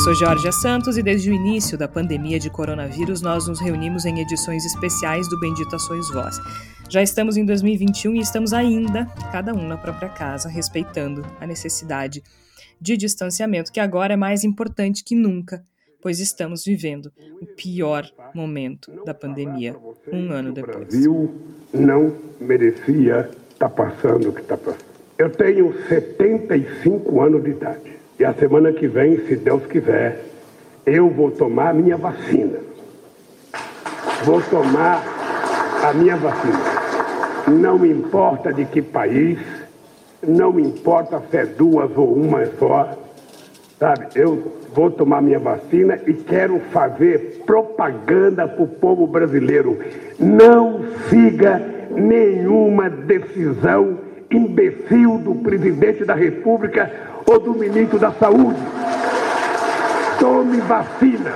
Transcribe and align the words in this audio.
Eu 0.00 0.04
sou 0.04 0.14
Georgia 0.14 0.50
Santos 0.50 0.96
e 0.96 1.02
desde 1.02 1.30
o 1.30 1.34
início 1.34 1.76
da 1.76 1.86
pandemia 1.86 2.38
de 2.38 2.48
coronavírus 2.48 3.20
nós 3.20 3.46
nos 3.46 3.60
reunimos 3.60 4.06
em 4.06 4.18
edições 4.18 4.64
especiais 4.64 5.28
do 5.28 5.38
Bendita 5.38 5.78
Sois 5.78 6.08
Voz. 6.08 6.38
Já 6.88 7.02
estamos 7.02 7.36
em 7.36 7.44
2021 7.44 8.14
e 8.14 8.20
estamos 8.20 8.54
ainda, 8.54 9.04
cada 9.30 9.52
um 9.52 9.68
na 9.68 9.76
própria 9.76 10.08
casa, 10.08 10.48
respeitando 10.48 11.22
a 11.38 11.46
necessidade 11.46 12.22
de 12.80 12.96
distanciamento, 12.96 13.70
que 13.70 13.78
agora 13.78 14.14
é 14.14 14.16
mais 14.16 14.42
importante 14.42 15.04
que 15.04 15.14
nunca, 15.14 15.62
pois 16.00 16.18
estamos 16.18 16.64
vivendo 16.64 17.12
o 17.38 17.44
pior 17.44 18.10
momento 18.34 18.90
da 19.04 19.12
pandemia, 19.12 19.76
um 20.10 20.32
ano 20.32 20.50
depois. 20.50 20.76
O 20.76 20.78
Brasil 20.78 21.34
não 21.74 22.16
merecia 22.40 23.28
estar 23.50 23.68
passando 23.68 24.30
o 24.30 24.32
que 24.32 24.40
está 24.40 24.56
passando. 24.56 24.82
Eu 25.18 25.28
tenho 25.28 25.74
75 25.88 27.20
anos 27.20 27.44
de 27.44 27.50
idade. 27.50 27.99
E 28.20 28.24
a 28.26 28.34
semana 28.34 28.70
que 28.70 28.86
vem, 28.86 29.16
se 29.26 29.34
Deus 29.34 29.64
quiser, 29.64 30.26
eu 30.84 31.08
vou 31.08 31.30
tomar 31.30 31.70
a 31.70 31.72
minha 31.72 31.96
vacina. 31.96 32.58
Vou 34.26 34.42
tomar 34.42 35.02
a 35.82 35.94
minha 35.94 36.16
vacina. 36.16 36.60
Não 37.48 37.78
me 37.78 37.88
importa 37.88 38.52
de 38.52 38.66
que 38.66 38.82
país, 38.82 39.38
não 40.22 40.52
me 40.52 40.62
importa 40.62 41.22
se 41.30 41.36
é 41.38 41.46
duas 41.46 41.96
ou 41.96 42.12
uma 42.12 42.44
só, 42.58 42.94
sabe? 43.78 44.08
Eu 44.14 44.52
vou 44.74 44.90
tomar 44.90 45.22
minha 45.22 45.38
vacina 45.38 45.98
e 46.06 46.12
quero 46.12 46.60
fazer 46.72 47.42
propaganda 47.46 48.46
para 48.46 48.62
o 48.62 48.68
povo 48.68 49.06
brasileiro. 49.06 49.78
Não 50.18 50.84
siga 51.08 51.58
nenhuma 51.90 52.90
decisão 52.90 53.98
imbecil 54.30 55.16
do 55.16 55.36
presidente 55.36 56.04
da 56.04 56.14
República 56.14 57.08
ou 57.30 57.38
do 57.38 57.54
ministro 57.54 57.96
da 57.96 58.10
Saúde. 58.10 58.58
Tome 60.18 60.60
vacina. 60.62 61.32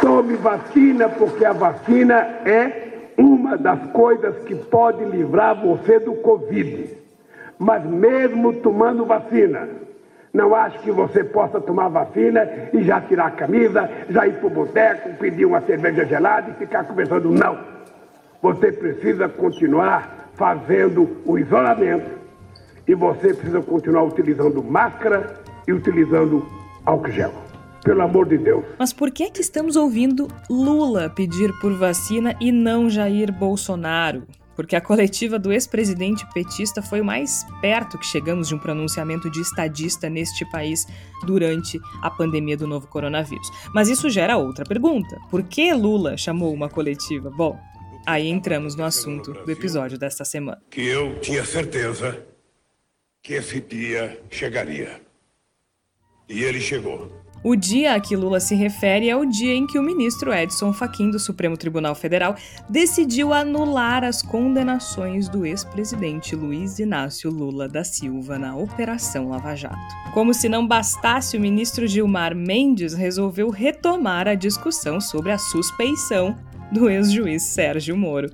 Tome 0.00 0.36
vacina, 0.36 1.08
porque 1.08 1.44
a 1.44 1.52
vacina 1.52 2.14
é 2.44 3.10
uma 3.18 3.58
das 3.58 3.90
coisas 3.90 4.38
que 4.44 4.54
pode 4.54 5.04
livrar 5.04 5.60
você 5.60 5.98
do 5.98 6.14
Covid. 6.14 6.96
Mas 7.58 7.84
mesmo 7.84 8.52
tomando 8.60 9.04
vacina, 9.04 9.68
não 10.32 10.54
acho 10.54 10.78
que 10.78 10.92
você 10.92 11.24
possa 11.24 11.60
tomar 11.60 11.88
vacina 11.88 12.48
e 12.72 12.84
já 12.84 13.00
tirar 13.00 13.26
a 13.26 13.32
camisa, 13.32 13.90
já 14.08 14.28
ir 14.28 14.34
para 14.34 14.46
o 14.46 14.50
boteco, 14.50 15.14
pedir 15.14 15.44
uma 15.44 15.60
cerveja 15.62 16.04
gelada 16.04 16.52
e 16.52 16.54
ficar 16.54 16.84
conversando. 16.84 17.32
Não. 17.32 17.58
Você 18.40 18.70
precisa 18.70 19.28
continuar 19.28 20.30
fazendo 20.34 21.16
o 21.26 21.36
isolamento 21.36 22.27
e 22.88 22.94
você 22.94 23.34
precisa 23.34 23.60
continuar 23.60 24.04
utilizando 24.04 24.64
máscara 24.64 25.40
e 25.66 25.72
utilizando 25.72 26.48
álcool 26.86 27.12
gel. 27.12 27.32
Pelo 27.84 28.02
amor 28.02 28.26
de 28.26 28.38
Deus. 28.38 28.64
Mas 28.78 28.92
por 28.92 29.10
que 29.10 29.24
é 29.24 29.30
que 29.30 29.40
estamos 29.40 29.76
ouvindo 29.76 30.26
Lula 30.50 31.08
pedir 31.08 31.52
por 31.60 31.72
vacina 31.74 32.34
e 32.40 32.50
não 32.50 32.90
Jair 32.90 33.30
Bolsonaro? 33.30 34.26
Porque 34.56 34.74
a 34.74 34.80
coletiva 34.80 35.38
do 35.38 35.52
ex-presidente 35.52 36.26
petista 36.34 36.82
foi 36.82 37.00
o 37.00 37.04
mais 37.04 37.46
perto 37.60 37.96
que 37.96 38.04
chegamos 38.04 38.48
de 38.48 38.56
um 38.56 38.58
pronunciamento 38.58 39.30
de 39.30 39.40
estadista 39.40 40.10
neste 40.10 40.44
país 40.50 40.84
durante 41.24 41.78
a 42.02 42.10
pandemia 42.10 42.56
do 42.56 42.66
novo 42.66 42.88
coronavírus. 42.88 43.48
Mas 43.72 43.88
isso 43.88 44.10
gera 44.10 44.36
outra 44.36 44.64
pergunta. 44.64 45.16
Por 45.30 45.44
que 45.44 45.72
Lula 45.72 46.16
chamou 46.16 46.52
uma 46.52 46.68
coletiva? 46.68 47.30
Bom, 47.30 47.56
aí 48.04 48.26
entramos 48.26 48.74
no 48.74 48.82
assunto 48.82 49.32
do 49.32 49.52
episódio 49.52 49.96
desta 49.96 50.24
semana. 50.24 50.60
Que 50.68 50.84
eu 50.84 51.20
tinha 51.20 51.44
certeza 51.44 52.26
que 53.28 53.34
esse 53.34 53.60
dia 53.60 54.18
chegaria. 54.30 55.02
E 56.26 56.42
ele 56.42 56.62
chegou. 56.62 57.12
O 57.44 57.54
dia 57.54 57.92
a 57.92 58.00
que 58.00 58.16
Lula 58.16 58.40
se 58.40 58.54
refere 58.54 59.10
é 59.10 59.14
o 59.14 59.26
dia 59.26 59.52
em 59.52 59.66
que 59.66 59.78
o 59.78 59.82
ministro 59.82 60.32
Edson 60.32 60.72
Fachin 60.72 61.10
do 61.10 61.18
Supremo 61.18 61.54
Tribunal 61.54 61.94
Federal 61.94 62.34
decidiu 62.70 63.34
anular 63.34 64.02
as 64.02 64.22
condenações 64.22 65.28
do 65.28 65.44
ex-presidente 65.44 66.34
Luiz 66.34 66.78
Inácio 66.78 67.30
Lula 67.30 67.68
da 67.68 67.84
Silva 67.84 68.38
na 68.38 68.56
Operação 68.56 69.28
Lava 69.28 69.54
Jato. 69.54 69.76
Como 70.14 70.32
se 70.32 70.48
não 70.48 70.66
bastasse, 70.66 71.36
o 71.36 71.40
ministro 71.40 71.86
Gilmar 71.86 72.34
Mendes 72.34 72.94
resolveu 72.94 73.50
retomar 73.50 74.26
a 74.26 74.34
discussão 74.34 75.02
sobre 75.02 75.32
a 75.32 75.38
suspeição 75.38 76.34
do 76.72 76.88
ex-juiz 76.88 77.42
Sérgio 77.42 77.94
Moro 77.94 78.30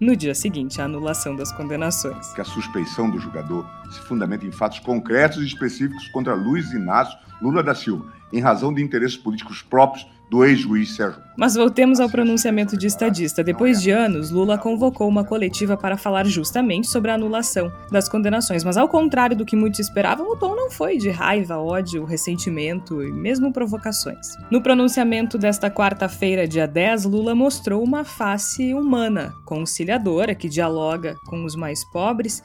no 0.00 0.16
dia 0.16 0.34
seguinte 0.34 0.80
à 0.80 0.84
anulação 0.84 1.34
das 1.34 1.52
condenações. 1.52 2.32
Que 2.32 2.40
a 2.40 2.44
suspeição 2.44 3.10
do 3.10 3.18
julgador 3.18 3.66
se 3.90 4.00
fundamenta 4.00 4.46
em 4.46 4.52
fatos 4.52 4.78
concretos 4.78 5.38
e 5.38 5.46
específicos 5.46 6.08
contra 6.08 6.34
Luiz 6.34 6.72
Inácio 6.72 7.18
Lula 7.40 7.62
da 7.62 7.74
Silva, 7.74 8.12
em 8.32 8.40
razão 8.40 8.72
de 8.72 8.82
interesses 8.82 9.16
políticos 9.16 9.62
próprios 9.62 10.06
do 10.30 10.44
ex-juiz 10.44 10.94
Sérgio. 10.94 11.22
Mas 11.36 11.54
voltemos 11.54 12.00
ao 12.00 12.10
pronunciamento 12.10 12.76
de 12.76 12.88
estadista. 12.88 13.44
Depois 13.44 13.80
de 13.80 13.90
anos, 13.90 14.30
Lula 14.30 14.58
convocou 14.58 15.08
uma 15.08 15.24
coletiva 15.24 15.76
para 15.76 15.96
falar 15.96 16.26
justamente 16.26 16.88
sobre 16.88 17.10
a 17.10 17.14
anulação 17.14 17.72
das 17.92 18.08
condenações. 18.08 18.64
Mas 18.64 18.76
ao 18.76 18.88
contrário 18.88 19.36
do 19.36 19.44
que 19.44 19.54
muitos 19.54 19.78
esperavam, 19.78 20.28
o 20.28 20.36
tom 20.36 20.56
não 20.56 20.68
foi 20.70 20.98
de 20.98 21.10
raiva, 21.10 21.56
ódio, 21.56 22.04
ressentimento 22.04 23.02
e 23.02 23.12
mesmo 23.12 23.52
provocações. 23.52 24.34
No 24.50 24.60
pronunciamento 24.60 25.38
desta 25.38 25.70
quarta-feira, 25.70 26.46
dia 26.46 26.66
10, 26.66 27.04
Lula 27.04 27.34
mostrou 27.34 27.84
uma 27.84 28.04
face 28.04 28.74
humana, 28.74 29.32
conciliadora, 29.44 30.34
que 30.34 30.48
dialoga 30.48 31.14
com 31.26 31.44
os 31.44 31.54
mais 31.54 31.84
pobres 31.84 32.42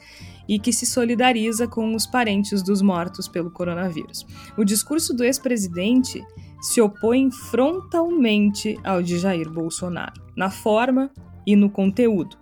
e 0.48 0.58
que 0.58 0.72
se 0.72 0.86
solidariza 0.86 1.66
com 1.66 1.94
os 1.94 2.06
parentes 2.06 2.62
dos 2.62 2.80
mortos 2.80 3.26
pelo 3.26 3.50
coronavírus. 3.50 4.26
O 4.56 4.64
discurso 4.64 5.14
do 5.14 5.24
ex-presidente 5.24 6.22
se 6.64 6.80
opõe 6.80 7.30
frontalmente 7.30 8.78
ao 8.82 9.02
de 9.02 9.18
Jair 9.18 9.50
Bolsonaro, 9.50 10.14
na 10.34 10.48
forma 10.48 11.10
e 11.46 11.54
no 11.54 11.68
conteúdo. 11.68 12.38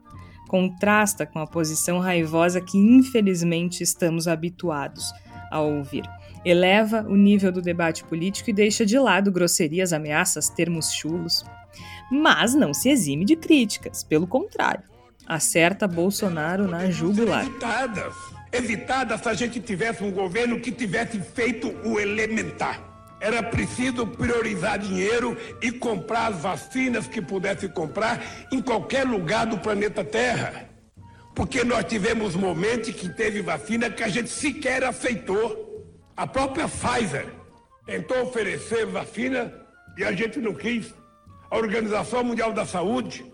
Contrasta 0.48 1.26
com 1.26 1.40
a 1.40 1.46
posição 1.46 1.98
raivosa 1.98 2.60
que 2.60 2.78
infelizmente 2.78 3.82
estamos 3.82 4.28
habituados 4.28 5.12
a 5.50 5.60
ouvir. 5.60 6.04
Eleva 6.44 7.04
o 7.08 7.16
nível 7.16 7.50
do 7.50 7.60
debate 7.60 8.04
político 8.04 8.48
e 8.48 8.52
deixa 8.52 8.86
de 8.86 8.96
lado 8.96 9.32
grosserias, 9.32 9.92
ameaças, 9.92 10.48
termos 10.48 10.92
chulos. 10.92 11.44
Mas 12.08 12.54
não 12.54 12.72
se 12.72 12.90
exime 12.90 13.24
de 13.24 13.34
críticas, 13.34 14.04
pelo 14.04 14.28
contrário, 14.28 14.84
acerta 15.26 15.88
Bolsonaro 15.88 16.68
na 16.68 16.88
jugular. 16.92 17.44
Evitadas, 17.44 18.14
evitadas 18.52 19.20
se 19.20 19.28
a 19.28 19.34
gente 19.34 19.58
tivesse 19.58 20.04
um 20.04 20.12
governo 20.12 20.60
que 20.60 20.70
tivesse 20.70 21.18
feito 21.18 21.74
o 21.84 21.98
elementar 21.98 22.91
era 23.22 23.40
preciso 23.40 24.04
priorizar 24.04 24.80
dinheiro 24.80 25.38
e 25.62 25.70
comprar 25.70 26.26
as 26.26 26.40
vacinas 26.40 27.06
que 27.06 27.22
pudesse 27.22 27.68
comprar 27.68 28.20
em 28.50 28.60
qualquer 28.60 29.06
lugar 29.06 29.46
do 29.46 29.58
planeta 29.58 30.04
Terra. 30.04 30.68
Porque 31.32 31.62
nós 31.62 31.84
tivemos 31.84 32.34
momentos 32.34 32.90
que 32.90 33.08
teve 33.08 33.40
vacina 33.40 33.88
que 33.88 34.02
a 34.02 34.08
gente 34.08 34.28
sequer 34.28 34.82
aceitou. 34.82 35.86
A 36.16 36.26
própria 36.26 36.66
Pfizer 36.66 37.26
tentou 37.86 38.22
oferecer 38.22 38.86
vacina 38.86 39.54
e 39.96 40.02
a 40.02 40.10
gente 40.10 40.40
não 40.40 40.52
quis. 40.52 40.92
A 41.48 41.56
Organização 41.56 42.24
Mundial 42.24 42.52
da 42.52 42.66
Saúde, 42.66 43.24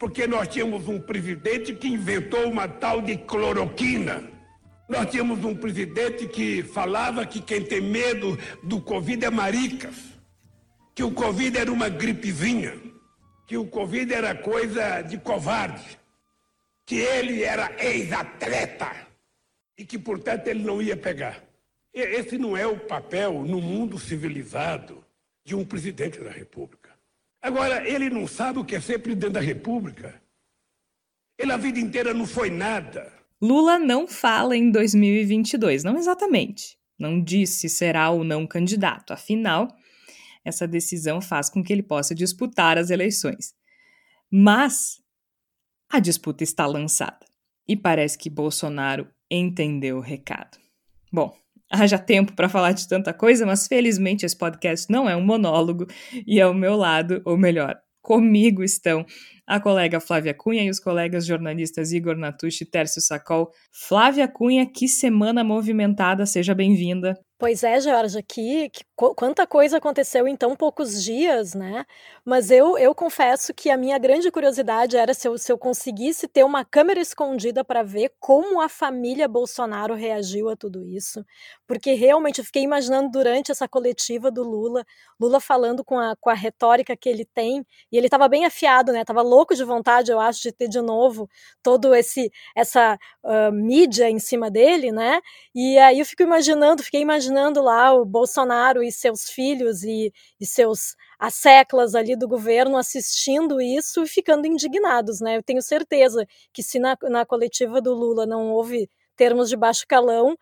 porque 0.00 0.26
nós 0.26 0.48
tínhamos 0.48 0.88
um 0.88 0.98
presidente 0.98 1.72
que 1.74 1.86
inventou 1.86 2.50
uma 2.50 2.66
tal 2.66 3.00
de 3.00 3.16
cloroquina 3.16 4.37
nós 4.88 5.10
tínhamos 5.10 5.44
um 5.44 5.54
presidente 5.54 6.26
que 6.26 6.62
falava 6.62 7.26
que 7.26 7.42
quem 7.42 7.62
tem 7.62 7.80
medo 7.80 8.38
do 8.62 8.80
Covid 8.80 9.24
é 9.24 9.30
maricas, 9.30 9.96
que 10.94 11.02
o 11.02 11.12
Covid 11.12 11.58
era 11.58 11.70
uma 11.70 11.90
gripezinha, 11.90 12.74
que 13.46 13.56
o 13.56 13.66
Covid 13.66 14.12
era 14.12 14.34
coisa 14.34 15.02
de 15.02 15.18
covarde, 15.18 15.98
que 16.86 16.96
ele 16.96 17.42
era 17.42 17.70
ex-atleta 17.78 19.06
e 19.76 19.84
que, 19.84 19.98
portanto, 19.98 20.48
ele 20.48 20.62
não 20.62 20.80
ia 20.80 20.96
pegar. 20.96 21.44
Esse 21.92 22.38
não 22.38 22.56
é 22.56 22.66
o 22.66 22.80
papel 22.80 23.42
no 23.44 23.60
mundo 23.60 23.98
civilizado 23.98 25.04
de 25.44 25.54
um 25.54 25.64
presidente 25.64 26.18
da 26.18 26.30
República. 26.30 26.90
Agora, 27.42 27.86
ele 27.88 28.08
não 28.08 28.26
sabe 28.26 28.58
o 28.58 28.64
que 28.64 28.74
é 28.74 28.80
ser 28.80 28.98
presidente 29.00 29.32
da 29.32 29.40
República. 29.40 30.20
Ele 31.38 31.52
a 31.52 31.56
vida 31.56 31.78
inteira 31.78 32.12
não 32.12 32.26
foi 32.26 32.50
nada. 32.50 33.17
Lula 33.40 33.78
não 33.78 34.08
fala 34.08 34.56
em 34.56 34.70
2022, 34.70 35.84
não 35.84 35.96
exatamente. 35.96 36.76
Não 36.98 37.22
disse 37.22 37.60
se 37.60 37.68
será 37.68 38.10
ou 38.10 38.24
não 38.24 38.46
candidato. 38.46 39.12
Afinal, 39.12 39.68
essa 40.44 40.66
decisão 40.66 41.20
faz 41.20 41.48
com 41.48 41.62
que 41.62 41.72
ele 41.72 41.82
possa 41.82 42.14
disputar 42.14 42.76
as 42.76 42.90
eleições. 42.90 43.54
Mas 44.30 45.00
a 45.88 46.00
disputa 46.00 46.42
está 46.42 46.66
lançada 46.66 47.24
e 47.66 47.76
parece 47.76 48.18
que 48.18 48.28
Bolsonaro 48.28 49.08
entendeu 49.30 49.98
o 49.98 50.02
recado. 50.02 50.58
Bom, 51.12 51.36
haja 51.70 51.98
tempo 51.98 52.32
para 52.32 52.48
falar 52.48 52.72
de 52.72 52.88
tanta 52.88 53.12
coisa, 53.12 53.46
mas 53.46 53.68
felizmente 53.68 54.26
esse 54.26 54.36
podcast 54.36 54.90
não 54.90 55.08
é 55.08 55.14
um 55.14 55.24
monólogo 55.24 55.86
e 56.26 56.40
ao 56.40 56.52
meu 56.52 56.76
lado, 56.76 57.22
ou 57.24 57.36
melhor, 57.36 57.78
comigo 58.02 58.64
estão 58.64 59.06
a 59.48 59.58
colega 59.58 59.98
Flávia 59.98 60.34
Cunha 60.34 60.62
e 60.62 60.68
os 60.68 60.78
colegas 60.78 61.24
jornalistas 61.24 61.90
Igor 61.90 62.16
Natucci 62.16 62.64
e 62.64 62.66
Tércio 62.70 63.00
Sacol. 63.00 63.50
Flávia 63.72 64.28
Cunha, 64.28 64.70
que 64.70 64.86
semana 64.86 65.42
movimentada, 65.42 66.26
seja 66.26 66.54
bem-vinda. 66.54 67.18
Pois 67.40 67.62
é, 67.62 67.80
Georgia, 67.80 68.20
que, 68.20 68.68
quanta 68.96 69.46
coisa 69.46 69.76
aconteceu 69.78 70.26
em 70.26 70.34
tão 70.34 70.56
poucos 70.56 71.00
dias, 71.04 71.54
né? 71.54 71.86
Mas 72.24 72.50
eu, 72.50 72.76
eu 72.76 72.92
confesso 72.92 73.54
que 73.54 73.70
a 73.70 73.76
minha 73.76 73.96
grande 73.96 74.28
curiosidade 74.28 74.96
era 74.96 75.14
se 75.14 75.28
eu, 75.28 75.38
se 75.38 75.52
eu 75.52 75.56
conseguisse 75.56 76.26
ter 76.26 76.42
uma 76.44 76.64
câmera 76.64 76.98
escondida 77.00 77.62
para 77.64 77.84
ver 77.84 78.12
como 78.18 78.60
a 78.60 78.68
família 78.68 79.28
Bolsonaro 79.28 79.94
reagiu 79.94 80.48
a 80.48 80.56
tudo 80.56 80.84
isso. 80.84 81.24
Porque 81.64 81.92
realmente 81.94 82.40
eu 82.40 82.44
fiquei 82.44 82.62
imaginando 82.64 83.08
durante 83.08 83.52
essa 83.52 83.68
coletiva 83.68 84.32
do 84.32 84.42
Lula, 84.42 84.84
Lula 85.20 85.38
falando 85.38 85.84
com 85.84 85.96
a, 85.96 86.16
com 86.20 86.30
a 86.30 86.34
retórica 86.34 86.96
que 86.96 87.08
ele 87.08 87.24
tem, 87.24 87.64
e 87.92 87.96
ele 87.96 88.08
estava 88.08 88.26
bem 88.28 88.46
afiado, 88.46 88.90
né? 88.92 89.04
Tava 89.04 89.22
louco 89.22 89.54
de 89.54 89.62
vontade, 89.62 90.10
eu 90.10 90.18
acho, 90.18 90.42
de 90.42 90.50
ter 90.50 90.66
de 90.68 90.80
novo 90.80 91.28
todo 91.62 91.94
esse 91.94 92.32
essa 92.56 92.98
uh, 93.24 93.52
mídia 93.52 94.10
em 94.10 94.18
cima 94.18 94.50
dele, 94.50 94.90
né? 94.90 95.20
E 95.54 95.78
aí 95.78 96.00
eu 96.00 96.06
fico 96.06 96.22
imaginando, 96.24 96.82
fiquei 96.82 97.00
imaginando 97.00 97.27
imaginando 97.28 97.62
lá 97.62 97.92
o 97.92 98.04
Bolsonaro 98.04 98.82
e 98.82 98.90
seus 98.90 99.28
filhos 99.28 99.82
e, 99.82 100.12
e 100.40 100.46
seus 100.46 100.96
asseclas 101.18 101.94
ali 101.94 102.16
do 102.16 102.26
governo 102.26 102.76
assistindo 102.76 103.60
isso 103.60 104.02
e 104.02 104.08
ficando 104.08 104.46
indignados, 104.46 105.20
né? 105.20 105.36
Eu 105.36 105.42
tenho 105.42 105.62
certeza 105.62 106.26
que 106.52 106.62
se 106.62 106.78
na, 106.78 106.96
na 107.02 107.26
coletiva 107.26 107.80
do 107.80 107.94
Lula 107.94 108.26
não 108.26 108.50
houve 108.50 108.90
termos 109.16 109.48
de 109.48 109.56
baixo 109.56 109.84
calão, 109.86 110.36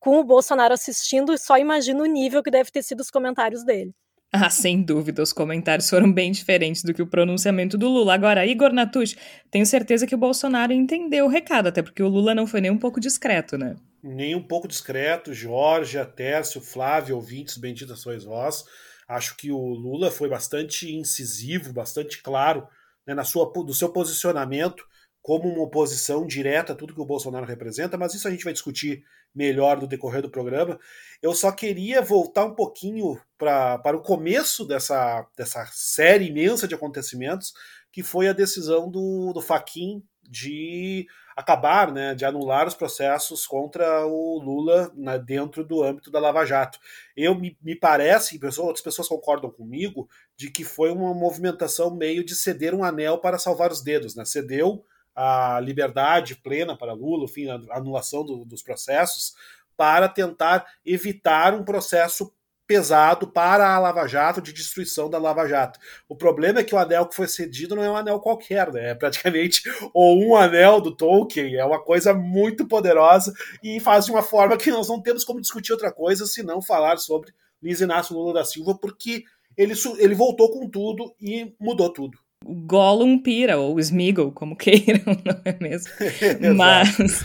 com 0.00 0.18
o 0.20 0.24
Bolsonaro 0.24 0.74
assistindo, 0.74 1.36
só 1.38 1.58
imagino 1.58 2.02
o 2.02 2.06
nível 2.06 2.42
que 2.42 2.50
deve 2.50 2.70
ter 2.70 2.82
sido 2.82 3.00
os 3.00 3.10
comentários 3.10 3.64
dele. 3.64 3.94
Ah, 4.46 4.50
sem 4.50 4.82
dúvida, 4.82 5.22
os 5.22 5.32
comentários 5.32 5.88
foram 5.88 6.12
bem 6.12 6.30
diferentes 6.30 6.82
do 6.82 6.92
que 6.92 7.02
o 7.02 7.06
pronunciamento 7.06 7.78
do 7.78 7.88
Lula. 7.88 8.14
Agora, 8.14 8.46
Igor 8.46 8.72
Natush, 8.72 9.16
tenho 9.50 9.64
certeza 9.64 10.06
que 10.06 10.14
o 10.14 10.18
Bolsonaro 10.18 10.72
entendeu 10.72 11.26
o 11.26 11.28
recado, 11.28 11.68
até 11.68 11.82
porque 11.82 12.02
o 12.02 12.08
Lula 12.08 12.34
não 12.34 12.46
foi 12.46 12.60
nem 12.60 12.70
um 12.70 12.78
pouco 12.78 13.00
discreto, 13.00 13.56
né? 13.56 13.76
Nem 14.02 14.34
um 14.34 14.42
pouco 14.42 14.68
discreto. 14.68 15.32
Jorge, 15.32 16.04
Tércio, 16.14 16.60
Flávio, 16.60 17.16
ouvintes, 17.16 17.56
bendita 17.56 17.96
sois 17.96 18.24
vós. 18.24 18.64
Acho 19.08 19.36
que 19.36 19.50
o 19.50 19.58
Lula 19.58 20.10
foi 20.10 20.28
bastante 20.28 20.92
incisivo, 20.92 21.72
bastante 21.72 22.22
claro 22.22 22.66
né, 23.06 23.14
na 23.14 23.24
sua, 23.24 23.50
do 23.52 23.74
seu 23.74 23.90
posicionamento 23.90 24.84
como 25.22 25.48
uma 25.48 25.64
oposição 25.64 26.24
direta 26.24 26.72
a 26.72 26.76
tudo 26.76 26.94
que 26.94 27.00
o 27.00 27.04
Bolsonaro 27.04 27.44
representa, 27.46 27.96
mas 27.96 28.14
isso 28.14 28.28
a 28.28 28.30
gente 28.30 28.44
vai 28.44 28.52
discutir 28.52 29.02
melhor 29.36 29.80
no 29.80 29.86
decorrer 29.86 30.22
do 30.22 30.30
programa. 30.30 30.80
Eu 31.22 31.34
só 31.34 31.52
queria 31.52 32.00
voltar 32.00 32.46
um 32.46 32.54
pouquinho 32.54 33.20
pra, 33.36 33.78
para 33.78 33.96
o 33.96 34.02
começo 34.02 34.64
dessa, 34.64 35.26
dessa 35.36 35.66
série 35.72 36.28
imensa 36.28 36.66
de 36.66 36.74
acontecimentos, 36.74 37.52
que 37.92 38.02
foi 38.02 38.28
a 38.28 38.32
decisão 38.32 38.90
do, 38.90 39.32
do 39.32 39.40
Faquin 39.40 40.02
de 40.28 41.06
acabar, 41.36 41.92
né, 41.92 42.14
de 42.14 42.24
anular 42.24 42.66
os 42.66 42.74
processos 42.74 43.46
contra 43.46 44.06
o 44.06 44.40
Lula 44.42 44.90
né, 44.96 45.18
dentro 45.18 45.62
do 45.62 45.82
âmbito 45.82 46.10
da 46.10 46.18
Lava 46.18 46.46
Jato. 46.46 46.78
Eu 47.14 47.34
me, 47.34 47.56
me 47.60 47.76
parece, 47.76 48.38
pessoas, 48.38 48.66
outras 48.66 48.82
pessoas 48.82 49.06
concordam 49.06 49.50
comigo, 49.50 50.08
de 50.34 50.50
que 50.50 50.64
foi 50.64 50.90
uma 50.90 51.12
movimentação 51.12 51.94
meio 51.94 52.24
de 52.24 52.34
ceder 52.34 52.74
um 52.74 52.82
anel 52.82 53.18
para 53.18 53.38
salvar 53.38 53.70
os 53.70 53.82
dedos, 53.82 54.16
né? 54.16 54.24
Cedeu 54.24 54.82
a 55.16 55.58
liberdade 55.60 56.36
plena 56.36 56.76
para 56.76 56.92
Lula, 56.92 57.24
enfim, 57.24 57.48
a 57.48 57.76
anulação 57.76 58.22
do, 58.24 58.44
dos 58.44 58.62
processos, 58.62 59.34
para 59.74 60.08
tentar 60.08 60.66
evitar 60.84 61.54
um 61.54 61.64
processo 61.64 62.30
pesado 62.66 63.28
para 63.28 63.74
a 63.74 63.78
Lava 63.78 64.06
Jato, 64.06 64.42
de 64.42 64.52
destruição 64.52 65.08
da 65.08 65.18
Lava 65.18 65.46
Jato. 65.46 65.78
O 66.08 66.16
problema 66.16 66.58
é 66.60 66.64
que 66.64 66.74
o 66.74 66.78
anel 66.78 67.06
que 67.06 67.14
foi 67.14 67.28
cedido 67.28 67.76
não 67.76 67.82
é 67.82 67.90
um 67.90 67.96
anel 67.96 68.18
qualquer, 68.18 68.72
né? 68.72 68.90
É 68.90 68.94
praticamente 68.94 69.62
ou 69.94 70.20
um 70.20 70.36
anel 70.36 70.80
do 70.80 70.94
Tolkien, 70.94 71.54
é 71.54 71.64
uma 71.64 71.80
coisa 71.80 72.12
muito 72.12 72.66
poderosa 72.66 73.32
e 73.62 73.78
faz 73.78 74.06
de 74.06 74.10
uma 74.10 74.22
forma 74.22 74.56
que 74.56 74.70
nós 74.70 74.88
não 74.88 75.00
temos 75.00 75.24
como 75.24 75.40
discutir 75.40 75.72
outra 75.72 75.92
coisa 75.92 76.26
senão 76.26 76.60
falar 76.60 76.98
sobre 76.98 77.32
Luiz 77.62 77.80
Inácio 77.80 78.14
Lula 78.16 78.34
da 78.34 78.44
Silva, 78.44 78.76
porque 78.76 79.24
ele, 79.56 79.74
ele 79.98 80.14
voltou 80.14 80.50
com 80.50 80.68
tudo 80.68 81.14
e 81.20 81.54
mudou 81.58 81.90
tudo. 81.92 82.18
Gollum 82.44 83.18
pira, 83.18 83.56
ou 83.58 83.78
Smeagol, 83.80 84.30
como 84.32 84.54
queiram, 84.56 85.02
não 85.24 85.40
é 85.44 85.56
mesmo? 85.60 85.92
Mas 86.54 87.24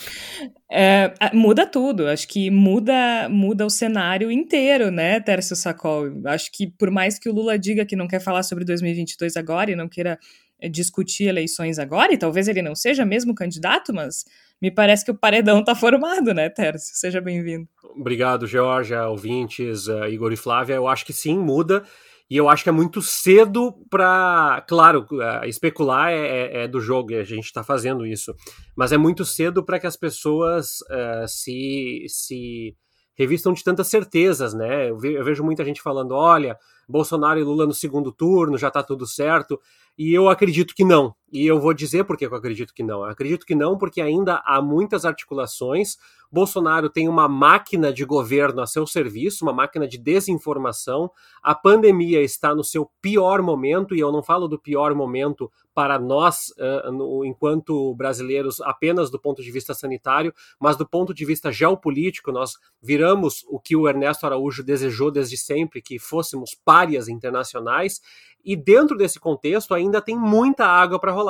é, 0.71 1.13
muda 1.33 1.65
tudo, 1.65 2.07
acho 2.07 2.27
que 2.27 2.49
muda 2.49 3.27
muda 3.29 3.65
o 3.65 3.69
cenário 3.69 4.31
inteiro, 4.31 4.89
né, 4.89 5.19
Tércio 5.19 5.55
Sacol? 5.55 6.21
Acho 6.25 6.51
que 6.51 6.67
por 6.67 6.89
mais 6.89 7.19
que 7.19 7.29
o 7.29 7.33
Lula 7.33 7.59
diga 7.59 7.85
que 7.85 7.95
não 7.95 8.07
quer 8.07 8.21
falar 8.21 8.43
sobre 8.43 8.63
2022 8.63 9.35
agora 9.35 9.71
e 9.71 9.75
não 9.75 9.89
queira 9.89 10.17
é, 10.59 10.69
discutir 10.69 11.25
eleições 11.25 11.77
agora, 11.77 12.13
e 12.13 12.17
talvez 12.17 12.47
ele 12.47 12.61
não 12.61 12.75
seja 12.75 13.05
mesmo 13.05 13.35
candidato, 13.35 13.93
mas 13.93 14.23
me 14.61 14.71
parece 14.71 15.03
que 15.03 15.11
o 15.11 15.17
paredão 15.17 15.59
está 15.59 15.75
formado, 15.75 16.33
né, 16.33 16.47
Tércio? 16.47 16.95
Seja 16.95 17.19
bem-vindo. 17.19 17.67
Obrigado, 17.95 18.47
Georgia, 18.47 19.07
ouvintes, 19.07 19.87
Igor 20.09 20.31
e 20.31 20.37
Flávia. 20.37 20.75
Eu 20.75 20.87
acho 20.87 21.03
que 21.03 21.11
sim, 21.11 21.37
muda. 21.37 21.83
E 22.31 22.38
eu 22.38 22.48
acho 22.48 22.63
que 22.63 22.69
é 22.69 22.72
muito 22.72 23.01
cedo 23.01 23.74
para. 23.89 24.63
Claro, 24.66 25.06
uh, 25.12 25.45
especular 25.45 26.13
é, 26.13 26.16
é, 26.16 26.63
é, 26.63 26.68
do 26.68 26.80
jogo 26.80 27.12
e 27.12 27.18
a 27.18 27.25
gente 27.25 27.44
está 27.44 27.62
fazendo 27.62 28.06
isso. 28.06 28.33
Mas 28.74 28.94
é 28.94 28.98
muito 28.98 29.25
cedo 29.25 29.66
para 29.66 29.78
que 29.78 29.86
as 29.86 29.98
pessoas 29.98 30.78
uh, 30.89 31.28
se, 31.28 32.06
se 32.07 32.74
revistam 33.16 33.51
de 33.51 33.62
tantas 33.62 33.88
certezas, 33.88 34.54
né? 34.54 34.89
Eu, 34.89 34.98
ve 34.98 35.12
eu, 35.12 35.25
vejo 35.25 35.44
muita 35.44 35.66
gente 35.66 35.81
falando: 35.81 36.13
olha, 36.13 36.57
Bolsonaro 36.88 37.38
e 37.38 37.44
Lula 37.44 37.66
no 37.66 37.74
segundo 37.74 38.13
turno, 38.13 38.57
já 38.57 38.69
está 38.69 38.81
tudo 38.81 39.06
certo. 39.06 39.60
E 39.98 40.13
eu 40.13 40.30
acredito 40.30 40.74
que 40.74 40.86
não. 40.86 41.13
E 41.31 41.45
eu 41.45 41.60
vou 41.60 41.74
dizer 41.74 42.04
por 42.04 42.18
que 42.18 42.25
eu 42.25 42.36
acredito 42.36 42.74
que 42.74 42.83
não. 42.83 43.00
Eu 43.00 43.10
acredito 43.10 43.45
que 43.45 43.56
não, 43.56 43.78
porque 43.78 44.01
ainda 44.01 44.42
há 44.45 44.62
muitas 44.62 45.06
articulações. 45.06 45.95
Bolsonaro 46.30 46.90
tem 46.90 47.09
uma 47.09 47.28
máquina 47.28 47.92
de 47.92 48.06
governo 48.06 48.61
a 48.61 48.68
seu 48.68 48.85
serviço, 48.85 49.45
uma 49.45 49.54
máquina 49.54 49.88
de 49.88 49.97
desinformação. 49.97 51.09
A 51.42 51.56
pandemia 51.56 52.21
está 52.21 52.54
no 52.54 52.64
seu 52.64 52.90
pior 53.02 53.42
momento, 53.42 53.95
e 53.95 54.00
eu 54.00 54.11
não 54.11 54.21
falo 54.21 54.47
do 54.47 54.59
pior 54.59 54.94
momento 54.94 55.50
para 55.73 55.97
nós, 55.97 56.54
uh, 56.57 56.92
no, 56.92 57.23
enquanto 57.23 57.94
brasileiros, 57.95 58.59
apenas 58.61 59.09
do 59.09 59.19
ponto 59.19 59.42
de 59.42 59.52
vista 59.52 59.73
sanitário, 59.73 60.33
mas 60.59 60.76
do 60.76 60.88
ponto 60.88 61.14
de 61.14 61.26
vista 61.26 61.52
geopolítico. 61.52 62.31
Nós 62.31 62.54
viramos 62.81 63.45
o 63.50 63.59
que 63.59 63.76
o 63.76 63.88
Ernesto 63.88 64.26
Araújo 64.26 64.64
desejou 64.64 65.11
desde 65.11 65.38
sempre, 65.38 65.81
que 65.81 65.97
fôssemos 65.97 66.56
párias 66.66 67.07
internacionais. 67.07 68.02
E 68.44 68.56
dentro 68.56 68.97
desse 68.97 69.19
contexto 69.19 69.73
ainda 69.73 70.02
tem 70.02 70.18
muita 70.18 70.66
água 70.66 71.00
para 71.00 71.11
rolar. 71.11 71.20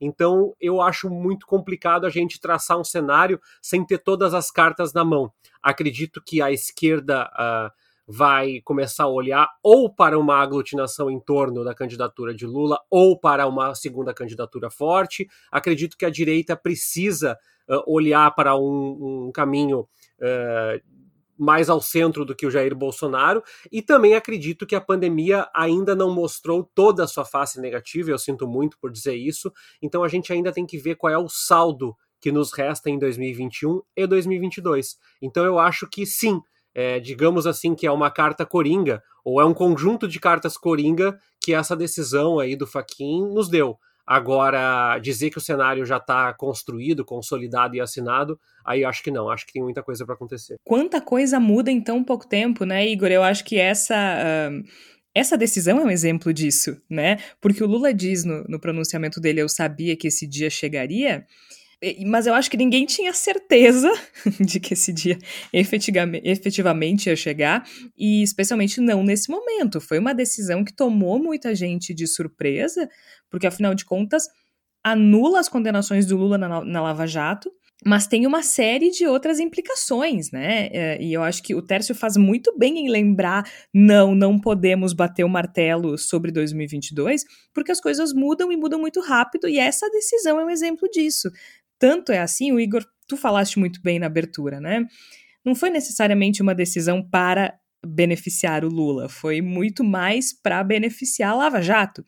Então 0.00 0.54
eu 0.60 0.80
acho 0.80 1.10
muito 1.10 1.46
complicado 1.46 2.06
a 2.06 2.10
gente 2.10 2.40
traçar 2.40 2.78
um 2.78 2.84
cenário 2.84 3.40
sem 3.60 3.84
ter 3.84 3.98
todas 3.98 4.34
as 4.34 4.50
cartas 4.50 4.92
na 4.92 5.04
mão. 5.04 5.32
Acredito 5.62 6.22
que 6.24 6.40
a 6.40 6.52
esquerda 6.52 7.28
uh, 7.34 7.70
vai 8.06 8.60
começar 8.64 9.04
a 9.04 9.08
olhar 9.08 9.48
ou 9.62 9.92
para 9.92 10.18
uma 10.18 10.36
aglutinação 10.36 11.10
em 11.10 11.20
torno 11.20 11.62
da 11.62 11.74
candidatura 11.74 12.34
de 12.34 12.46
Lula 12.46 12.80
ou 12.90 13.18
para 13.18 13.46
uma 13.46 13.74
segunda 13.74 14.14
candidatura 14.14 14.70
forte. 14.70 15.28
Acredito 15.52 15.96
que 15.96 16.06
a 16.06 16.10
direita 16.10 16.56
precisa 16.56 17.36
uh, 17.68 17.82
olhar 17.86 18.30
para 18.34 18.56
um, 18.56 19.26
um 19.26 19.32
caminho 19.32 19.80
uh, 19.80 20.97
mais 21.38 21.70
ao 21.70 21.80
centro 21.80 22.24
do 22.24 22.34
que 22.34 22.46
o 22.46 22.50
Jair 22.50 22.74
Bolsonaro, 22.74 23.42
e 23.70 23.80
também 23.80 24.14
acredito 24.14 24.66
que 24.66 24.74
a 24.74 24.80
pandemia 24.80 25.48
ainda 25.54 25.94
não 25.94 26.12
mostrou 26.12 26.68
toda 26.74 27.04
a 27.04 27.06
sua 27.06 27.24
face 27.24 27.60
negativa, 27.60 28.10
eu 28.10 28.18
sinto 28.18 28.46
muito 28.46 28.76
por 28.80 28.90
dizer 28.90 29.14
isso, 29.14 29.52
então 29.80 30.02
a 30.02 30.08
gente 30.08 30.32
ainda 30.32 30.52
tem 30.52 30.66
que 30.66 30.78
ver 30.78 30.96
qual 30.96 31.12
é 31.12 31.18
o 31.18 31.28
saldo 31.28 31.94
que 32.20 32.32
nos 32.32 32.52
resta 32.52 32.90
em 32.90 32.98
2021 32.98 33.80
e 33.96 34.06
2022. 34.06 34.96
Então 35.22 35.44
eu 35.44 35.58
acho 35.58 35.88
que 35.88 36.04
sim, 36.04 36.40
é, 36.74 36.98
digamos 36.98 37.46
assim 37.46 37.74
que 37.74 37.86
é 37.86 37.92
uma 37.92 38.10
carta 38.10 38.44
coringa, 38.44 39.02
ou 39.24 39.40
é 39.40 39.44
um 39.44 39.54
conjunto 39.54 40.08
de 40.08 40.18
cartas 40.18 40.56
coringa 40.56 41.18
que 41.40 41.54
essa 41.54 41.76
decisão 41.76 42.38
aí 42.38 42.56
do 42.56 42.66
Faquin 42.66 43.26
nos 43.32 43.48
deu. 43.48 43.78
Agora, 44.10 44.98
dizer 45.00 45.28
que 45.28 45.36
o 45.36 45.40
cenário 45.40 45.84
já 45.84 45.98
está 45.98 46.32
construído, 46.32 47.04
consolidado 47.04 47.76
e 47.76 47.80
assinado, 47.80 48.40
aí 48.64 48.82
acho 48.82 49.02
que 49.02 49.10
não, 49.10 49.28
acho 49.28 49.46
que 49.46 49.52
tem 49.52 49.62
muita 49.62 49.82
coisa 49.82 50.06
para 50.06 50.14
acontecer. 50.14 50.56
Quanta 50.64 50.98
coisa 50.98 51.38
muda 51.38 51.70
em 51.70 51.78
tão 51.78 52.02
pouco 52.02 52.26
tempo, 52.26 52.64
né, 52.64 52.88
Igor? 52.88 53.10
Eu 53.10 53.22
acho 53.22 53.44
que 53.44 53.58
essa. 53.58 53.94
Uh, 54.50 54.66
essa 55.14 55.36
decisão 55.36 55.78
é 55.80 55.84
um 55.84 55.90
exemplo 55.90 56.32
disso, 56.32 56.80
né? 56.88 57.18
Porque 57.38 57.62
o 57.62 57.66
Lula 57.66 57.92
diz 57.92 58.24
no, 58.24 58.44
no 58.44 58.58
pronunciamento 58.58 59.20
dele, 59.20 59.42
eu 59.42 59.48
sabia 59.48 59.94
que 59.94 60.06
esse 60.06 60.26
dia 60.26 60.48
chegaria, 60.48 61.26
Mas 62.06 62.26
eu 62.26 62.34
acho 62.34 62.50
que 62.50 62.56
ninguém 62.56 62.84
tinha 62.86 63.12
certeza 63.12 63.90
de 64.40 64.58
que 64.58 64.74
esse 64.74 64.92
dia 64.92 65.16
efetivamente 65.52 67.08
ia 67.08 67.14
chegar, 67.16 67.64
e 67.96 68.22
especialmente 68.22 68.80
não 68.80 69.02
nesse 69.02 69.30
momento. 69.30 69.80
Foi 69.80 69.98
uma 69.98 70.12
decisão 70.12 70.64
que 70.64 70.72
tomou 70.72 71.22
muita 71.22 71.54
gente 71.54 71.94
de 71.94 72.06
surpresa, 72.06 72.88
porque 73.30 73.46
afinal 73.46 73.74
de 73.74 73.84
contas 73.84 74.24
anula 74.82 75.38
as 75.38 75.48
condenações 75.48 76.06
do 76.06 76.16
Lula 76.16 76.38
na, 76.38 76.80
Lava 76.80 77.06
Jato, 77.06 77.50
mas 77.86 78.08
tem 78.08 78.26
uma 78.26 78.42
série 78.42 78.90
de 78.90 79.06
outras 79.06 79.38
implicações, 79.38 80.32
né? 80.32 80.68
É, 80.72 81.00
e 81.00 81.12
eu 81.12 81.22
acho 81.22 81.40
que 81.42 81.54
o 81.54 81.62
Tércio 81.62 81.94
faz 81.94 82.16
muito 82.16 82.56
bem 82.58 82.78
em 82.78 82.90
lembrar: 82.90 83.44
não, 83.72 84.16
não 84.16 84.36
podemos 84.36 84.92
bater 84.92 85.22
o 85.22 85.28
martelo 85.28 85.96
sobre 85.96 86.32
2022, 86.32 87.22
porque 87.54 87.70
as 87.70 87.80
coisas 87.80 88.12
mudam 88.12 88.50
e 88.50 88.56
mudam 88.56 88.80
muito 88.80 89.00
rápido, 89.00 89.48
e 89.48 89.58
essa 89.58 89.88
decisão 89.90 90.40
é 90.40 90.44
um 90.44 90.50
exemplo 90.50 90.88
disso. 90.90 91.30
Tanto 91.78 92.12
é 92.12 92.18
assim, 92.18 92.52
o 92.52 92.60
Igor, 92.60 92.84
tu 93.06 93.16
falaste 93.16 93.58
muito 93.58 93.80
bem 93.82 93.98
na 93.98 94.06
abertura, 94.06 94.60
né? 94.60 94.84
Não 95.44 95.54
foi 95.54 95.70
necessariamente 95.70 96.42
uma 96.42 96.54
decisão 96.54 97.02
para 97.02 97.58
beneficiar 97.86 98.64
o 98.64 98.68
Lula, 98.68 99.08
foi 99.08 99.40
muito 99.40 99.84
mais 99.84 100.32
para 100.32 100.62
beneficiar 100.64 101.30
a 101.30 101.36
Lava 101.36 101.62
Jato. 101.62 102.04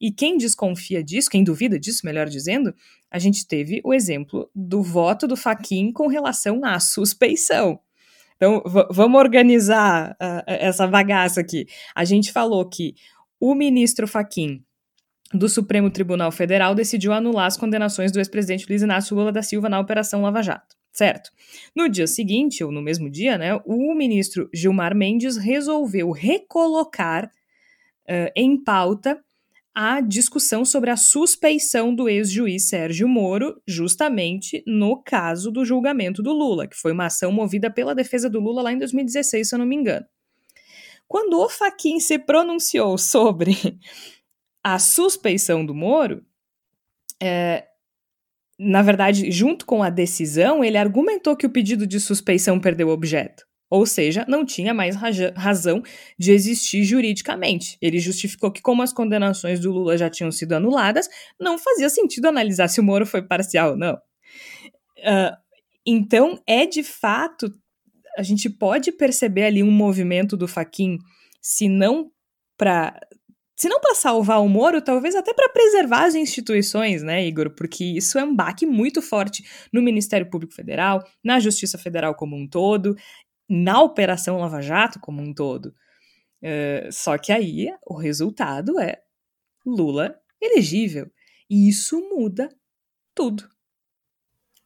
E 0.00 0.10
quem 0.10 0.36
desconfia 0.36 1.02
disso, 1.04 1.30
quem 1.30 1.44
duvida 1.44 1.78
disso, 1.78 2.04
melhor 2.04 2.28
dizendo, 2.28 2.74
a 3.08 3.18
gente 3.18 3.46
teve 3.46 3.80
o 3.84 3.94
exemplo 3.94 4.50
do 4.52 4.82
voto 4.82 5.28
do 5.28 5.36
Faquin 5.36 5.92
com 5.92 6.08
relação 6.08 6.64
à 6.64 6.80
suspeição. 6.80 7.78
Então, 8.34 8.60
vamos 8.90 9.20
organizar 9.20 10.16
uh, 10.20 10.42
essa 10.46 10.88
bagaça 10.88 11.40
aqui. 11.40 11.66
A 11.94 12.04
gente 12.04 12.32
falou 12.32 12.68
que 12.68 12.96
o 13.38 13.54
ministro 13.54 14.08
Faquin 14.08 14.64
do 15.32 15.48
Supremo 15.48 15.90
Tribunal 15.90 16.30
Federal 16.30 16.74
decidiu 16.74 17.12
anular 17.12 17.46
as 17.46 17.56
condenações 17.56 18.12
do 18.12 18.18
ex-presidente 18.18 18.66
Luiz 18.68 18.82
Inácio 18.82 19.16
Lula 19.16 19.32
da 19.32 19.42
Silva 19.42 19.68
na 19.68 19.80
Operação 19.80 20.22
Lava 20.22 20.42
Jato. 20.42 20.76
Certo. 20.92 21.30
No 21.74 21.88
dia 21.88 22.06
seguinte, 22.06 22.62
ou 22.62 22.70
no 22.70 22.82
mesmo 22.82 23.08
dia, 23.08 23.38
né, 23.38 23.58
o 23.64 23.94
ministro 23.94 24.48
Gilmar 24.52 24.94
Mendes 24.94 25.38
resolveu 25.38 26.10
recolocar 26.10 27.26
uh, 27.26 28.30
em 28.36 28.62
pauta 28.62 29.18
a 29.74 30.02
discussão 30.02 30.66
sobre 30.66 30.90
a 30.90 30.96
suspeição 30.98 31.94
do 31.94 32.08
ex-juiz 32.10 32.68
Sérgio 32.68 33.08
Moro, 33.08 33.60
justamente 33.66 34.62
no 34.66 35.02
caso 35.02 35.50
do 35.50 35.64
julgamento 35.64 36.22
do 36.22 36.32
Lula, 36.32 36.66
que 36.66 36.76
foi 36.76 36.92
uma 36.92 37.06
ação 37.06 37.32
movida 37.32 37.70
pela 37.70 37.94
defesa 37.94 38.28
do 38.28 38.38
Lula 38.38 38.60
lá 38.60 38.72
em 38.72 38.78
2016, 38.78 39.48
se 39.48 39.54
eu 39.54 39.58
não 39.58 39.64
me 39.64 39.76
engano. 39.76 40.04
Quando 41.08 41.38
o 41.38 41.48
Faquin 41.48 42.00
se 42.00 42.18
pronunciou 42.18 42.98
sobre 42.98 43.56
a 44.62 44.78
suspeição 44.78 45.64
do 45.64 45.74
Moro, 45.74 46.24
é, 47.20 47.66
na 48.58 48.82
verdade, 48.82 49.30
junto 49.30 49.66
com 49.66 49.82
a 49.82 49.90
decisão, 49.90 50.62
ele 50.62 50.76
argumentou 50.76 51.36
que 51.36 51.46
o 51.46 51.50
pedido 51.50 51.86
de 51.86 51.98
suspeição 51.98 52.60
perdeu 52.60 52.88
objeto. 52.88 53.44
Ou 53.68 53.86
seja, 53.86 54.26
não 54.28 54.44
tinha 54.44 54.74
mais 54.74 54.94
razão 55.34 55.82
de 56.18 56.30
existir 56.30 56.84
juridicamente. 56.84 57.78
Ele 57.80 57.98
justificou 57.98 58.52
que, 58.52 58.60
como 58.60 58.82
as 58.82 58.92
condenações 58.92 59.60
do 59.60 59.72
Lula 59.72 59.96
já 59.96 60.10
tinham 60.10 60.30
sido 60.30 60.52
anuladas, 60.52 61.08
não 61.40 61.58
fazia 61.58 61.88
sentido 61.88 62.26
analisar 62.26 62.68
se 62.68 62.80
o 62.80 62.84
Moro 62.84 63.06
foi 63.06 63.22
parcial 63.22 63.70
ou 63.70 63.76
não. 63.76 63.94
Uh, 63.94 65.34
então, 65.86 66.38
é 66.46 66.66
de 66.66 66.82
fato, 66.82 67.50
a 68.16 68.22
gente 68.22 68.50
pode 68.50 68.92
perceber 68.92 69.44
ali 69.44 69.62
um 69.62 69.70
movimento 69.70 70.36
do 70.36 70.46
Faquin, 70.46 70.98
se 71.40 71.66
não 71.66 72.10
para 72.58 73.00
se 73.62 73.68
não 73.68 73.78
para 73.78 73.94
salvar 73.94 74.42
o 74.42 74.48
Moro, 74.48 74.82
talvez 74.82 75.14
até 75.14 75.32
para 75.32 75.48
preservar 75.48 76.06
as 76.06 76.16
instituições, 76.16 77.00
né, 77.00 77.24
Igor? 77.24 77.48
Porque 77.50 77.84
isso 77.84 78.18
é 78.18 78.24
um 78.24 78.34
baque 78.34 78.66
muito 78.66 79.00
forte 79.00 79.44
no 79.72 79.80
Ministério 79.80 80.28
Público 80.28 80.52
Federal, 80.52 81.08
na 81.22 81.38
Justiça 81.38 81.78
Federal 81.78 82.12
como 82.16 82.34
um 82.34 82.44
todo, 82.44 82.96
na 83.48 83.80
Operação 83.80 84.38
Lava 84.38 84.60
Jato 84.60 84.98
como 84.98 85.22
um 85.22 85.32
todo. 85.32 85.66
Uh, 86.42 86.90
só 86.90 87.16
que 87.16 87.30
aí 87.30 87.68
o 87.86 87.96
resultado 87.96 88.80
é 88.80 89.00
Lula 89.64 90.18
elegível. 90.40 91.08
E 91.48 91.68
isso 91.68 92.00
muda 92.00 92.48
tudo. 93.14 93.48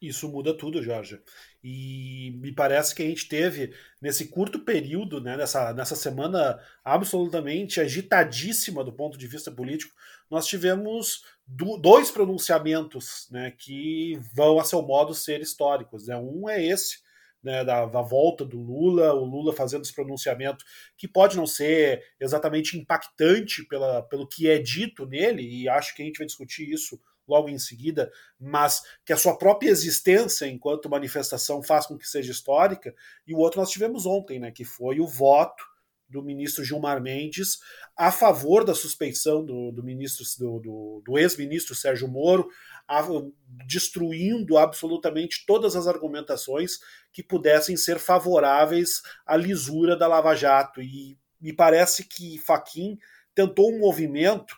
Isso 0.00 0.26
muda 0.26 0.56
tudo, 0.56 0.82
Jorge. 0.82 1.20
E 1.68 2.30
me 2.40 2.52
parece 2.52 2.94
que 2.94 3.02
a 3.02 3.06
gente 3.06 3.26
teve, 3.28 3.74
nesse 4.00 4.28
curto 4.28 4.60
período, 4.60 5.20
né, 5.20 5.36
nessa, 5.36 5.74
nessa 5.74 5.96
semana 5.96 6.60
absolutamente 6.84 7.80
agitadíssima 7.80 8.84
do 8.84 8.92
ponto 8.92 9.18
de 9.18 9.26
vista 9.26 9.50
político, 9.50 9.92
nós 10.30 10.46
tivemos 10.46 11.24
do, 11.44 11.76
dois 11.76 12.08
pronunciamentos 12.08 13.26
né, 13.32 13.50
que 13.50 14.16
vão, 14.32 14.60
a 14.60 14.64
seu 14.64 14.80
modo, 14.80 15.12
ser 15.12 15.40
históricos. 15.40 16.06
Né? 16.06 16.16
Um 16.16 16.48
é 16.48 16.64
esse, 16.64 16.98
né, 17.42 17.64
da, 17.64 17.84
da, 17.84 18.00
volta 18.00 18.44
do 18.44 18.60
Lula, 18.60 19.12
o 19.12 19.24
Lula 19.24 19.52
fazendo 19.52 19.82
esse 19.82 19.92
pronunciamento 19.92 20.64
que 20.96 21.08
pode 21.08 21.36
não 21.36 21.48
ser 21.48 22.00
exatamente 22.20 22.78
impactante 22.78 23.64
pela, 23.64 24.02
pelo 24.02 24.28
que 24.28 24.48
é 24.48 24.60
dito 24.60 25.04
nele, 25.04 25.42
e 25.42 25.68
acho 25.68 25.96
que 25.96 26.02
a 26.02 26.04
gente 26.04 26.18
vai 26.18 26.28
discutir 26.28 26.70
isso 26.70 26.96
logo 27.26 27.48
em 27.48 27.58
seguida, 27.58 28.10
mas 28.38 28.82
que 29.04 29.12
a 29.12 29.16
sua 29.16 29.36
própria 29.36 29.70
existência 29.70 30.46
enquanto 30.46 30.88
manifestação 30.88 31.62
faz 31.62 31.86
com 31.86 31.98
que 31.98 32.08
seja 32.08 32.32
histórica, 32.32 32.94
e 33.26 33.34
o 33.34 33.38
outro 33.38 33.60
nós 33.60 33.70
tivemos 33.70 34.06
ontem, 34.06 34.38
né, 34.38 34.50
que 34.50 34.64
foi 34.64 35.00
o 35.00 35.06
voto 35.06 35.64
do 36.08 36.22
ministro 36.22 36.64
Gilmar 36.64 37.00
Mendes 37.02 37.58
a 37.96 38.12
favor 38.12 38.64
da 38.64 38.74
suspeição 38.74 39.44
do, 39.44 39.72
do 39.72 39.82
ministro 39.82 40.24
do, 40.38 40.60
do, 40.60 41.02
do 41.04 41.18
ex-ministro 41.18 41.74
Sérgio 41.74 42.06
Moro, 42.06 42.48
a, 42.86 43.02
destruindo 43.66 44.56
absolutamente 44.56 45.44
todas 45.46 45.74
as 45.74 45.86
argumentações 45.86 46.78
que 47.12 47.22
pudessem 47.22 47.76
ser 47.76 47.98
favoráveis 47.98 49.02
à 49.26 49.36
lisura 49.36 49.96
da 49.96 50.06
Lava 50.06 50.34
Jato. 50.34 50.80
E 50.80 51.18
me 51.40 51.52
parece 51.52 52.04
que 52.04 52.38
Faquin 52.38 52.98
tentou 53.34 53.72
um 53.72 53.78
movimento 53.78 54.56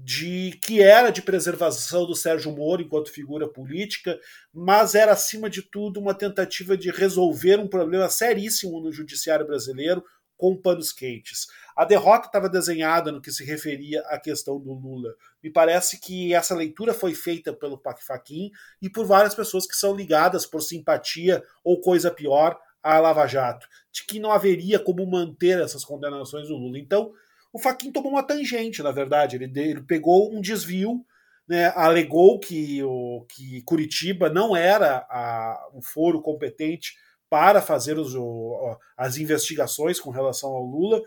de 0.00 0.52
que 0.62 0.80
era 0.80 1.10
de 1.10 1.20
preservação 1.20 2.06
do 2.06 2.14
Sérgio 2.14 2.52
Moro 2.52 2.80
enquanto 2.80 3.10
figura 3.10 3.48
política, 3.48 4.18
mas 4.52 4.94
era 4.94 5.12
acima 5.12 5.50
de 5.50 5.60
tudo 5.60 5.98
uma 5.98 6.14
tentativa 6.14 6.76
de 6.76 6.90
resolver 6.90 7.58
um 7.58 7.66
problema 7.66 8.08
seríssimo 8.08 8.80
no 8.80 8.92
judiciário 8.92 9.46
brasileiro 9.46 10.04
com 10.36 10.56
panos 10.56 10.92
quentes. 10.92 11.48
A 11.76 11.84
derrota 11.84 12.26
estava 12.26 12.48
desenhada 12.48 13.10
no 13.10 13.20
que 13.20 13.32
se 13.32 13.44
referia 13.44 14.00
à 14.02 14.20
questão 14.20 14.60
do 14.60 14.72
Lula. 14.72 15.12
Me 15.42 15.50
parece 15.50 16.00
que 16.00 16.32
essa 16.32 16.54
leitura 16.54 16.94
foi 16.94 17.12
feita 17.12 17.52
pelo 17.52 17.76
Pac 17.76 18.00
Faquin 18.04 18.52
e 18.80 18.88
por 18.88 19.04
várias 19.04 19.34
pessoas 19.34 19.66
que 19.66 19.74
são 19.74 19.96
ligadas 19.96 20.46
por 20.46 20.62
simpatia 20.62 21.42
ou 21.64 21.80
coisa 21.80 22.08
pior 22.08 22.56
à 22.80 23.00
Lava 23.00 23.26
Jato, 23.26 23.66
de 23.90 24.06
que 24.06 24.20
não 24.20 24.30
haveria 24.30 24.78
como 24.78 25.04
manter 25.04 25.60
essas 25.60 25.84
condenações 25.84 26.46
do 26.46 26.56
Lula. 26.56 26.78
Então, 26.78 27.12
o 27.52 27.58
Faquin 27.58 27.90
tomou 27.90 28.12
uma 28.12 28.22
tangente, 28.22 28.82
na 28.82 28.92
verdade. 28.92 29.36
Ele, 29.36 29.50
ele 29.60 29.82
pegou 29.82 30.34
um 30.34 30.40
desvio, 30.40 31.04
né, 31.48 31.72
alegou 31.74 32.38
que, 32.38 32.82
o, 32.82 33.24
que 33.28 33.62
Curitiba 33.62 34.28
não 34.28 34.56
era 34.56 35.06
a, 35.08 35.68
o 35.72 35.82
foro 35.82 36.20
competente 36.20 36.94
para 37.30 37.60
fazer 37.60 37.98
os, 37.98 38.14
o, 38.14 38.76
as 38.96 39.16
investigações 39.16 40.00
com 40.00 40.10
relação 40.10 40.50
ao 40.50 40.64
Lula 40.64 41.00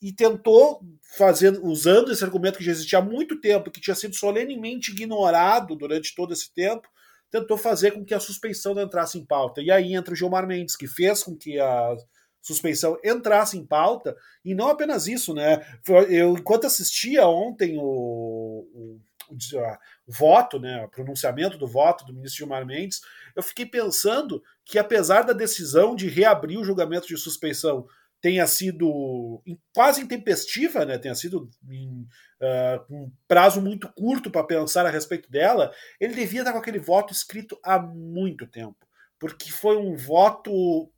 e 0.00 0.12
tentou 0.12 0.80
fazer, 1.16 1.58
usando 1.62 2.12
esse 2.12 2.22
argumento 2.22 2.58
que 2.58 2.64
já 2.64 2.72
existia 2.72 2.98
há 2.98 3.02
muito 3.02 3.40
tempo, 3.40 3.70
que 3.70 3.80
tinha 3.80 3.94
sido 3.94 4.14
solenemente 4.14 4.92
ignorado 4.92 5.74
durante 5.74 6.14
todo 6.14 6.32
esse 6.32 6.52
tempo, 6.52 6.86
tentou 7.30 7.56
fazer 7.56 7.92
com 7.92 8.04
que 8.04 8.14
a 8.14 8.20
suspeição 8.20 8.78
entrasse 8.78 9.18
em 9.18 9.24
pauta. 9.24 9.62
E 9.62 9.70
aí 9.70 9.94
entra 9.94 10.12
o 10.12 10.16
Gilmar 10.16 10.46
Mendes, 10.46 10.76
que 10.76 10.86
fez 10.86 11.22
com 11.22 11.34
que 11.34 11.58
a 11.58 11.96
suspeição 12.46 12.96
entrasse 13.02 13.58
em 13.58 13.66
pauta, 13.66 14.16
e 14.44 14.54
não 14.54 14.68
apenas 14.68 15.08
isso, 15.08 15.34
né? 15.34 15.66
Eu, 16.08 16.34
enquanto 16.34 16.66
assistia 16.66 17.26
ontem 17.26 17.76
o, 17.76 17.82
o, 17.82 19.00
o, 19.30 19.36
o 20.06 20.12
voto, 20.12 20.60
né, 20.60 20.84
o 20.84 20.88
pronunciamento 20.88 21.58
do 21.58 21.66
voto 21.66 22.04
do 22.04 22.14
ministro 22.14 22.38
Gilmar 22.38 22.64
Mendes, 22.64 23.00
eu 23.34 23.42
fiquei 23.42 23.66
pensando 23.66 24.40
que, 24.64 24.78
apesar 24.78 25.22
da 25.22 25.32
decisão 25.32 25.96
de 25.96 26.08
reabrir 26.08 26.56
o 26.56 26.64
julgamento 26.64 27.08
de 27.08 27.16
suspeição 27.16 27.84
tenha 28.20 28.46
sido 28.46 29.42
quase 29.74 30.00
intempestiva, 30.00 30.84
né, 30.84 30.98
tenha 30.98 31.16
sido 31.16 31.50
em 31.68 32.06
uh, 32.40 32.94
um 32.94 33.10
prazo 33.26 33.60
muito 33.60 33.92
curto 33.92 34.30
para 34.30 34.44
pensar 34.44 34.86
a 34.86 34.90
respeito 34.90 35.28
dela, 35.28 35.72
ele 36.00 36.14
devia 36.14 36.42
estar 36.42 36.52
com 36.52 36.58
aquele 36.58 36.78
voto 36.78 37.12
escrito 37.12 37.58
há 37.64 37.76
muito 37.76 38.46
tempo, 38.46 38.86
porque 39.18 39.50
foi 39.50 39.76
um 39.76 39.96
voto 39.96 40.88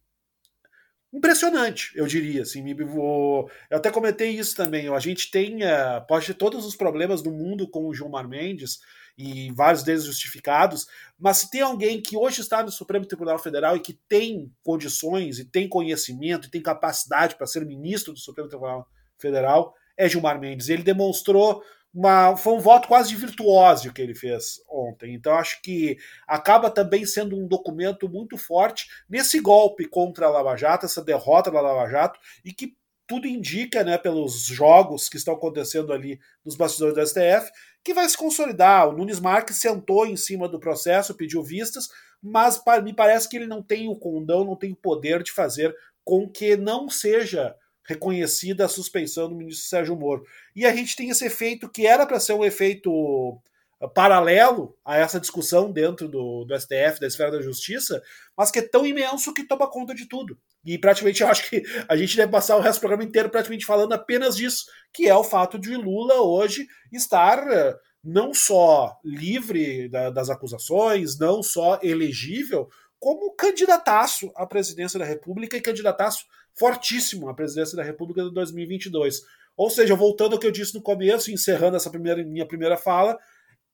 impressionante, 1.12 1.92
eu 1.94 2.06
diria. 2.06 2.42
Assim, 2.42 2.62
me, 2.62 2.74
vou, 2.74 3.50
eu 3.70 3.78
até 3.78 3.90
comentei 3.90 4.30
isso 4.30 4.56
também. 4.56 4.88
A 4.88 4.98
gente 4.98 5.30
tem, 5.30 5.62
uh, 5.64 6.06
pode 6.06 6.26
ter 6.26 6.34
todos 6.34 6.64
os 6.64 6.76
problemas 6.76 7.22
do 7.22 7.30
mundo 7.30 7.68
com 7.68 7.86
o 7.86 7.94
Gilmar 7.94 8.28
Mendes, 8.28 8.78
e 9.18 9.50
vários 9.50 9.82
deles 9.82 10.04
justificados, 10.04 10.86
mas 11.18 11.38
se 11.38 11.50
tem 11.50 11.60
alguém 11.60 12.00
que 12.00 12.16
hoje 12.16 12.40
está 12.40 12.62
no 12.62 12.70
Supremo 12.70 13.04
Tribunal 13.04 13.38
Federal 13.38 13.76
e 13.76 13.80
que 13.80 13.92
tem 14.08 14.52
condições, 14.62 15.40
e 15.40 15.44
tem 15.44 15.68
conhecimento, 15.68 16.46
e 16.46 16.50
tem 16.50 16.62
capacidade 16.62 17.34
para 17.34 17.46
ser 17.46 17.66
ministro 17.66 18.12
do 18.12 18.18
Supremo 18.20 18.48
Tribunal 18.48 18.88
Federal, 19.18 19.74
é 19.96 20.08
Gilmar 20.08 20.38
Mendes. 20.38 20.68
Ele 20.68 20.84
demonstrou 20.84 21.64
uma, 21.92 22.36
foi 22.36 22.52
um 22.52 22.60
voto 22.60 22.86
quase 22.88 23.08
de 23.08 23.16
virtuose 23.16 23.92
que 23.92 24.02
ele 24.02 24.14
fez 24.14 24.60
ontem. 24.68 25.14
Então 25.14 25.34
acho 25.34 25.60
que 25.62 25.96
acaba 26.26 26.70
também 26.70 27.04
sendo 27.06 27.36
um 27.36 27.46
documento 27.46 28.08
muito 28.08 28.36
forte 28.36 28.86
nesse 29.08 29.40
golpe 29.40 29.86
contra 29.86 30.26
a 30.26 30.30
Lava 30.30 30.56
Jato, 30.56 30.86
essa 30.86 31.02
derrota 31.02 31.50
da 31.50 31.60
Lava 31.60 31.90
Jato, 31.90 32.18
e 32.44 32.52
que 32.52 32.76
tudo 33.06 33.26
indica, 33.26 33.82
né, 33.82 33.96
pelos 33.96 34.44
jogos 34.44 35.08
que 35.08 35.16
estão 35.16 35.32
acontecendo 35.32 35.94
ali 35.94 36.20
nos 36.44 36.54
bastidores 36.54 36.94
do 36.94 37.06
STF, 37.06 37.50
que 37.82 37.94
vai 37.94 38.06
se 38.06 38.16
consolidar. 38.16 38.86
O 38.86 38.92
Nunes 38.92 39.18
Marques 39.18 39.56
sentou 39.56 40.06
em 40.06 40.14
cima 40.14 40.46
do 40.46 40.60
processo, 40.60 41.14
pediu 41.14 41.42
vistas, 41.42 41.88
mas 42.22 42.62
me 42.84 42.92
parece 42.92 43.26
que 43.26 43.36
ele 43.36 43.46
não 43.46 43.62
tem 43.62 43.88
o 43.88 43.96
condão, 43.96 44.44
não 44.44 44.54
tem 44.54 44.72
o 44.72 44.76
poder 44.76 45.22
de 45.22 45.32
fazer 45.32 45.74
com 46.04 46.28
que 46.28 46.54
não 46.54 46.90
seja 46.90 47.54
reconhecida 47.88 48.66
a 48.66 48.68
suspeição 48.68 49.28
do 49.28 49.34
ministro 49.34 49.66
Sérgio 49.66 49.96
Moro. 49.96 50.22
E 50.54 50.66
a 50.66 50.74
gente 50.74 50.94
tem 50.94 51.08
esse 51.08 51.24
efeito 51.24 51.68
que 51.68 51.86
era 51.86 52.06
para 52.06 52.20
ser 52.20 52.34
um 52.34 52.44
efeito 52.44 52.92
uh, 52.92 53.88
paralelo 53.94 54.76
a 54.84 54.98
essa 54.98 55.18
discussão 55.18 55.72
dentro 55.72 56.06
do, 56.06 56.44
do 56.44 56.60
STF, 56.60 57.00
da 57.00 57.06
esfera 57.06 57.32
da 57.32 57.40
justiça, 57.40 58.02
mas 58.36 58.50
que 58.50 58.58
é 58.58 58.62
tão 58.62 58.86
imenso 58.86 59.32
que 59.32 59.42
toma 59.42 59.70
conta 59.70 59.94
de 59.94 60.06
tudo. 60.06 60.38
E 60.62 60.76
praticamente 60.76 61.22
eu 61.24 61.28
acho 61.28 61.48
que 61.48 61.62
a 61.88 61.96
gente 61.96 62.14
deve 62.14 62.30
passar 62.30 62.56
o 62.56 62.60
resto 62.60 62.78
do 62.78 62.82
programa 62.82 63.04
inteiro 63.04 63.30
praticamente 63.30 63.64
falando 63.64 63.94
apenas 63.94 64.36
disso, 64.36 64.66
que 64.92 65.08
é 65.08 65.14
o 65.14 65.24
fato 65.24 65.58
de 65.58 65.74
Lula 65.74 66.20
hoje 66.20 66.66
estar 66.92 67.38
uh, 67.38 67.74
não 68.04 68.34
só 68.34 68.98
livre 69.02 69.88
da, 69.88 70.10
das 70.10 70.28
acusações, 70.28 71.18
não 71.18 71.42
só 71.42 71.78
elegível, 71.82 72.68
como 72.98 73.34
candidataço 73.34 74.30
à 74.34 74.46
presidência 74.46 74.98
da 74.98 75.04
República 75.04 75.56
e 75.56 75.60
candidataço 75.62 76.26
fortíssimo 76.58 77.28
à 77.28 77.34
presidência 77.34 77.76
da 77.76 77.82
República 77.82 78.22
de 78.22 78.32
2022. 78.32 79.22
Ou 79.56 79.70
seja, 79.70 79.94
voltando 79.94 80.34
ao 80.34 80.38
que 80.38 80.46
eu 80.46 80.52
disse 80.52 80.74
no 80.74 80.82
começo, 80.82 81.30
encerrando 81.30 81.76
essa 81.76 81.90
primeira, 81.90 82.22
minha 82.24 82.46
primeira 82.46 82.76
fala, 82.76 83.18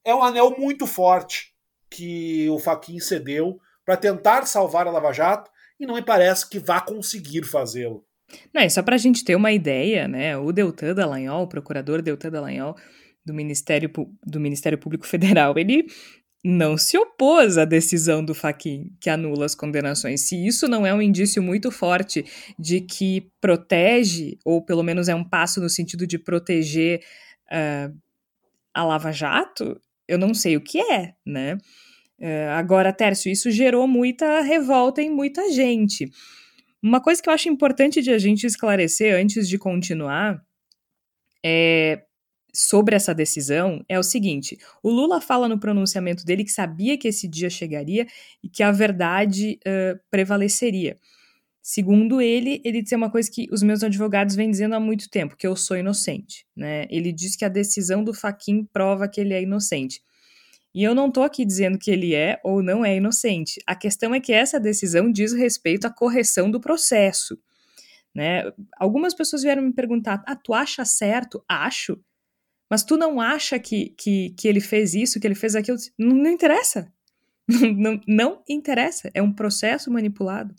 é 0.03 0.13
um 0.13 0.23
anel 0.23 0.55
muito 0.57 0.87
forte 0.87 1.53
que 1.89 2.49
o 2.49 2.59
Faquin 2.59 2.99
cedeu 2.99 3.59
para 3.85 3.95
tentar 3.95 4.45
salvar 4.45 4.87
a 4.87 4.91
Lava 4.91 5.13
Jato 5.13 5.49
e 5.79 5.85
não 5.85 5.95
me 5.95 6.01
parece 6.01 6.49
que 6.49 6.59
vá 6.59 6.81
conseguir 6.81 7.43
fazê-lo. 7.43 8.05
Não, 8.53 8.67
só 8.69 8.81
para 8.81 8.95
a 8.95 8.97
gente 8.99 9.23
ter 9.23 9.35
uma 9.35 9.51
ideia, 9.51 10.07
né? 10.07 10.35
O 10.37 10.51
Deltan 10.51 10.93
Dallagnol, 10.95 11.43
o 11.43 11.47
procurador 11.47 12.01
Deltan 12.01 12.31
Dallagnol 12.31 12.75
do 13.23 13.33
Ministério, 13.33 13.91
do 14.23 14.39
Ministério 14.39 14.77
Público 14.77 15.05
Federal, 15.05 15.57
ele 15.57 15.87
não 16.47 16.77
se 16.77 16.95
opôs 16.95 17.57
à 17.57 17.65
decisão 17.65 18.23
do 18.23 18.35
Faquin 18.35 18.91
que 19.01 19.09
anula 19.09 19.45
as 19.45 19.55
condenações. 19.55 20.21
Se 20.21 20.45
isso 20.45 20.67
não 20.67 20.85
é 20.85 20.93
um 20.93 21.01
indício 21.01 21.41
muito 21.41 21.71
forte 21.71 22.23
de 22.57 22.81
que 22.81 23.31
protege, 23.41 24.37
ou 24.45 24.61
pelo 24.61 24.83
menos 24.83 25.09
é 25.09 25.15
um 25.15 25.23
passo 25.23 25.59
no 25.59 25.67
sentido 25.67 26.05
de 26.05 26.19
proteger 26.19 27.01
uh, 27.47 27.91
a 28.71 28.83
Lava 28.83 29.11
Jato, 29.11 29.81
eu 30.07 30.19
não 30.19 30.35
sei 30.35 30.55
o 30.55 30.61
que 30.61 30.79
é, 30.79 31.15
né? 31.25 31.57
Uh, 32.19 32.51
agora, 32.51 32.93
Tércio, 32.93 33.31
isso 33.31 33.49
gerou 33.49 33.87
muita 33.87 34.41
revolta 34.41 35.01
em 35.01 35.09
muita 35.09 35.51
gente. 35.51 36.07
Uma 36.79 37.01
coisa 37.01 37.23
que 37.23 37.27
eu 37.27 37.33
acho 37.33 37.49
importante 37.49 38.03
de 38.03 38.11
a 38.11 38.19
gente 38.19 38.45
esclarecer 38.45 39.15
antes 39.15 39.49
de 39.49 39.57
continuar 39.57 40.39
é 41.43 42.04
sobre 42.55 42.95
essa 42.95 43.13
decisão 43.13 43.83
é 43.89 43.99
o 43.99 44.03
seguinte: 44.03 44.57
o 44.81 44.89
Lula 44.89 45.19
fala 45.19 45.47
no 45.47 45.59
pronunciamento 45.59 46.25
dele 46.25 46.43
que 46.43 46.51
sabia 46.51 46.97
que 46.97 47.07
esse 47.07 47.27
dia 47.27 47.49
chegaria 47.49 48.07
e 48.43 48.49
que 48.49 48.63
a 48.63 48.71
verdade 48.71 49.59
uh, 49.67 49.99
prevaleceria. 50.09 50.97
Segundo 51.61 52.21
ele, 52.21 52.61
ele 52.63 52.81
disse 52.81 52.95
uma 52.95 53.09
coisa 53.09 53.29
que 53.29 53.47
os 53.51 53.63
meus 53.63 53.81
advogados 53.83 54.35
vêm 54.35 54.51
dizendo 54.51 54.75
há 54.75 54.79
muito 54.79 55.09
tempo, 55.09 55.35
que 55.35 55.47
eu 55.47 55.55
sou 55.55 55.75
inocente. 55.75 56.45
Né? 56.55 56.85
Ele 56.91 57.11
diz 57.11 57.35
que 57.35 57.43
a 57.43 57.49
decisão 57.49 58.03
do 58.03 58.13
Faquin 58.13 58.63
prova 58.63 59.07
que 59.07 59.19
ele 59.19 59.33
é 59.33 59.41
inocente. 59.41 60.03
E 60.75 60.83
eu 60.83 60.93
não 60.93 61.07
estou 61.07 61.23
aqui 61.23 61.43
dizendo 61.43 61.79
que 61.79 61.89
ele 61.89 62.13
é 62.13 62.39
ou 62.43 62.61
não 62.61 62.85
é 62.85 62.95
inocente. 62.95 63.59
A 63.65 63.73
questão 63.75 64.13
é 64.13 64.19
que 64.19 64.31
essa 64.31 64.59
decisão 64.59 65.11
diz 65.11 65.33
respeito 65.33 65.87
à 65.87 65.89
correção 65.89 66.51
do 66.51 66.61
processo. 66.61 67.35
Né? 68.13 68.43
Algumas 68.77 69.15
pessoas 69.15 69.41
vieram 69.41 69.63
me 69.63 69.73
perguntar: 69.73 70.23
ah, 70.27 70.35
tu 70.35 70.53
acha 70.53 70.85
certo? 70.85 71.43
Acho. 71.49 71.99
Mas 72.69 72.83
tu 72.83 72.97
não 72.97 73.21
acha 73.21 73.59
que, 73.59 73.89
que, 73.97 74.31
que 74.31 74.47
ele 74.47 74.59
fez 74.59 74.93
isso, 74.93 75.19
que 75.19 75.27
ele 75.27 75.35
fez 75.35 75.55
aquilo? 75.55 75.77
Não, 75.97 76.15
não 76.15 76.29
interessa. 76.29 76.91
Não, 77.77 78.01
não, 78.07 78.43
interessa. 78.49 79.11
É 79.13 79.21
um 79.21 79.31
processo 79.31 79.91
manipulado. 79.91 80.55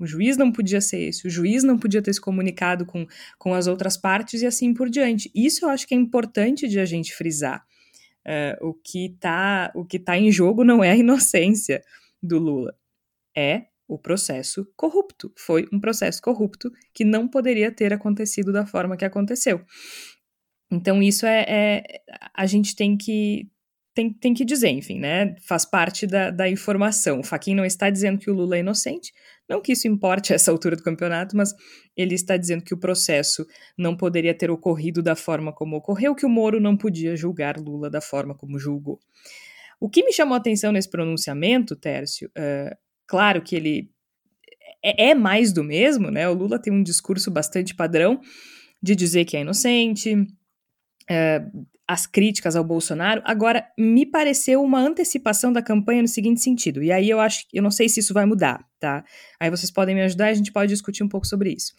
O 0.00 0.04
juiz 0.04 0.36
não 0.36 0.52
podia 0.52 0.80
ser 0.80 0.98
esse, 1.00 1.26
o 1.26 1.30
juiz 1.30 1.64
não 1.64 1.76
podia 1.76 2.00
ter 2.00 2.12
se 2.12 2.20
comunicado 2.20 2.86
com, 2.86 3.06
com 3.36 3.52
as 3.52 3.66
outras 3.66 3.96
partes 3.96 4.42
e 4.42 4.46
assim 4.46 4.72
por 4.72 4.88
diante. 4.88 5.30
Isso 5.34 5.64
eu 5.64 5.68
acho 5.68 5.86
que 5.86 5.94
é 5.94 5.96
importante 5.96 6.68
de 6.68 6.78
a 6.78 6.84
gente 6.84 7.14
frisar. 7.14 7.64
Uh, 8.26 8.68
o 8.68 8.74
que 8.74 9.06
está 9.06 9.72
tá 10.04 10.18
em 10.18 10.30
jogo 10.30 10.62
não 10.62 10.84
é 10.84 10.90
a 10.90 10.96
inocência 10.96 11.82
do 12.22 12.38
Lula, 12.38 12.76
é 13.36 13.66
o 13.88 13.98
processo 13.98 14.70
corrupto. 14.76 15.32
Foi 15.36 15.66
um 15.72 15.80
processo 15.80 16.20
corrupto 16.20 16.70
que 16.92 17.04
não 17.04 17.26
poderia 17.26 17.72
ter 17.72 17.92
acontecido 17.92 18.52
da 18.52 18.66
forma 18.66 18.96
que 18.96 19.04
aconteceu. 19.04 19.64
Então, 20.70 21.02
isso 21.02 21.26
é, 21.26 21.44
é, 21.48 21.82
a 22.34 22.46
gente 22.46 22.76
tem 22.76 22.96
que 22.96 23.48
tem, 23.98 24.12
tem 24.12 24.32
que 24.32 24.44
dizer, 24.44 24.68
enfim, 24.68 25.00
né? 25.00 25.34
Faz 25.40 25.64
parte 25.64 26.06
da, 26.06 26.30
da 26.30 26.48
informação. 26.48 27.18
O 27.18 27.24
Faquin 27.24 27.52
não 27.52 27.64
está 27.64 27.90
dizendo 27.90 28.16
que 28.16 28.30
o 28.30 28.34
Lula 28.34 28.56
é 28.56 28.60
inocente, 28.60 29.12
não 29.48 29.60
que 29.60 29.72
isso 29.72 29.88
importe 29.88 30.32
a 30.32 30.36
essa 30.36 30.52
altura 30.52 30.76
do 30.76 30.84
campeonato, 30.84 31.36
mas 31.36 31.52
ele 31.96 32.14
está 32.14 32.36
dizendo 32.36 32.62
que 32.62 32.72
o 32.72 32.78
processo 32.78 33.44
não 33.76 33.96
poderia 33.96 34.32
ter 34.32 34.52
ocorrido 34.52 35.02
da 35.02 35.16
forma 35.16 35.52
como 35.52 35.76
ocorreu, 35.76 36.14
que 36.14 36.24
o 36.24 36.28
Moro 36.28 36.60
não 36.60 36.76
podia 36.76 37.16
julgar 37.16 37.58
Lula 37.58 37.90
da 37.90 38.00
forma 38.00 38.36
como 38.36 38.56
julgou. 38.56 39.00
O 39.80 39.90
que 39.90 40.04
me 40.04 40.12
chamou 40.12 40.34
a 40.34 40.38
atenção 40.38 40.70
nesse 40.70 40.88
pronunciamento, 40.88 41.74
Tércio, 41.74 42.30
uh, 42.38 42.76
claro 43.04 43.42
que 43.42 43.56
ele 43.56 43.90
é, 44.80 45.10
é 45.10 45.14
mais 45.14 45.52
do 45.52 45.64
mesmo, 45.64 46.08
né? 46.08 46.28
O 46.28 46.34
Lula 46.34 46.60
tem 46.60 46.72
um 46.72 46.84
discurso 46.84 47.32
bastante 47.32 47.74
padrão 47.74 48.20
de 48.80 48.94
dizer 48.94 49.24
que 49.24 49.36
é 49.36 49.40
inocente, 49.40 50.14
uh, 51.10 51.66
as 51.86 52.06
críticas 52.06 52.54
ao 52.54 52.62
Bolsonaro. 52.62 53.22
Agora, 53.24 53.66
me 53.78 54.04
pareceu 54.04 54.62
uma 54.62 54.78
antecipação 54.78 55.52
da 55.52 55.62
campanha 55.62 56.02
no 56.02 56.08
seguinte 56.08 56.40
sentido, 56.40 56.82
e 56.82 56.92
aí 56.92 57.08
eu 57.08 57.18
acho, 57.18 57.46
eu 57.52 57.62
não 57.62 57.70
sei 57.70 57.88
se 57.88 58.00
isso 58.00 58.12
vai 58.12 58.26
mudar, 58.26 58.62
tá? 58.78 59.04
Aí 59.40 59.48
vocês 59.48 59.70
podem 59.70 59.94
me 59.94 60.02
ajudar 60.02 60.28
a 60.28 60.34
gente 60.34 60.52
pode 60.52 60.72
discutir 60.72 61.02
um 61.02 61.08
pouco 61.08 61.26
sobre 61.26 61.50
isso. 61.50 61.72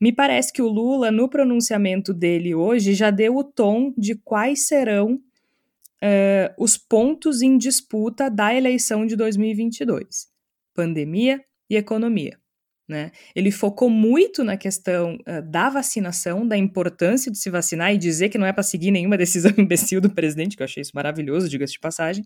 Me 0.00 0.12
parece 0.12 0.52
que 0.52 0.62
o 0.62 0.68
Lula, 0.68 1.10
no 1.10 1.28
pronunciamento 1.28 2.14
dele 2.14 2.54
hoje, 2.54 2.94
já 2.94 3.10
deu 3.10 3.36
o 3.36 3.44
tom 3.44 3.92
de 3.96 4.14
quais 4.14 4.66
serão 4.66 5.14
uh, 5.14 6.54
os 6.58 6.76
pontos 6.76 7.42
em 7.42 7.56
disputa 7.56 8.28
da 8.28 8.54
eleição 8.54 9.06
de 9.06 9.16
2022: 9.16 10.28
pandemia 10.74 11.40
e 11.68 11.76
economia. 11.76 12.41
Né? 12.88 13.12
Ele 13.34 13.50
focou 13.50 13.88
muito 13.88 14.42
na 14.42 14.56
questão 14.56 15.16
uh, 15.26 15.40
da 15.42 15.70
vacinação, 15.70 16.46
da 16.46 16.56
importância 16.56 17.30
de 17.30 17.38
se 17.38 17.48
vacinar 17.48 17.94
e 17.94 17.98
dizer 17.98 18.28
que 18.28 18.36
não 18.36 18.46
é 18.46 18.52
para 18.52 18.62
seguir 18.62 18.90
nenhuma 18.90 19.16
decisão 19.16 19.52
imbecil 19.56 20.00
do 20.00 20.10
presidente, 20.10 20.56
que 20.56 20.62
eu 20.62 20.64
achei 20.64 20.80
isso 20.80 20.92
maravilhoso, 20.94 21.48
diga-se 21.48 21.74
de 21.74 21.80
passagem, 21.80 22.24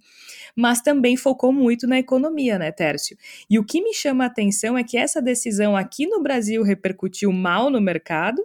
mas 0.57 0.81
também 0.81 1.17
focou 1.17 1.53
muito 1.53 1.87
na 1.87 1.99
economia, 1.99 2.59
né, 2.59 2.73
Tércio? 2.73 3.17
E 3.51 3.59
o 3.59 3.65
que 3.65 3.83
me 3.83 3.93
chama 3.93 4.25
a 4.25 4.27
atenção 4.29 4.79
é 4.79 4.83
que 4.83 4.97
essa 4.97 5.21
decisão 5.21 5.77
aqui 5.77 6.07
no 6.07 6.23
Brasil 6.23 6.63
repercutiu 6.63 7.31
mal 7.33 7.71
no 7.71 7.81
mercado, 7.81 8.43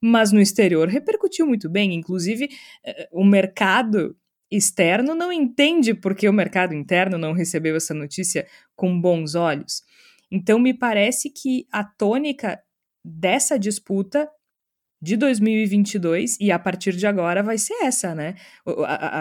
mas 0.00 0.32
no 0.32 0.40
exterior 0.40 0.88
repercutiu 0.88 1.46
muito 1.46 1.68
bem. 1.68 1.94
Inclusive, 1.94 2.46
uh, 2.46 3.20
o 3.20 3.24
mercado 3.24 4.16
externo 4.50 5.14
não 5.14 5.32
entende 5.32 5.94
por 5.94 6.14
que 6.14 6.28
o 6.28 6.32
mercado 6.32 6.74
interno 6.74 7.16
não 7.16 7.32
recebeu 7.32 7.76
essa 7.76 7.94
notícia 7.94 8.46
com 8.76 9.00
bons 9.00 9.34
olhos. 9.34 9.82
Então, 10.30 10.58
me 10.58 10.74
parece 10.74 11.30
que 11.30 11.66
a 11.70 11.84
tônica 11.84 12.60
dessa 13.04 13.58
disputa 13.58 14.28
de 15.04 15.18
2022 15.18 16.38
e 16.40 16.50
a 16.50 16.58
partir 16.58 16.96
de 16.96 17.06
agora 17.06 17.42
vai 17.42 17.58
ser 17.58 17.74
essa, 17.82 18.14
né? 18.14 18.36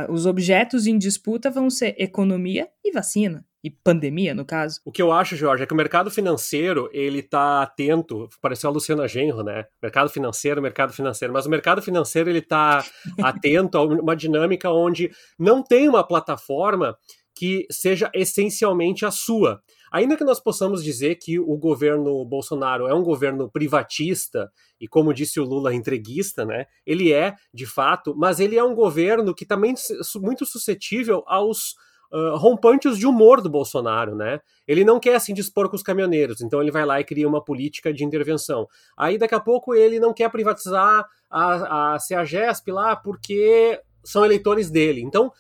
os 0.08 0.26
objetos 0.26 0.88
em 0.88 0.98
disputa 0.98 1.52
vão 1.52 1.70
ser 1.70 1.94
economia 1.98 2.70
e 2.84 2.92
vacina. 2.92 3.46
E 3.62 3.70
pandemia, 3.70 4.34
no 4.34 4.44
caso. 4.44 4.82
O 4.84 4.92
que 4.92 5.02
eu 5.02 5.10
acho, 5.10 5.38
Jorge, 5.38 5.64
é 5.64 5.66
que 5.66 5.74
o 5.74 5.78
mercado 5.78 6.12
financeiro, 6.12 6.90
ele 6.92 7.22
tá 7.22 7.64
atento, 7.64 8.30
pareceu 8.42 8.70
a 8.70 8.74
Luciana 8.74 9.08
Genro, 9.08 9.42
né? 9.42 9.66
Mercado 9.82 10.10
financeiro, 10.10 10.62
mercado 10.62 10.92
financeiro. 10.92 11.34
Mas 11.34 11.46
o 11.46 11.50
mercado 11.50 11.82
financeiro, 11.82 12.30
ele 12.30 12.42
tá 12.42 12.84
atento 13.24 13.78
a 13.78 13.86
uma 13.86 14.18
dinâmica 14.18 14.70
onde 14.70 15.10
não 15.40 15.64
tem 15.64 15.88
uma 15.88 16.06
plataforma 16.06 16.98
que 17.34 17.66
seja 17.72 18.12
essencialmente 18.14 19.06
a 19.06 19.12
sua. 19.12 19.62
Ainda 19.94 20.18
que 20.18 20.24
nós 20.24 20.40
possamos 20.40 20.84
dizer 20.84 21.18
que 21.18 21.40
o 21.40 21.56
governo 21.56 22.26
Bolsonaro 22.26 22.88
é 22.88 22.96
um 22.96 23.04
governo 23.04 23.48
privatista 23.48 24.52
e, 24.82 24.88
como 24.88 25.14
disse 25.14 25.40
o 25.40 25.44
Lula, 25.44 25.72
entreguista, 25.72 26.44
né? 26.44 26.66
Ele 26.84 27.14
é, 27.14 27.36
de 27.54 27.68
fato, 27.68 28.16
mas 28.18 28.40
ele 28.40 28.58
é 28.58 28.64
um 28.64 28.74
governo 28.74 29.36
que 29.36 29.46
também 29.46 29.74
é 29.74 30.20
muito 30.20 30.48
suscetível 30.48 31.24
aos 31.28 31.76
uh, 32.12 32.36
rompantes 32.38 32.98
de 32.98 33.06
humor 33.06 33.40
do 33.40 33.52
Bolsonaro, 33.52 34.16
né? 34.16 34.40
Ele 34.68 34.84
não 34.84 35.00
quer 35.00 35.12
se 35.12 35.18
assim, 35.18 35.34
dispor 35.36 35.70
com 35.70 35.76
os 35.76 35.84
caminhoneiros, 35.84 36.42
então 36.42 36.60
ele 36.60 36.72
vai 36.72 36.88
lá 36.88 37.00
e 37.00 37.04
cria 37.04 37.28
uma 37.28 37.46
política 37.46 37.94
de 37.94 38.04
intervenção. 38.04 38.68
Aí 38.98 39.20
daqui 39.20 39.36
a 39.36 39.40
pouco 39.40 39.76
ele 39.76 40.00
não 40.00 40.12
quer 40.12 40.32
privatizar 40.32 41.06
a, 41.30 41.94
a 41.94 42.00
CEAGESP 42.00 42.72
lá 42.72 42.96
porque 42.96 43.80
são 44.04 44.26
eleitores 44.26 44.72
dele. 44.72 45.02
Então, 45.02 45.32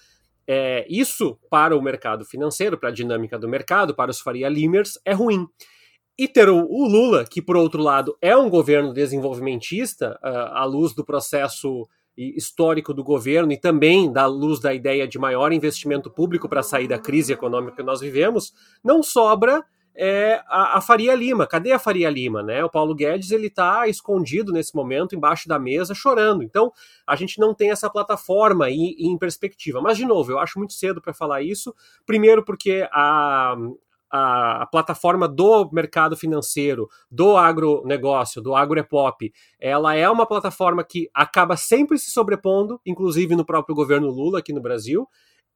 é, 0.48 0.86
isso 0.90 1.38
para 1.50 1.76
o 1.76 1.82
mercado 1.82 2.26
financeiro, 2.26 2.78
para 2.78 2.90
a 2.90 2.94
dinâmica 2.94 3.38
do 3.40 3.48
mercado, 3.48 3.96
para 3.96 4.12
os 4.12 4.20
Faria 4.20 4.50
Limers, 4.50 5.00
é 5.06 5.14
ruim. 5.14 5.48
E 6.18 6.28
ter 6.28 6.50
o, 6.50 6.66
o 6.70 6.88
Lula, 6.88 7.26
que 7.26 7.42
por 7.42 7.58
outro 7.58 7.82
lado 7.82 8.16
é 8.22 8.36
um 8.36 8.50
governo 8.50 8.94
desenvolvimentista, 8.94 10.20
uh, 10.24 10.54
à 10.54 10.66
luz 10.66 10.94
do 10.94 11.04
processo 11.04 11.88
histórico 12.16 12.94
do 12.94 13.04
governo 13.04 13.52
e 13.52 13.58
também 13.58 14.12
da 14.12 14.28
luz 14.28 14.60
da 14.60 14.74
ideia 14.74 15.08
de 15.08 15.18
maior 15.18 15.52
investimento 15.52 16.12
público 16.12 16.48
para 16.48 16.62
sair 16.62 16.88
da 16.88 17.00
crise 17.00 17.34
econômica 17.34 17.78
que 17.78 17.84
nós 17.84 18.02
vivemos, 18.02 18.54
não 18.84 19.02
sobra 19.02 19.64
é, 19.96 20.42
a, 20.48 20.78
a, 20.78 20.82
Faria 20.82 21.14
Lima. 21.16 21.46
Cadê 21.46 21.72
a 21.72 21.80
Faria 21.80 22.10
Lima? 22.10 22.42
Né? 22.42 22.64
O 22.64 22.70
Paulo 22.70 22.96
Guedes 22.96 23.32
ele 23.32 23.48
está 23.48 23.88
escondido 23.88 24.52
nesse 24.52 24.76
momento 24.76 25.16
embaixo 25.16 25.48
da 25.48 25.60
mesa 25.60 25.94
chorando. 25.94 26.44
Então 26.44 26.72
a 27.06 27.16
gente 27.16 27.40
não 27.40 27.54
tem 27.54 27.72
essa 27.72 27.90
plataforma 27.90 28.70
em, 28.70 28.96
em 28.98 29.18
perspectiva. 29.18 29.82
Mas 29.82 29.98
de 29.98 30.06
novo, 30.06 30.32
eu 30.32 30.40
acho 30.40 30.58
muito 30.58 30.74
cedo 30.74 31.02
para 31.02 31.14
falar 31.14 31.42
isso. 31.42 31.74
Primeiro 32.06 32.44
porque 32.44 32.88
a, 32.92 33.56
a, 34.14 34.68
plataforma 34.68 35.28
do 35.28 35.68
mercado 35.72 36.16
financeiro, 36.16 36.88
do 37.10 37.36
agronegócio, 37.36 38.44
do 38.44 38.56
agropop, 38.56 39.34
ela 39.60 39.96
é 39.96 40.08
uma 40.08 40.28
plataforma 40.28 40.84
que 40.84 41.10
acaba 41.12 41.58
sempre 41.58 41.98
se 41.98 42.12
sobrepondo, 42.12 42.80
inclusive 42.86 43.36
no 43.36 43.44
próprio 43.44 43.76
governo 43.76 44.12
Lula 44.12 44.38
aqui 44.38 44.54
no 44.54 44.62
Brasil, 44.62 45.08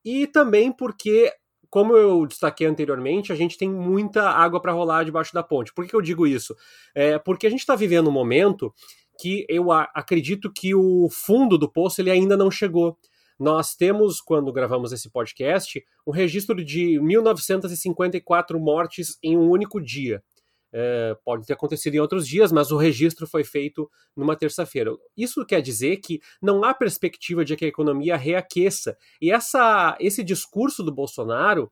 e 0.03 0.25
também 0.25 0.71
porque, 0.71 1.31
como 1.77 1.95
eu 1.95 2.25
destaquei 2.25 2.65
anteriormente, 2.65 3.31
a 3.31 3.35
gente 3.35 3.55
tem 3.55 3.69
muita 3.69 4.31
água 4.31 4.59
para 4.59 4.71
rolar 4.71 5.03
debaixo 5.03 5.31
da 5.31 5.43
ponte. 5.43 5.71
Por 5.71 5.85
que 5.85 5.95
eu 5.95 6.01
digo 6.01 6.25
isso? 6.25 6.55
É 6.95 7.19
porque 7.19 7.45
a 7.45 7.51
gente 7.51 7.59
está 7.59 7.75
vivendo 7.75 8.07
um 8.07 8.11
momento 8.11 8.73
que 9.21 9.45
eu 9.47 9.71
acredito 9.71 10.51
que 10.51 10.73
o 10.73 11.07
fundo 11.07 11.55
do 11.55 11.71
poço 11.71 12.01
ele 12.01 12.09
ainda 12.09 12.35
não 12.35 12.49
chegou. 12.49 12.97
Nós 13.39 13.75
temos, 13.75 14.19
quando 14.19 14.51
gravamos 14.51 14.91
esse 14.91 15.07
podcast, 15.07 15.85
um 16.07 16.09
registro 16.09 16.65
de 16.65 16.99
1954 16.99 18.59
mortes 18.59 19.19
em 19.21 19.37
um 19.37 19.47
único 19.47 19.79
dia. 19.79 20.23
É, 20.79 21.17
pode 21.25 21.43
ter 21.43 21.53
acontecido 21.53 21.95
em 21.95 21.99
outros 21.99 22.27
dias, 22.27 22.51
mas 22.51 22.69
o 22.69 22.77
registro 22.77 23.25
foi 23.25 23.43
feito 23.43 23.89
numa 24.15 24.35
terça-feira. 24.35 24.91
Isso 25.17 25.43
quer 25.43 25.59
dizer 25.59 25.97
que 25.97 26.21
não 26.39 26.63
há 26.63 26.71
perspectiva 26.71 27.43
de 27.43 27.55
que 27.55 27.65
a 27.65 27.67
economia 27.67 28.15
reaqueça. 28.15 28.95
E 29.19 29.31
essa, 29.31 29.97
esse 29.99 30.23
discurso 30.23 30.83
do 30.83 30.93
Bolsonaro, 30.93 31.71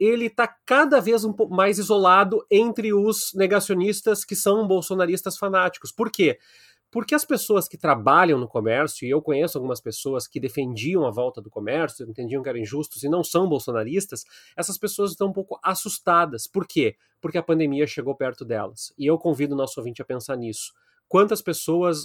ele 0.00 0.24
está 0.24 0.48
cada 0.64 1.00
vez 1.00 1.22
um 1.22 1.34
mais 1.50 1.78
isolado 1.78 2.46
entre 2.50 2.94
os 2.94 3.32
negacionistas 3.34 4.24
que 4.24 4.34
são 4.34 4.66
bolsonaristas 4.66 5.36
fanáticos. 5.36 5.92
Por 5.92 6.10
quê? 6.10 6.38
Porque 6.90 7.14
as 7.14 7.24
pessoas 7.24 7.68
que 7.68 7.76
trabalham 7.76 8.38
no 8.38 8.48
comércio, 8.48 9.06
e 9.06 9.10
eu 9.10 9.20
conheço 9.20 9.58
algumas 9.58 9.80
pessoas 9.80 10.26
que 10.26 10.40
defendiam 10.40 11.04
a 11.04 11.10
volta 11.10 11.40
do 11.40 11.50
comércio, 11.50 12.08
entendiam 12.08 12.42
que 12.42 12.48
eram 12.48 12.60
injustos 12.60 13.02
e 13.02 13.08
não 13.08 13.22
são 13.24 13.48
bolsonaristas, 13.48 14.24
essas 14.56 14.78
pessoas 14.78 15.10
estão 15.10 15.28
um 15.28 15.32
pouco 15.32 15.58
assustadas. 15.62 16.46
Por 16.46 16.66
quê? 16.66 16.96
Porque 17.20 17.38
a 17.38 17.42
pandemia 17.42 17.86
chegou 17.86 18.14
perto 18.14 18.44
delas. 18.44 18.92
E 18.96 19.06
eu 19.06 19.18
convido 19.18 19.54
o 19.54 19.58
nosso 19.58 19.78
ouvinte 19.80 20.00
a 20.00 20.04
pensar 20.04 20.36
nisso. 20.36 20.72
Quantas 21.08 21.40
pessoas 21.40 22.04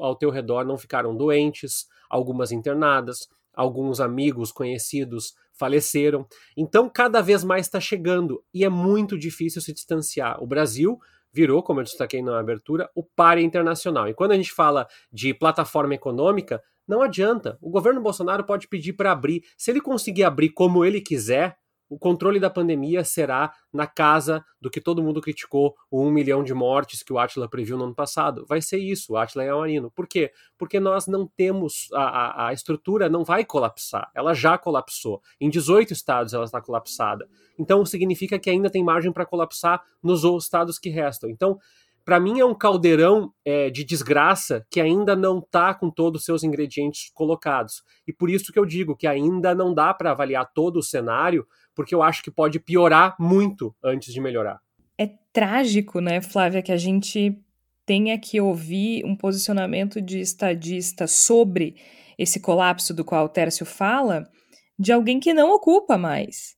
ao 0.00 0.16
teu 0.16 0.30
redor 0.30 0.64
não 0.64 0.76
ficaram 0.78 1.16
doentes, 1.16 1.86
algumas 2.08 2.50
internadas, 2.50 3.28
alguns 3.54 4.00
amigos 4.00 4.50
conhecidos 4.50 5.34
faleceram. 5.52 6.26
Então, 6.56 6.88
cada 6.88 7.20
vez 7.20 7.44
mais 7.44 7.66
está 7.66 7.78
chegando 7.78 8.42
e 8.52 8.64
é 8.64 8.68
muito 8.68 9.18
difícil 9.18 9.60
se 9.60 9.72
distanciar. 9.72 10.42
O 10.42 10.46
Brasil 10.46 10.98
virou, 11.32 11.62
como 11.62 11.80
eu 11.80 11.84
destaquei 11.84 12.22
na 12.22 12.38
abertura, 12.38 12.90
o 12.94 13.04
páreo 13.04 13.44
internacional. 13.44 14.08
E 14.08 14.14
quando 14.14 14.32
a 14.32 14.36
gente 14.36 14.52
fala 14.52 14.86
de 15.12 15.32
plataforma 15.34 15.94
econômica, 15.94 16.62
não 16.86 17.02
adianta. 17.02 17.56
O 17.60 17.70
governo 17.70 18.00
Bolsonaro 18.00 18.44
pode 18.44 18.66
pedir 18.66 18.94
para 18.94 19.12
abrir. 19.12 19.42
Se 19.56 19.70
ele 19.70 19.80
conseguir 19.80 20.24
abrir 20.24 20.50
como 20.50 20.84
ele 20.84 21.00
quiser, 21.00 21.56
o 21.90 21.98
controle 21.98 22.38
da 22.38 22.48
pandemia 22.48 23.02
será 23.02 23.52
na 23.72 23.84
casa 23.84 24.44
do 24.60 24.70
que 24.70 24.80
todo 24.80 25.02
mundo 25.02 25.20
criticou, 25.20 25.74
o 25.90 26.06
um 26.06 26.10
milhão 26.10 26.44
de 26.44 26.54
mortes 26.54 27.02
que 27.02 27.12
o 27.12 27.18
Atila 27.18 27.48
previu 27.48 27.76
no 27.76 27.84
ano 27.84 27.94
passado. 27.94 28.46
Vai 28.48 28.62
ser 28.62 28.78
isso, 28.78 29.12
o 29.12 29.16
Atila 29.16 29.42
é 29.42 29.50
Amarino. 29.50 29.90
Por 29.90 30.06
quê? 30.06 30.30
Porque 30.56 30.78
nós 30.78 31.08
não 31.08 31.26
temos, 31.26 31.88
a, 31.92 32.02
a, 32.02 32.48
a 32.48 32.52
estrutura 32.52 33.08
não 33.08 33.24
vai 33.24 33.44
colapsar, 33.44 34.08
ela 34.14 34.32
já 34.32 34.56
colapsou. 34.56 35.20
Em 35.40 35.50
18 35.50 35.92
estados 35.92 36.32
ela 36.32 36.44
está 36.44 36.60
colapsada. 36.60 37.28
Então 37.58 37.84
significa 37.84 38.38
que 38.38 38.48
ainda 38.48 38.70
tem 38.70 38.84
margem 38.84 39.12
para 39.12 39.26
colapsar 39.26 39.82
nos 40.00 40.22
estados 40.22 40.78
que 40.78 40.90
restam. 40.90 41.28
Então, 41.28 41.58
para 42.04 42.18
mim 42.18 42.40
é 42.40 42.44
um 42.44 42.54
caldeirão 42.54 43.32
é, 43.44 43.68
de 43.68 43.84
desgraça 43.84 44.66
que 44.70 44.80
ainda 44.80 45.14
não 45.14 45.38
está 45.38 45.74
com 45.74 45.90
todos 45.90 46.20
os 46.20 46.24
seus 46.24 46.42
ingredientes 46.42 47.10
colocados. 47.14 47.82
E 48.06 48.12
por 48.12 48.30
isso 48.30 48.52
que 48.52 48.58
eu 48.58 48.64
digo 48.64 48.96
que 48.96 49.06
ainda 49.06 49.54
não 49.54 49.74
dá 49.74 49.92
para 49.92 50.10
avaliar 50.10 50.50
todo 50.52 50.78
o 50.78 50.82
cenário, 50.82 51.46
porque 51.80 51.94
eu 51.94 52.02
acho 52.02 52.22
que 52.22 52.30
pode 52.30 52.60
piorar 52.60 53.16
muito 53.18 53.74
antes 53.82 54.12
de 54.12 54.20
melhorar. 54.20 54.60
É 54.98 55.08
trágico, 55.32 55.98
né, 55.98 56.20
Flávia, 56.20 56.60
que 56.60 56.70
a 56.70 56.76
gente 56.76 57.42
tenha 57.86 58.18
que 58.18 58.38
ouvir 58.38 59.02
um 59.02 59.16
posicionamento 59.16 59.98
de 59.98 60.20
estadista 60.20 61.06
sobre 61.06 61.76
esse 62.18 62.38
colapso 62.38 62.92
do 62.92 63.02
qual 63.02 63.24
o 63.24 63.28
Tércio 63.30 63.64
fala, 63.64 64.30
de 64.78 64.92
alguém 64.92 65.18
que 65.18 65.32
não 65.32 65.54
ocupa 65.54 65.96
mais 65.96 66.54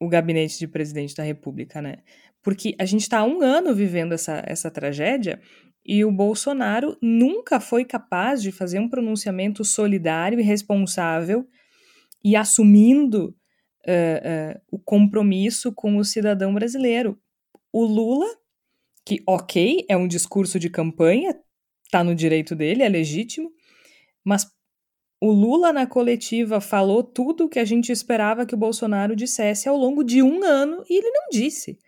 o 0.00 0.08
gabinete 0.08 0.58
de 0.58 0.66
presidente 0.66 1.14
da 1.14 1.22
República, 1.22 1.80
né? 1.80 1.98
Porque 2.42 2.74
a 2.80 2.84
gente 2.84 3.02
está 3.02 3.20
há 3.20 3.24
um 3.24 3.40
ano 3.40 3.72
vivendo 3.72 4.14
essa, 4.14 4.42
essa 4.44 4.68
tragédia 4.68 5.40
e 5.86 6.04
o 6.04 6.10
Bolsonaro 6.10 6.98
nunca 7.00 7.60
foi 7.60 7.84
capaz 7.84 8.42
de 8.42 8.50
fazer 8.50 8.80
um 8.80 8.88
pronunciamento 8.88 9.64
solidário 9.64 10.40
e 10.40 10.42
responsável 10.42 11.46
e 12.24 12.34
assumindo 12.34 13.32
uh, 13.86 14.56
uh, 14.56 14.60
o 14.70 14.78
compromisso 14.78 15.72
com 15.72 15.96
o 15.96 16.04
cidadão 16.04 16.54
brasileiro. 16.54 17.18
O 17.72 17.84
Lula, 17.84 18.26
que, 19.04 19.22
ok, 19.26 19.84
é 19.88 19.96
um 19.96 20.08
discurso 20.08 20.58
de 20.58 20.70
campanha, 20.70 21.34
está 21.84 22.02
no 22.02 22.14
direito 22.14 22.54
dele, 22.54 22.82
é 22.82 22.88
legítimo, 22.88 23.50
mas 24.24 24.46
o 25.20 25.30
Lula 25.30 25.72
na 25.72 25.86
coletiva 25.86 26.60
falou 26.60 27.02
tudo 27.02 27.44
o 27.44 27.48
que 27.48 27.58
a 27.58 27.64
gente 27.64 27.92
esperava 27.92 28.44
que 28.44 28.54
o 28.54 28.58
Bolsonaro 28.58 29.14
dissesse 29.14 29.68
ao 29.68 29.76
longo 29.76 30.02
de 30.02 30.22
um 30.22 30.42
ano 30.44 30.82
e 30.88 30.98
ele 30.98 31.10
não 31.10 31.28
disse. 31.30 31.78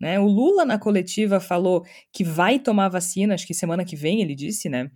Né? 0.00 0.18
O 0.18 0.26
Lula 0.26 0.64
na 0.64 0.78
coletiva 0.78 1.38
falou 1.38 1.84
que 2.12 2.24
vai 2.24 2.58
tomar 2.58 2.88
vacina, 2.88 3.34
acho 3.34 3.46
que 3.46 3.54
semana 3.54 3.84
que 3.84 3.94
vem 3.94 4.20
ele 4.20 4.34
disse, 4.34 4.68
né? 4.68 4.90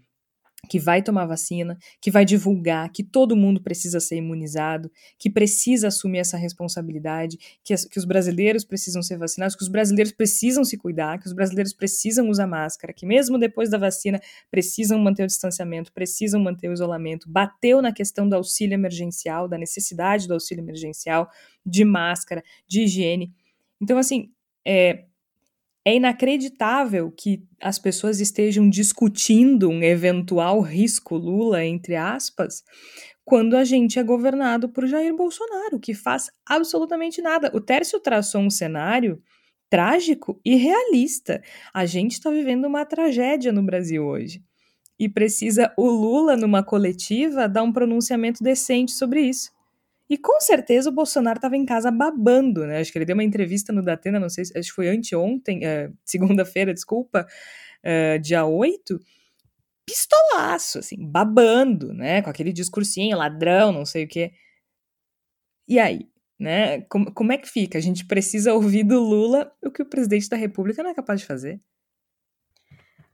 Que 0.69 0.79
vai 0.79 1.03
tomar 1.03 1.27
vacina, 1.27 1.79
que 2.01 2.11
vai 2.11 2.25
divulgar 2.25 2.91
que 2.91 3.03
todo 3.03 3.37
mundo 3.37 3.61
precisa 3.61 3.99
ser 3.99 4.17
imunizado, 4.17 4.91
que 5.19 5.31
precisa 5.31 5.89
assumir 5.89 6.19
essa 6.19 6.37
responsabilidade, 6.37 7.39
que, 7.65 7.73
as, 7.73 7.85
que, 7.85 7.99
os 7.99 8.05
brasileiros 8.05 8.65
precisam 8.65 9.03
ser 9.03 9.19
vacinados, 9.19 9.57
que 9.57 9.63
os 9.63 9.69
brasileiros 9.69 10.13
precisam 10.13 10.65
se 10.65 10.77
cuidar, 10.77 11.19
que 11.19 11.27
os 11.27 11.33
brasileiros 11.33 11.73
precisam 11.73 12.29
usar 12.29 12.47
máscara, 12.47 12.93
que 12.93 13.07
mesmo 13.07 13.39
depois 13.39 13.71
da 13.71 13.79
vacina 13.79 14.21
precisam 14.51 14.99
manter 14.99 15.25
o 15.25 15.27
distanciamento, 15.27 15.93
precisam 15.93 16.41
manter 16.41 16.69
o 16.69 16.73
isolamento. 16.73 17.29
Bateu 17.29 17.83
na 17.83 17.93
questão 17.93 18.29
do 18.29 18.37
auxílio 18.37 18.75
emergencial, 18.75 19.49
da 19.49 19.59
necessidade 19.59 20.29
do 20.29 20.35
auxílio 20.35 20.63
emergencial, 20.63 21.31
de 21.65 21.85
máscara, 21.85 22.43
de 22.69 22.83
higiene. 22.83 23.33
Então, 23.81 23.99
assim, 23.99 24.31
é, 24.65 25.05
é 25.85 25.95
inacreditável 25.95 27.11
que 27.11 27.43
as 27.61 27.79
pessoas 27.79 28.21
estejam 28.21 28.69
discutindo 28.69 29.69
um 29.69 29.83
eventual 29.83 30.61
risco 30.61 31.17
Lula, 31.17 31.65
entre 31.65 31.97
aspas, 31.97 32.63
quando 33.25 33.57
a 33.57 33.65
gente 33.65 33.99
é 33.99 34.03
governado 34.03 34.69
por 34.69 34.87
Jair 34.87 35.15
Bolsonaro, 35.15 35.79
que 35.81 35.95
faz 35.95 36.31
absolutamente 36.47 37.23
nada. 37.23 37.51
O 37.55 37.61
Tércio 37.61 38.01
traçou 38.01 38.41
um 38.41 38.51
cenário 38.51 39.23
trágico 39.71 40.41
e 40.45 40.57
realista. 40.57 41.41
A 41.73 41.87
gente 41.87 42.13
está 42.13 42.31
vivendo 42.31 42.67
uma 42.67 42.85
tragédia 42.85 43.53
no 43.53 43.63
Brasil 43.63 44.05
hoje. 44.05 44.43
E 44.99 45.09
precisa 45.09 45.73
o 45.79 45.89
Lula, 45.89 46.37
numa 46.37 46.63
coletiva, 46.63 47.49
dar 47.49 47.63
um 47.63 47.73
pronunciamento 47.73 48.43
decente 48.43 48.93
sobre 48.93 49.23
isso. 49.23 49.51
E 50.11 50.19
com 50.19 50.41
certeza 50.41 50.91
o 50.91 50.93
Bolsonaro 50.93 51.39
estava 51.39 51.57
em 51.57 51.65
casa 51.65 51.89
babando, 51.89 52.67
né? 52.67 52.81
Acho 52.81 52.91
que 52.91 52.99
ele 52.99 53.05
deu 53.05 53.15
uma 53.15 53.23
entrevista 53.23 53.73
no 53.73 53.81
Datena, 53.81 54.19
não 54.19 54.29
sei, 54.29 54.43
acho 54.43 54.71
que 54.71 54.75
foi 54.75 54.89
anteontem, 54.89 55.61
uh, 55.61 55.97
segunda-feira, 56.05 56.75
desculpa, 56.75 57.25
uh, 57.85 58.19
dia 58.19 58.45
8, 58.45 58.99
pistolaço, 59.87 60.81
assim, 60.81 60.97
babando, 60.99 61.95
né? 61.95 62.23
Com 62.23 62.31
aquele 62.31 62.53
discursinho, 62.53 63.17
ladrão, 63.17 63.71
não 63.71 63.87
sei 63.87 64.05
o 64.05 64.09
quê. 64.09 64.33
E 65.69 65.79
aí, 65.79 66.09
né? 66.39 66.81
Como, 66.83 67.13
como 67.13 67.33
é 67.33 67.39
que 67.39 67.49
fica? 67.49 67.79
A 67.79 67.81
gente 67.81 68.05
precisa 68.05 68.53
ouvir 68.53 68.83
do 68.83 69.01
Lula 69.01 69.53
o 69.65 69.71
que 69.71 69.83
o 69.83 69.87
presidente 69.87 70.29
da 70.29 70.37
República 70.37 70.83
não 70.83 70.91
é 70.91 70.95
capaz 70.95 71.21
de 71.21 71.27
fazer. 71.27 71.61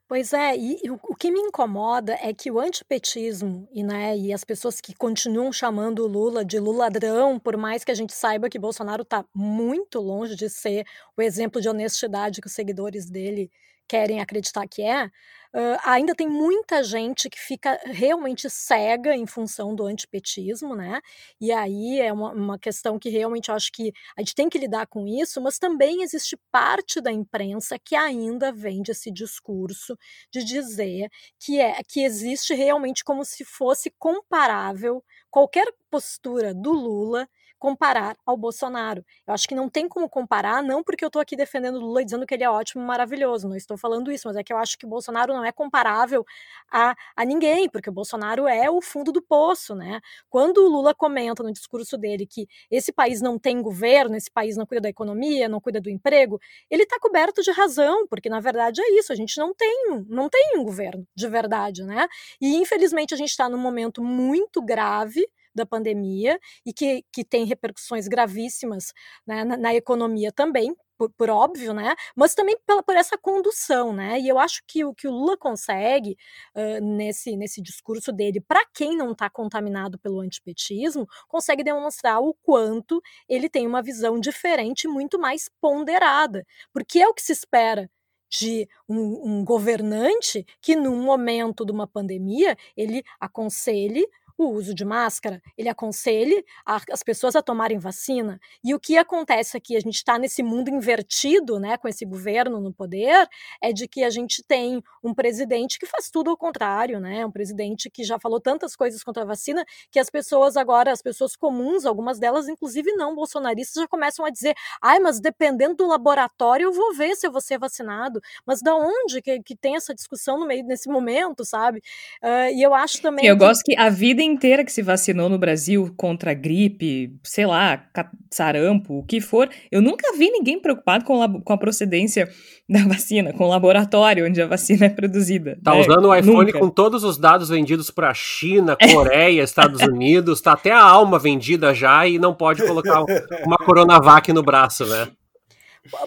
Pois 0.08 0.32
é, 0.32 0.56
e, 0.56 0.78
o, 0.88 1.16
que 1.16 1.32
me 1.32 1.40
incomoda 1.40 2.16
é 2.22 2.32
que 2.32 2.48
o 2.48 2.60
antipetismo 2.60 3.68
e, 3.72 3.82
né, 3.82 4.16
e 4.16 4.32
as 4.32 4.44
pessoas 4.44 4.80
que 4.80 4.94
continuam 4.94 5.52
chamando 5.52 6.04
o 6.04 6.06
Lula 6.06 6.44
de 6.44 6.60
Luladrão, 6.60 7.40
por 7.40 7.56
mais 7.56 7.82
que 7.82 7.90
a 7.90 7.94
gente 7.94 8.12
saiba 8.14 8.48
que 8.48 8.56
Bolsonaro 8.56 9.02
está 9.02 9.24
muito 9.34 9.98
longe 9.98 10.36
de 10.36 10.48
ser 10.48 10.86
o 11.16 11.22
exemplo 11.22 11.60
de 11.60 11.68
honestidade 11.68 12.40
que 12.40 12.46
os 12.46 12.52
seguidores 12.52 13.10
dele 13.10 13.50
querem 13.88 14.20
acreditar 14.20 14.68
que 14.68 14.82
é, 14.82 15.10
Uh, 15.56 15.80
ainda 15.86 16.14
tem 16.14 16.28
muita 16.28 16.84
gente 16.84 17.30
que 17.30 17.40
fica 17.40 17.80
realmente 17.86 18.46
cega 18.50 19.16
em 19.16 19.26
função 19.26 19.74
do 19.74 19.86
antipetismo, 19.86 20.76
né? 20.76 21.00
E 21.40 21.50
aí 21.50 21.98
é 21.98 22.12
uma, 22.12 22.30
uma, 22.32 22.58
questão 22.58 22.98
que 22.98 23.08
realmente 23.08 23.48
eu 23.48 23.54
acho 23.54 23.72
que 23.72 23.90
a 24.18 24.20
gente 24.20 24.34
tem 24.34 24.50
que 24.50 24.58
lidar 24.58 24.86
com 24.86 25.06
isso, 25.06 25.40
mas 25.40 25.58
também 25.58 26.02
existe 26.02 26.38
parte 26.52 27.00
da 27.00 27.10
imprensa 27.10 27.78
que 27.78 27.96
ainda 27.96 28.52
vende 28.52 28.90
esse 28.90 29.10
discurso 29.10 29.96
de 30.30 30.44
dizer 30.44 31.08
que 31.40 31.58
é 31.58 31.82
que 31.88 32.02
existe 32.02 32.52
realmente 32.52 33.02
como 33.02 33.24
se 33.24 33.42
fosse 33.42 33.90
comparável 33.98 35.02
qualquer 35.30 35.72
postura 35.90 36.52
do 36.52 36.70
Lula 36.70 37.26
comparar 37.58 38.16
ao 38.24 38.36
Bolsonaro. 38.36 39.04
Eu 39.26 39.34
acho 39.34 39.48
que 39.48 39.54
não 39.54 39.68
tem 39.68 39.88
como 39.88 40.08
comparar, 40.08 40.62
não 40.62 40.82
porque 40.82 41.04
eu 41.04 41.08
estou 41.08 41.20
aqui 41.20 41.36
defendendo 41.36 41.76
o 41.76 41.80
Lula 41.80 42.04
dizendo 42.04 42.26
que 42.26 42.34
ele 42.34 42.44
é 42.44 42.50
ótimo, 42.50 42.84
maravilhoso, 42.84 43.48
não 43.48 43.56
estou 43.56 43.76
falando 43.76 44.12
isso, 44.12 44.28
mas 44.28 44.36
é 44.36 44.42
que 44.42 44.52
eu 44.52 44.58
acho 44.58 44.78
que 44.78 44.86
o 44.86 44.88
Bolsonaro 44.88 45.32
não 45.32 45.44
é 45.44 45.52
comparável 45.52 46.24
a, 46.70 46.94
a 47.16 47.24
ninguém, 47.24 47.68
porque 47.68 47.88
o 47.88 47.92
Bolsonaro 47.92 48.46
é 48.46 48.70
o 48.70 48.80
fundo 48.80 49.12
do 49.12 49.22
poço, 49.22 49.74
né? 49.74 50.00
Quando 50.28 50.58
o 50.58 50.68
Lula 50.68 50.94
comenta 50.94 51.42
no 51.42 51.52
discurso 51.52 51.96
dele 51.96 52.26
que 52.26 52.46
esse 52.70 52.92
país 52.92 53.20
não 53.20 53.38
tem 53.38 53.60
governo, 53.62 54.16
esse 54.16 54.30
país 54.30 54.56
não 54.56 54.66
cuida 54.66 54.82
da 54.82 54.88
economia, 54.88 55.48
não 55.48 55.60
cuida 55.60 55.80
do 55.80 55.90
emprego, 55.90 56.40
ele 56.70 56.82
está 56.82 56.98
coberto 57.00 57.42
de 57.42 57.50
razão, 57.50 58.06
porque 58.08 58.28
na 58.28 58.40
verdade 58.40 58.80
é 58.80 58.98
isso, 58.98 59.12
a 59.12 59.16
gente 59.16 59.38
não 59.38 59.54
tem, 59.54 60.04
não 60.08 60.28
tem 60.28 60.58
um 60.58 60.64
governo 60.64 61.06
de 61.14 61.28
verdade, 61.28 61.82
né? 61.84 62.06
E 62.40 62.56
infelizmente 62.56 63.14
a 63.14 63.16
gente 63.16 63.30
está 63.30 63.48
num 63.48 63.58
momento 63.58 64.02
muito 64.02 64.62
grave 64.62 65.26
da 65.56 65.66
pandemia 65.66 66.38
e 66.64 66.72
que, 66.72 67.04
que 67.12 67.24
tem 67.24 67.44
repercussões 67.44 68.06
gravíssimas 68.06 68.92
né, 69.26 69.44
na, 69.44 69.56
na 69.56 69.74
economia 69.74 70.30
também, 70.30 70.74
por, 70.96 71.10
por, 71.10 71.30
óbvio, 71.30 71.74
né? 71.74 71.94
Mas 72.14 72.34
também 72.34 72.56
pela, 72.66 72.82
por 72.82 72.96
essa 72.96 73.18
condução, 73.18 73.92
né? 73.92 74.18
E 74.18 74.28
eu 74.28 74.38
acho 74.38 74.62
que 74.66 74.84
o 74.84 74.94
que 74.94 75.06
o 75.06 75.10
Lula 75.10 75.36
consegue 75.36 76.16
uh, 76.54 76.84
nesse, 76.84 77.36
nesse 77.36 77.60
discurso 77.60 78.12
dele, 78.12 78.40
para 78.40 78.64
quem 78.74 78.96
não 78.96 79.12
está 79.12 79.28
contaminado 79.28 79.98
pelo 79.98 80.20
antipetismo, 80.20 81.06
consegue 81.28 81.62
demonstrar 81.62 82.20
o 82.20 82.34
quanto 82.42 83.02
ele 83.28 83.48
tem 83.48 83.66
uma 83.66 83.82
visão 83.82 84.18
diferente, 84.18 84.88
muito 84.88 85.18
mais 85.18 85.50
ponderada, 85.60 86.46
porque 86.72 86.98
é 86.98 87.08
o 87.08 87.14
que 87.14 87.22
se 87.22 87.32
espera 87.32 87.90
de 88.30 88.68
um, 88.88 89.38
um 89.38 89.44
governante 89.44 90.44
que, 90.60 90.74
num 90.74 91.02
momento 91.02 91.64
de 91.64 91.72
uma 91.72 91.86
pandemia, 91.86 92.56
ele 92.76 93.02
aconselhe 93.20 94.06
o 94.36 94.50
uso 94.50 94.74
de 94.74 94.84
máscara, 94.84 95.42
ele 95.56 95.68
aconselha 95.68 96.42
a, 96.64 96.80
as 96.90 97.02
pessoas 97.02 97.36
a 97.36 97.42
tomarem 97.42 97.78
vacina. 97.78 98.40
E 98.62 98.74
o 98.74 98.80
que 98.80 98.96
acontece 98.96 99.56
aqui, 99.56 99.76
a 99.76 99.80
gente 99.80 99.96
está 99.96 100.18
nesse 100.18 100.42
mundo 100.42 100.68
invertido, 100.68 101.58
né, 101.58 101.76
com 101.76 101.88
esse 101.88 102.04
governo 102.04 102.60
no 102.60 102.72
poder, 102.72 103.26
é 103.62 103.72
de 103.72 103.88
que 103.88 104.04
a 104.04 104.10
gente 104.10 104.42
tem 104.42 104.82
um 105.02 105.14
presidente 105.14 105.78
que 105.78 105.86
faz 105.86 106.10
tudo 106.10 106.30
ao 106.30 106.36
contrário, 106.36 107.00
né, 107.00 107.24
um 107.24 107.30
presidente 107.30 107.90
que 107.90 108.04
já 108.04 108.18
falou 108.18 108.40
tantas 108.40 108.76
coisas 108.76 109.02
contra 109.02 109.22
a 109.22 109.26
vacina 109.26 109.64
que 109.90 109.98
as 109.98 110.10
pessoas 110.10 110.56
agora, 110.56 110.92
as 110.92 111.02
pessoas 111.02 111.36
comuns, 111.36 111.86
algumas 111.86 112.18
delas 112.18 112.48
inclusive 112.48 112.92
não 112.92 113.14
bolsonaristas, 113.14 113.82
já 113.82 113.88
começam 113.88 114.24
a 114.24 114.30
dizer, 114.30 114.54
ai, 114.82 114.98
mas 114.98 115.20
dependendo 115.20 115.76
do 115.76 115.86
laboratório 115.86 116.64
eu 116.64 116.72
vou 116.72 116.94
ver 116.94 117.14
se 117.16 117.26
eu 117.26 117.32
vou 117.32 117.40
ser 117.40 117.58
vacinado. 117.58 118.20
Mas 118.44 118.60
da 118.62 118.74
onde 118.74 119.22
que, 119.22 119.42
que 119.42 119.56
tem 119.56 119.76
essa 119.76 119.94
discussão 119.94 120.38
no 120.38 120.46
meio 120.46 120.64
nesse 120.64 120.88
momento, 120.88 121.44
sabe? 121.44 121.78
Uh, 122.22 122.52
e 122.54 122.62
eu 122.62 122.74
acho 122.74 123.00
também. 123.00 123.26
Eu 123.26 123.36
que... 123.36 123.44
gosto 123.44 123.62
que 123.64 123.76
a 123.78 123.88
vida 123.88 124.22
inteira 124.26 124.64
que 124.64 124.72
se 124.72 124.82
vacinou 124.82 125.28
no 125.28 125.38
Brasil 125.38 125.92
contra 125.96 126.34
gripe, 126.34 127.14
sei 127.22 127.46
lá, 127.46 127.82
sarampo, 128.30 128.98
o 128.98 129.02
que 129.02 129.20
for, 129.20 129.48
eu 129.70 129.80
nunca 129.80 130.16
vi 130.16 130.30
ninguém 130.30 130.60
preocupado 130.60 131.04
com, 131.04 131.22
a, 131.22 131.40
com 131.40 131.52
a 131.52 131.58
procedência 131.58 132.28
da 132.68 132.80
vacina, 132.86 133.32
com 133.32 133.44
o 133.44 133.48
laboratório 133.48 134.26
onde 134.26 134.42
a 134.42 134.46
vacina 134.46 134.86
é 134.86 134.90
produzida. 134.90 135.58
Tá 135.62 135.72
né? 135.72 135.80
usando 135.80 136.06
o 136.06 136.14
iPhone 136.14 136.46
nunca. 136.46 136.58
com 136.58 136.68
todos 136.68 137.04
os 137.04 137.16
dados 137.16 137.48
vendidos 137.48 137.90
para 137.90 138.12
China, 138.12 138.76
Coreia, 138.76 139.42
Estados 139.42 139.80
Unidos, 139.86 140.40
tá 140.40 140.52
até 140.52 140.72
a 140.72 140.82
alma 140.82 141.18
vendida 141.18 141.72
já 141.72 142.06
e 142.06 142.18
não 142.18 142.34
pode 142.34 142.66
colocar 142.66 143.04
uma 143.46 143.56
Coronavac 143.64 144.32
no 144.32 144.42
braço, 144.42 144.84
né? 144.86 145.08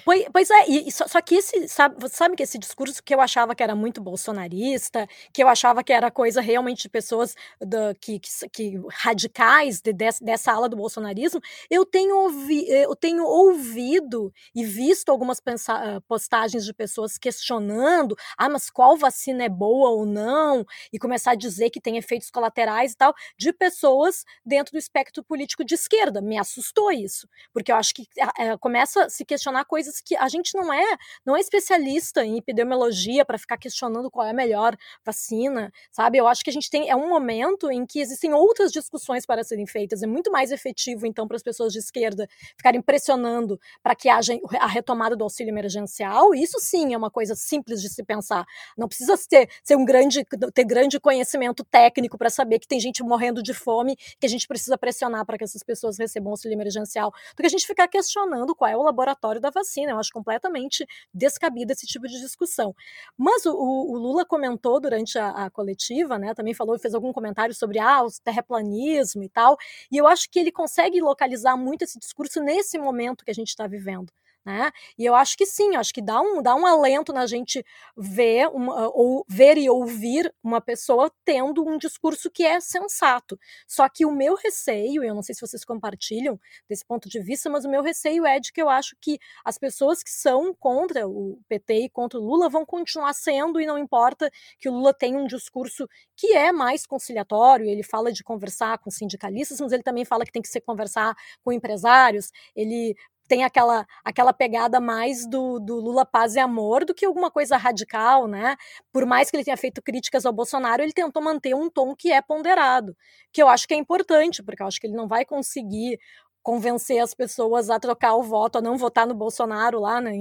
Pois, 0.04 0.26
pois 0.32 0.50
é, 0.50 0.68
e, 0.68 0.92
só, 0.92 1.08
só, 1.08 1.22
que 1.22 1.36
esse, 1.36 1.68
sabe, 1.68 1.96
você 2.00 2.16
sabe 2.16 2.36
que 2.36 2.44
esse 2.44 2.58
discurso 2.58 3.04
que 3.04 3.14
eu 3.14 3.22
achava 3.22 3.56
que 3.56 3.64
era 3.64 3.76
muito 3.76 4.02
bolsonarista, 4.02 5.08
que 5.34 5.44
eu 5.44 5.48
achava 5.48 5.84
que 5.84 5.94
era 5.94 6.12
coisa 6.12 6.42
realmente 6.42 6.84
de 6.84 6.90
pessoas 6.90 7.36
do, 7.60 7.96
que, 8.00 8.20
que, 8.20 8.30
que, 8.50 8.82
radicais 8.90 9.82
de, 9.82 9.94
de, 9.94 10.10
dessa 10.22 10.52
ala 10.52 10.70
do 10.70 10.76
bolsonarismo, 10.76 11.42
eu 11.70 11.86
tenho, 11.86 12.16
ouvi, 12.18 12.66
eu 12.70 12.96
tenho 12.96 13.24
ouvido 13.24 14.34
e 14.54 14.64
visto 14.66 15.10
algumas 15.10 15.40
pensa, 15.40 15.74
ah, 15.74 16.02
postagens 16.02 16.66
de 16.66 16.74
pessoas 16.74 17.18
questionando, 17.18 18.16
ah, 18.38 18.50
mas 18.50 18.70
qual 18.70 18.98
vacina 18.98 19.44
é 19.44 19.50
boa 19.50 19.90
ou 19.90 20.06
não, 20.06 20.66
e 20.92 21.00
começar 21.00 21.32
a 21.32 21.36
dizer 21.36 21.70
que 21.70 21.82
tem 21.82 21.98
efeitos 21.98 22.30
colaterais 22.30 22.94
e 22.94 22.98
tal, 22.98 23.14
de 23.38 23.54
pessoas 23.54 24.26
dentro 24.46 24.74
do 24.74 24.78
espectro 24.78 25.24
político 25.24 25.64
de 25.64 25.76
esquerda. 25.76 26.22
Me 26.22 26.38
assustou 26.38 26.92
isso, 26.92 27.28
porque 27.54 27.72
eu 27.72 27.76
acho 27.76 27.94
que 27.94 28.08
é, 28.38 28.58
começa 28.58 29.06
a 29.06 29.10
se 29.10 29.26
questionar 29.26 29.66
coisas 29.70 30.02
que 30.02 30.16
a 30.18 30.28
gente 30.28 30.58
não 30.58 30.74
é, 30.74 30.98
não 31.24 31.38
é 31.38 31.40
especialista 31.40 32.26
em 32.26 32.38
epidemiologia 32.38 33.24
para 33.24 33.38
ficar 33.38 33.56
questionando 33.56 34.10
qual 34.10 34.26
é 34.26 34.32
a 34.32 34.34
melhor 34.34 34.76
vacina, 35.06 35.72
sabe? 35.92 36.18
Eu 36.18 36.28
acho 36.28 36.44
que 36.44 36.50
a 36.50 36.54
gente 36.54 36.72
tem 36.72 36.90
é 36.90 36.96
um 36.96 37.08
momento 37.08 37.72
em 37.72 37.86
que 37.86 38.00
existem 38.00 38.34
outras 38.34 38.72
discussões 38.72 39.28
para 39.28 39.44
serem 39.44 39.68
feitas. 39.68 40.02
É 40.02 40.08
muito 40.08 40.32
mais 40.32 40.52
efetivo 40.52 41.06
então 41.06 41.28
para 41.28 41.38
as 41.38 41.44
pessoas 41.44 41.72
de 41.72 41.78
esquerda 41.78 42.28
ficarem 42.58 42.82
pressionando 42.82 43.60
para 43.84 43.94
que 43.96 44.10
haja 44.10 44.34
a 44.60 44.66
retomada 44.68 45.16
do 45.16 45.24
auxílio 45.24 45.52
emergencial. 45.52 46.34
Isso 46.34 46.58
sim 46.60 46.96
é 46.96 46.98
uma 46.98 47.12
coisa 47.12 47.36
simples 47.36 47.80
de 47.80 47.90
se 47.90 48.04
pensar. 48.04 48.44
Não 48.76 48.88
precisa 48.88 49.16
ter, 49.30 49.48
ser 49.64 49.76
um 49.76 49.86
grande 49.86 50.26
ter 50.52 50.64
grande 50.64 51.00
conhecimento 51.00 51.64
técnico 51.64 52.18
para 52.18 52.32
saber 52.32 52.58
que 52.58 52.68
tem 52.68 52.80
gente 52.80 53.04
morrendo 53.04 53.44
de 53.44 53.54
fome, 53.54 53.96
que 54.20 54.26
a 54.26 54.30
gente 54.30 54.48
precisa 54.48 54.78
pressionar 54.80 55.26
para 55.28 55.38
que 55.38 55.44
essas 55.44 55.62
pessoas 55.62 56.00
recebam 56.00 56.32
auxílio 56.32 56.56
emergencial, 56.56 57.12
do 57.36 57.42
que 57.42 57.46
a 57.46 57.50
gente 57.50 57.68
ficar 57.68 57.88
questionando 57.88 58.56
qual 58.56 58.72
é 58.72 58.76
o 58.76 58.82
laboratório 58.82 59.40
da 59.40 59.52
vacina. 59.52 59.59
Eu 59.92 60.00
acho 60.00 60.12
completamente 60.12 60.86
descabido 61.14 61.72
esse 61.72 61.86
tipo 61.86 62.08
de 62.08 62.20
discussão. 62.20 62.76
Mas 63.18 63.46
o, 63.46 63.54
o 63.54 63.98
Lula 63.98 64.26
comentou 64.26 64.80
durante 64.80 65.18
a, 65.18 65.46
a, 65.46 65.50
coletiva, 65.50 66.18
né? 66.18 66.34
Também 66.34 66.54
falou, 66.54 66.78
fez 66.80 66.94
algum 66.94 67.12
comentário 67.14 67.54
sobre 67.54 67.80
ah, 67.80 68.04
o 68.04 68.08
terraplanismo 68.24 69.24
e 69.24 69.30
tal. 69.30 69.58
E 69.92 69.98
eu 69.98 70.08
acho 70.08 70.30
que 70.30 70.40
ele 70.40 70.52
consegue 70.52 71.02
localizar 71.02 71.58
muito 71.58 71.84
esse 71.84 72.00
discurso 72.00 72.42
nesse 72.42 72.78
momento 72.78 73.26
que 73.26 73.32
a 73.32 73.34
gente 73.34 73.50
está 73.50 73.68
vivendo. 73.68 74.12
Né? 74.50 74.72
E 74.98 75.06
eu 75.06 75.14
acho 75.14 75.38
que 75.38 75.46
sim, 75.46 75.76
acho 75.76 75.94
que 75.94 76.02
dá 76.02 76.20
um, 76.20 76.42
dá 76.42 76.56
um 76.56 76.66
alento 76.66 77.14
na 77.14 77.28
gente 77.28 77.64
ver, 77.96 78.48
uma, 78.48 78.90
ou 78.96 79.24
ver 79.30 79.60
e 79.60 79.70
ouvir 79.70 80.34
uma 80.44 80.60
pessoa 80.60 81.12
tendo 81.24 81.64
um 81.70 81.78
discurso 81.78 82.32
que 82.32 82.44
é 82.44 82.60
sensato. 82.60 83.38
Só 83.68 83.88
que 83.88 84.08
o 84.08 84.12
meu 84.12 84.34
receio, 84.34 85.04
e 85.04 85.08
eu 85.08 85.14
não 85.14 85.22
sei 85.22 85.36
se 85.36 85.42
vocês 85.42 85.64
compartilham 85.64 86.40
desse 86.68 86.84
ponto 86.84 87.08
de 87.08 87.20
vista, 87.20 87.48
mas 87.48 87.64
o 87.64 87.70
meu 87.70 87.84
receio 87.84 88.26
é 88.26 88.40
de 88.40 88.52
que 88.52 88.60
eu 88.60 88.70
acho 88.70 88.96
que 89.00 89.20
as 89.46 89.60
pessoas 89.60 90.02
que 90.02 90.10
são 90.10 90.52
contra 90.56 91.08
o 91.08 91.40
PT 91.48 91.82
e 91.86 91.90
contra 91.90 92.20
o 92.20 92.24
Lula 92.24 92.50
vão 92.50 92.66
continuar 92.66 93.14
sendo, 93.14 93.62
e 93.62 93.68
não 93.68 93.78
importa 93.78 94.32
que 94.60 94.68
o 94.68 94.74
Lula 94.74 94.96
tenha 94.96 95.16
um 95.20 95.28
discurso 95.28 95.88
que 96.18 96.34
é 96.36 96.52
mais 96.52 96.88
conciliatório, 96.88 97.68
ele 97.68 97.84
fala 97.84 98.12
de 98.12 98.24
conversar 98.24 98.80
com 98.80 98.90
sindicalistas, 98.90 99.62
mas 99.62 99.72
ele 99.72 99.84
também 99.84 100.06
fala 100.06 100.26
que 100.26 100.32
tem 100.32 100.42
que 100.42 100.50
ser 100.50 100.62
conversar 100.62 101.14
com 101.44 101.52
empresários, 101.52 102.32
ele 102.56 102.96
tem 103.30 103.44
aquela, 103.44 103.86
aquela 104.04 104.34
pegada 104.34 104.80
mais 104.80 105.26
do, 105.30 105.60
do 105.60 105.76
Lula 105.76 106.04
paz 106.04 106.36
e 106.36 106.40
amor 106.40 106.84
do 106.84 106.96
que 106.96 107.06
alguma 107.06 107.30
coisa 107.30 107.56
radical, 107.58 108.28
né? 108.28 108.58
Por 108.92 109.06
mais 109.06 109.30
que 109.30 109.38
ele 109.38 109.44
tenha 109.44 109.56
feito 109.56 109.84
críticas 109.84 110.26
ao 110.26 110.34
Bolsonaro, 110.34 110.82
ele 110.82 110.92
tentou 110.92 111.22
manter 111.22 111.54
um 111.54 111.70
tom 111.70 111.96
que 111.96 112.12
é 112.12 112.22
ponderado, 112.24 112.98
que 113.32 113.42
eu 113.42 113.48
acho 113.48 113.68
que 113.68 113.74
é 113.76 113.78
importante, 113.78 114.42
porque 114.42 114.64
eu 114.64 114.68
acho 114.68 114.82
que 114.82 114.88
ele 114.88 114.96
não 114.96 115.08
vai 115.08 115.24
conseguir 115.24 116.00
convencer 116.42 117.00
as 117.00 117.14
pessoas 117.14 117.70
a 117.70 117.80
trocar 117.80 118.16
o 118.16 118.24
voto, 118.24 118.58
a 118.58 118.62
não 118.62 118.78
votar 118.78 119.06
no 119.06 119.14
Bolsonaro 119.14 119.82
lá 119.82 120.02
né, 120.02 120.12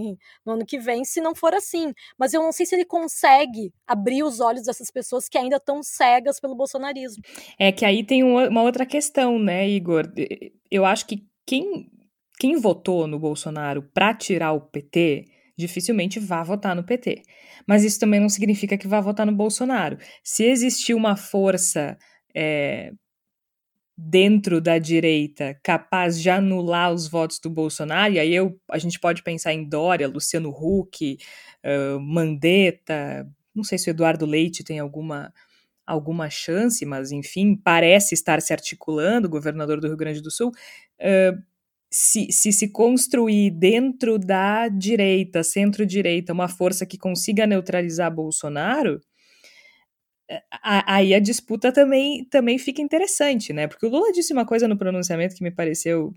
no 0.45 0.53
ano 0.53 0.67
que 0.67 0.79
vem, 0.79 1.03
se 1.03 1.21
não 1.23 1.35
for 1.35 1.55
assim. 1.55 1.95
Mas 2.19 2.35
eu 2.35 2.43
não 2.43 2.53
sei 2.53 2.67
se 2.67 2.75
ele 2.75 2.85
consegue 2.85 3.73
abrir 3.87 4.23
os 4.23 4.39
olhos 4.39 4.65
dessas 4.65 4.91
pessoas 4.91 5.29
que 5.29 5.39
ainda 5.39 5.57
estão 5.57 5.83
cegas 5.83 6.39
pelo 6.39 6.55
bolsonarismo. 6.55 7.23
É 7.59 7.73
que 7.73 7.87
aí 7.87 8.05
tem 8.05 8.23
uma 8.23 8.63
outra 8.63 8.85
questão, 8.85 9.39
né, 9.39 9.67
Igor? 9.67 10.13
Eu 10.71 10.85
acho 10.85 11.07
que 11.07 11.25
quem 11.47 11.91
quem 12.39 12.57
votou 12.57 13.07
no 13.07 13.19
Bolsonaro 13.19 13.83
para 13.95 14.15
tirar 14.15 14.53
o 14.53 14.61
PT 14.61 15.27
dificilmente 15.57 16.21
vá 16.21 16.43
votar 16.45 16.77
no 16.77 16.85
PT. 16.85 17.23
Mas 17.67 17.83
isso 17.83 17.99
também 17.99 18.21
não 18.21 18.29
significa 18.29 18.79
que 18.79 18.87
vá 18.87 19.01
votar 19.01 19.27
no 19.27 19.33
Bolsonaro. 19.33 19.99
Se 20.23 20.45
existir 20.45 20.95
uma 20.95 21.17
força 21.17 21.99
é, 22.33 22.93
dentro 23.97 24.61
da 24.61 24.79
direita 24.79 25.59
capaz 25.65 26.21
de 26.23 26.31
anular 26.31 26.93
os 26.93 27.09
votos 27.09 27.41
do 27.41 27.51
Bolsonaro, 27.51 28.15
e 28.15 28.21
aí 28.21 28.33
eu, 28.33 28.57
a 28.71 28.79
gente 28.79 29.01
pode 29.01 29.25
pensar 29.25 29.53
em 29.53 29.69
Dória, 29.69 30.07
Luciano 30.07 30.51
Huck, 30.51 31.19
uh, 31.65 31.99
Mandetta, 32.01 33.29
não 33.53 33.65
sei 33.65 33.77
se 33.77 33.91
o 33.91 33.93
Eduardo 33.93 34.25
Leite 34.25 34.63
tem 34.63 34.79
alguma 34.79 35.33
alguma 35.85 36.29
chance, 36.29 36.85
mas 36.85 37.11
enfim, 37.11 37.57
parece 37.57 38.15
estar 38.15 38.43
se 38.43 38.53
articulando, 38.53 39.27
governador 39.27 39.81
do 39.81 39.87
Rio 39.87 39.97
Grande 39.97 40.21
do 40.21 40.31
Sul, 40.31 40.51
uh, 40.51 41.43
se, 41.91 42.31
se 42.31 42.53
se 42.53 42.69
construir 42.69 43.51
dentro 43.51 44.19
da 44.19 44.69
direita, 44.69 45.43
centro-direita, 45.43 46.33
uma 46.33 46.49
força 46.49 46.85
que 46.87 46.99
consiga 46.99 47.47
neutralizar 47.47 48.15
Bolsonaro, 48.15 49.01
aí 50.63 51.15
a 51.15 51.19
disputa 51.19 51.73
também, 51.73 52.25
também 52.27 52.59
fica 52.59 52.83
interessante, 52.83 53.53
né? 53.53 53.67
Porque 53.67 53.87
o 53.87 53.89
Lula 53.89 54.13
disse 54.13 54.33
uma 54.33 54.45
coisa 54.45 54.69
no 54.69 54.77
pronunciamento 54.77 55.35
que 55.35 55.43
me 55.43 55.51
pareceu 55.51 56.13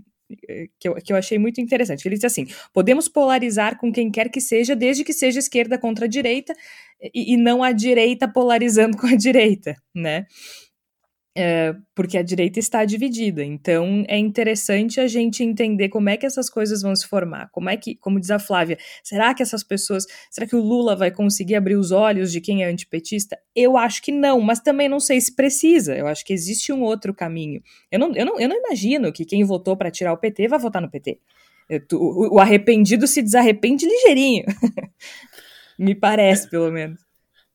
eh, 0.50 0.68
que 0.80 0.90
eu, 0.90 0.96
que 0.96 1.14
eu 1.14 1.18
achei 1.18 1.38
muito 1.40 1.62
interessante. 1.62 2.06
Ele 2.06 2.16
disse 2.16 2.26
assim: 2.26 2.48
podemos 2.74 3.08
polarizar 3.08 3.78
com 3.80 3.92
quem 3.92 4.12
quer 4.12 4.30
que 4.30 4.42
seja, 4.42 4.76
desde 4.76 5.04
que 5.04 5.14
seja 5.14 5.40
esquerda 5.40 5.78
contra 5.78 6.06
a 6.06 6.10
direita, 6.10 6.54
e, 7.14 7.34
e 7.34 7.38
não 7.38 7.64
a 7.64 7.72
direita 7.72 8.28
polarizando 8.28 8.98
com 9.00 9.08
a 9.08 9.16
direita, 9.16 9.76
né? 9.96 10.26
É, 11.34 11.74
porque 11.96 12.18
a 12.18 12.22
direita 12.22 12.60
está 12.60 12.84
dividida. 12.84 13.42
Então 13.44 14.04
é 14.08 14.18
interessante 14.18 15.00
a 15.00 15.08
gente 15.08 15.44
entender 15.44 15.88
como 15.88 16.10
é 16.10 16.18
que 16.18 16.26
essas 16.26 16.50
coisas 16.50 16.82
vão 16.82 16.94
se 16.94 17.08
formar. 17.08 17.50
Como 17.52 17.70
é 17.70 17.78
que, 17.78 17.96
como 17.96 18.20
diz 18.20 18.32
a 18.32 18.40
Flávia, 18.40 18.78
será 19.02 19.34
que 19.34 19.42
essas 19.42 19.64
pessoas, 19.64 20.06
será 20.30 20.46
que 20.46 20.56
o 20.56 20.62
Lula 20.62 20.94
vai 20.94 21.10
conseguir 21.10 21.56
abrir 21.56 21.76
os 21.76 21.92
olhos 21.92 22.34
de 22.34 22.42
quem 22.42 22.64
é 22.64 22.68
antipetista? 22.68 23.38
Eu 23.56 23.78
acho 23.78 24.02
que 24.02 24.12
não, 24.12 24.42
mas 24.42 24.60
também 24.60 24.90
não 24.90 25.00
sei 25.00 25.22
se 25.22 25.34
precisa. 25.34 25.96
Eu 25.96 26.06
acho 26.08 26.26
que 26.26 26.34
existe 26.34 26.74
um 26.74 26.82
outro 26.82 27.14
caminho. 27.14 27.62
Eu 27.90 28.00
não, 28.00 28.14
eu 28.14 28.26
não, 28.26 28.40
eu 28.40 28.50
não 28.50 28.58
imagino 28.58 29.14
que 29.14 29.24
quem 29.24 29.44
votou 29.46 29.78
para 29.78 29.90
tirar 29.90 30.12
o 30.12 30.18
PT 30.18 30.50
vai 30.50 30.60
votar 30.60 30.82
no 30.82 30.92
PT. 30.92 31.18
Eu, 31.70 31.82
o, 31.94 32.36
o 32.36 32.40
arrependido 32.40 33.08
se 33.08 33.22
desarrepende 33.22 33.86
ligeirinho. 33.86 34.44
Me 35.80 35.96
parece, 35.96 36.50
pelo 36.50 36.70
menos. 36.70 37.00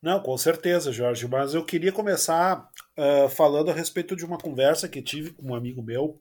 Não, 0.03 0.21
com 0.21 0.37
certeza, 0.39 0.93
Jorge. 0.93 1.27
Mas 1.27 1.53
eu 1.53 1.65
queria 1.65 1.93
começar 1.93 2.69
uh, 2.96 3.28
falando 3.28 3.70
a 3.70 3.74
respeito 3.74 4.16
de 4.16 4.24
uma 4.24 4.38
conversa 4.38 4.88
que 4.88 5.02
tive 5.02 5.32
com 5.32 5.50
um 5.50 5.54
amigo 5.54 5.82
meu 5.82 6.20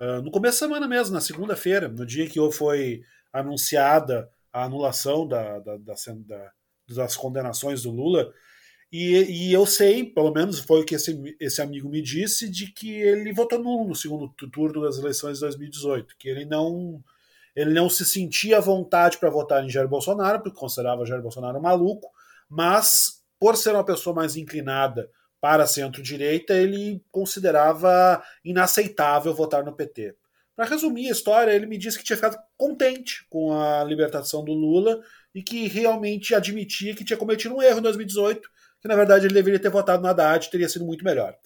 uh, 0.00 0.22
no 0.22 0.30
começo 0.30 0.60
da 0.60 0.66
semana 0.66 0.88
mesmo, 0.88 1.14
na 1.14 1.20
segunda-feira, 1.20 1.88
no 1.88 2.06
dia 2.06 2.28
que 2.28 2.38
foi 2.52 3.02
anunciada 3.32 4.30
a 4.52 4.64
anulação 4.64 5.26
da, 5.26 5.58
da, 5.58 5.76
da, 5.76 5.94
da 6.26 6.52
das 6.94 7.16
condenações 7.16 7.82
do 7.82 7.90
Lula. 7.90 8.32
E, 8.92 9.48
e, 9.48 9.52
eu 9.52 9.66
sei, 9.66 10.04
pelo 10.04 10.32
menos 10.32 10.60
foi 10.60 10.80
o 10.80 10.84
que 10.84 10.94
esse, 10.94 11.36
esse 11.40 11.60
amigo 11.60 11.88
me 11.88 12.00
disse, 12.00 12.48
de 12.48 12.68
que 12.68 12.92
ele 12.92 13.32
votou 13.32 13.58
nulo 13.58 13.88
no 13.88 13.94
segundo 13.94 14.28
turno 14.28 14.82
das 14.82 14.98
eleições 14.98 15.34
de 15.34 15.40
2018, 15.40 16.14
que 16.18 16.28
ele 16.28 16.44
não 16.44 17.02
ele 17.54 17.72
não 17.72 17.88
se 17.88 18.04
sentia 18.04 18.58
à 18.58 18.60
vontade 18.60 19.16
para 19.16 19.30
votar 19.30 19.64
em 19.64 19.70
Jair 19.70 19.88
Bolsonaro, 19.88 20.42
porque 20.42 20.58
considerava 20.58 21.06
Jair 21.06 21.22
Bolsonaro 21.22 21.60
maluco, 21.60 22.06
mas 22.50 23.24
por 23.40 23.56
ser 23.56 23.72
uma 23.72 23.84
pessoa 23.84 24.14
mais 24.14 24.36
inclinada 24.36 25.10
para 25.46 25.64
centro-direita, 25.64 26.54
ele 26.54 27.00
considerava 27.08 28.20
inaceitável 28.44 29.32
votar 29.32 29.64
no 29.64 29.72
PT. 29.72 30.16
Para 30.56 30.64
resumir 30.64 31.06
a 31.06 31.12
história, 31.12 31.52
ele 31.52 31.66
me 31.66 31.78
disse 31.78 31.96
que 31.96 32.02
tinha 32.02 32.16
ficado 32.16 32.36
contente 32.56 33.24
com 33.30 33.56
a 33.56 33.84
libertação 33.84 34.44
do 34.44 34.52
Lula 34.52 35.00
e 35.32 35.44
que 35.44 35.68
realmente 35.68 36.34
admitia 36.34 36.96
que 36.96 37.04
tinha 37.04 37.16
cometido 37.16 37.54
um 37.54 37.62
erro 37.62 37.78
em 37.78 37.82
2018, 37.82 38.50
que 38.80 38.88
na 38.88 38.96
verdade 38.96 39.26
ele 39.26 39.34
deveria 39.34 39.60
ter 39.60 39.68
votado 39.68 40.02
no 40.02 40.08
Haddad, 40.08 40.50
teria 40.50 40.68
sido 40.68 40.84
muito 40.84 41.04
melhor. 41.04 41.36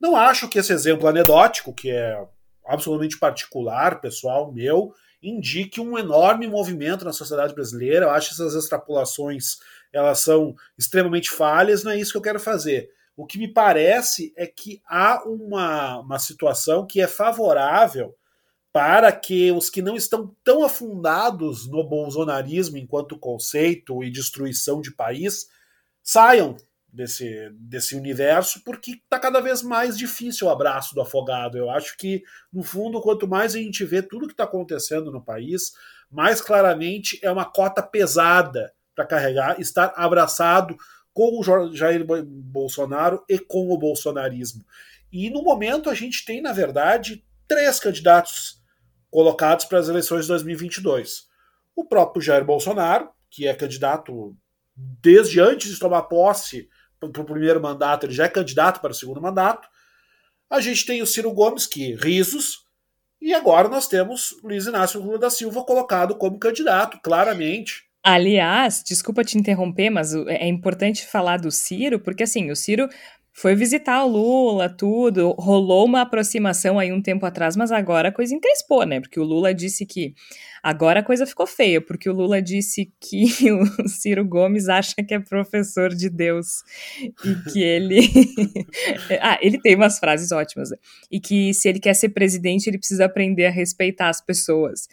Não 0.00 0.16
acho 0.16 0.48
que 0.48 0.58
esse 0.58 0.72
exemplo 0.72 1.06
anedótico, 1.06 1.72
que 1.72 1.88
é 1.88 2.20
absolutamente 2.66 3.16
particular, 3.16 4.00
pessoal, 4.00 4.52
meu, 4.52 4.92
indique 5.22 5.80
um 5.80 5.96
enorme 5.96 6.48
movimento 6.48 7.04
na 7.04 7.12
sociedade 7.12 7.54
brasileira. 7.54 8.06
Eu 8.06 8.10
acho 8.10 8.32
essas 8.32 8.56
extrapolações 8.56 9.58
elas 9.92 10.18
são 10.18 10.56
extremamente 10.76 11.30
falhas, 11.30 11.84
não 11.84 11.92
é 11.92 11.96
isso 11.96 12.10
que 12.10 12.18
eu 12.18 12.22
quero 12.22 12.40
fazer. 12.40 12.90
O 13.16 13.26
que 13.26 13.38
me 13.38 13.48
parece 13.48 14.32
é 14.36 14.46
que 14.46 14.82
há 14.86 15.24
uma, 15.24 16.00
uma 16.00 16.18
situação 16.18 16.86
que 16.86 17.00
é 17.00 17.06
favorável 17.06 18.14
para 18.72 19.10
que 19.10 19.50
os 19.52 19.70
que 19.70 19.80
não 19.80 19.96
estão 19.96 20.36
tão 20.44 20.62
afundados 20.62 21.66
no 21.66 21.82
bolsonarismo 21.82 22.76
enquanto 22.76 23.18
conceito 23.18 24.04
e 24.04 24.10
destruição 24.10 24.82
de 24.82 24.92
país 24.94 25.48
saiam 26.02 26.56
desse, 26.92 27.50
desse 27.54 27.96
universo, 27.96 28.62
porque 28.64 28.92
está 28.92 29.18
cada 29.18 29.40
vez 29.40 29.62
mais 29.62 29.96
difícil 29.96 30.46
o 30.46 30.50
abraço 30.50 30.94
do 30.94 31.00
afogado. 31.00 31.56
Eu 31.56 31.70
acho 31.70 31.96
que, 31.96 32.22
no 32.52 32.62
fundo, 32.62 33.00
quanto 33.00 33.26
mais 33.26 33.54
a 33.54 33.58
gente 33.58 33.82
vê 33.84 34.02
tudo 34.02 34.26
que 34.26 34.34
está 34.34 34.44
acontecendo 34.44 35.10
no 35.10 35.22
país, 35.24 35.72
mais 36.10 36.40
claramente 36.40 37.18
é 37.22 37.30
uma 37.30 37.44
cota 37.44 37.82
pesada 37.82 38.72
para 38.94 39.06
carregar, 39.06 39.60
estar 39.60 39.92
abraçado 39.96 40.76
com 41.16 41.40
o 41.40 41.72
Jair 41.74 42.04
Bolsonaro 42.04 43.24
e 43.26 43.38
com 43.38 43.70
o 43.70 43.78
bolsonarismo. 43.78 44.62
E 45.10 45.30
no 45.30 45.42
momento 45.42 45.88
a 45.88 45.94
gente 45.94 46.26
tem, 46.26 46.42
na 46.42 46.52
verdade, 46.52 47.24
três 47.48 47.80
candidatos 47.80 48.62
colocados 49.10 49.64
para 49.64 49.78
as 49.78 49.88
eleições 49.88 50.26
de 50.26 50.28
2022. 50.28 51.26
O 51.74 51.86
próprio 51.86 52.20
Jair 52.20 52.44
Bolsonaro, 52.44 53.08
que 53.30 53.46
é 53.46 53.54
candidato 53.54 54.36
desde 54.76 55.40
antes 55.40 55.72
de 55.72 55.80
tomar 55.80 56.02
posse 56.02 56.68
para 57.00 57.08
o 57.08 57.24
primeiro 57.24 57.62
mandato, 57.62 58.04
ele 58.04 58.12
já 58.12 58.26
é 58.26 58.28
candidato 58.28 58.82
para 58.82 58.92
o 58.92 58.94
segundo 58.94 59.22
mandato. 59.22 59.66
A 60.50 60.60
gente 60.60 60.84
tem 60.84 61.00
o 61.00 61.06
Ciro 61.06 61.32
Gomes, 61.32 61.66
que 61.66 61.94
risos, 61.94 62.66
e 63.22 63.32
agora 63.32 63.70
nós 63.70 63.88
temos 63.88 64.36
Luiz 64.44 64.66
Inácio 64.66 65.00
Lula 65.00 65.18
da 65.18 65.30
Silva 65.30 65.64
colocado 65.64 66.14
como 66.14 66.38
candidato, 66.38 67.00
claramente. 67.02 67.85
Aliás, 68.08 68.84
desculpa 68.86 69.24
te 69.24 69.36
interromper, 69.36 69.90
mas 69.90 70.14
é 70.14 70.46
importante 70.46 71.04
falar 71.04 71.38
do 71.38 71.50
Ciro, 71.50 71.98
porque 71.98 72.22
assim, 72.22 72.52
o 72.52 72.54
Ciro 72.54 72.88
foi 73.32 73.56
visitar 73.56 74.04
o 74.04 74.08
Lula, 74.08 74.68
tudo, 74.68 75.32
rolou 75.32 75.84
uma 75.84 76.02
aproximação 76.02 76.78
aí 76.78 76.92
um 76.92 77.02
tempo 77.02 77.26
atrás, 77.26 77.56
mas 77.56 77.72
agora 77.72 78.10
a 78.10 78.12
coisa 78.12 78.32
encrespou, 78.32 78.86
né? 78.86 79.00
Porque 79.00 79.18
o 79.18 79.24
Lula 79.24 79.52
disse 79.52 79.84
que 79.84 80.14
agora 80.62 81.00
a 81.00 81.02
coisa 81.02 81.26
ficou 81.26 81.48
feia, 81.48 81.80
porque 81.80 82.08
o 82.08 82.12
Lula 82.12 82.40
disse 82.40 82.92
que 83.00 83.24
o 83.50 83.88
Ciro 83.88 84.24
Gomes 84.24 84.68
acha 84.68 84.94
que 85.04 85.12
é 85.12 85.18
professor 85.18 85.92
de 85.92 86.08
Deus 86.08 86.62
e 87.24 87.50
que 87.50 87.60
ele. 87.60 87.98
ah, 89.20 89.36
ele 89.42 89.60
tem 89.60 89.74
umas 89.74 89.98
frases 89.98 90.30
ótimas, 90.30 90.70
né? 90.70 90.76
E 91.10 91.18
que 91.18 91.52
se 91.52 91.68
ele 91.68 91.80
quer 91.80 91.94
ser 91.94 92.10
presidente, 92.10 92.68
ele 92.68 92.78
precisa 92.78 93.06
aprender 93.06 93.46
a 93.46 93.50
respeitar 93.50 94.08
as 94.10 94.20
pessoas. 94.20 94.86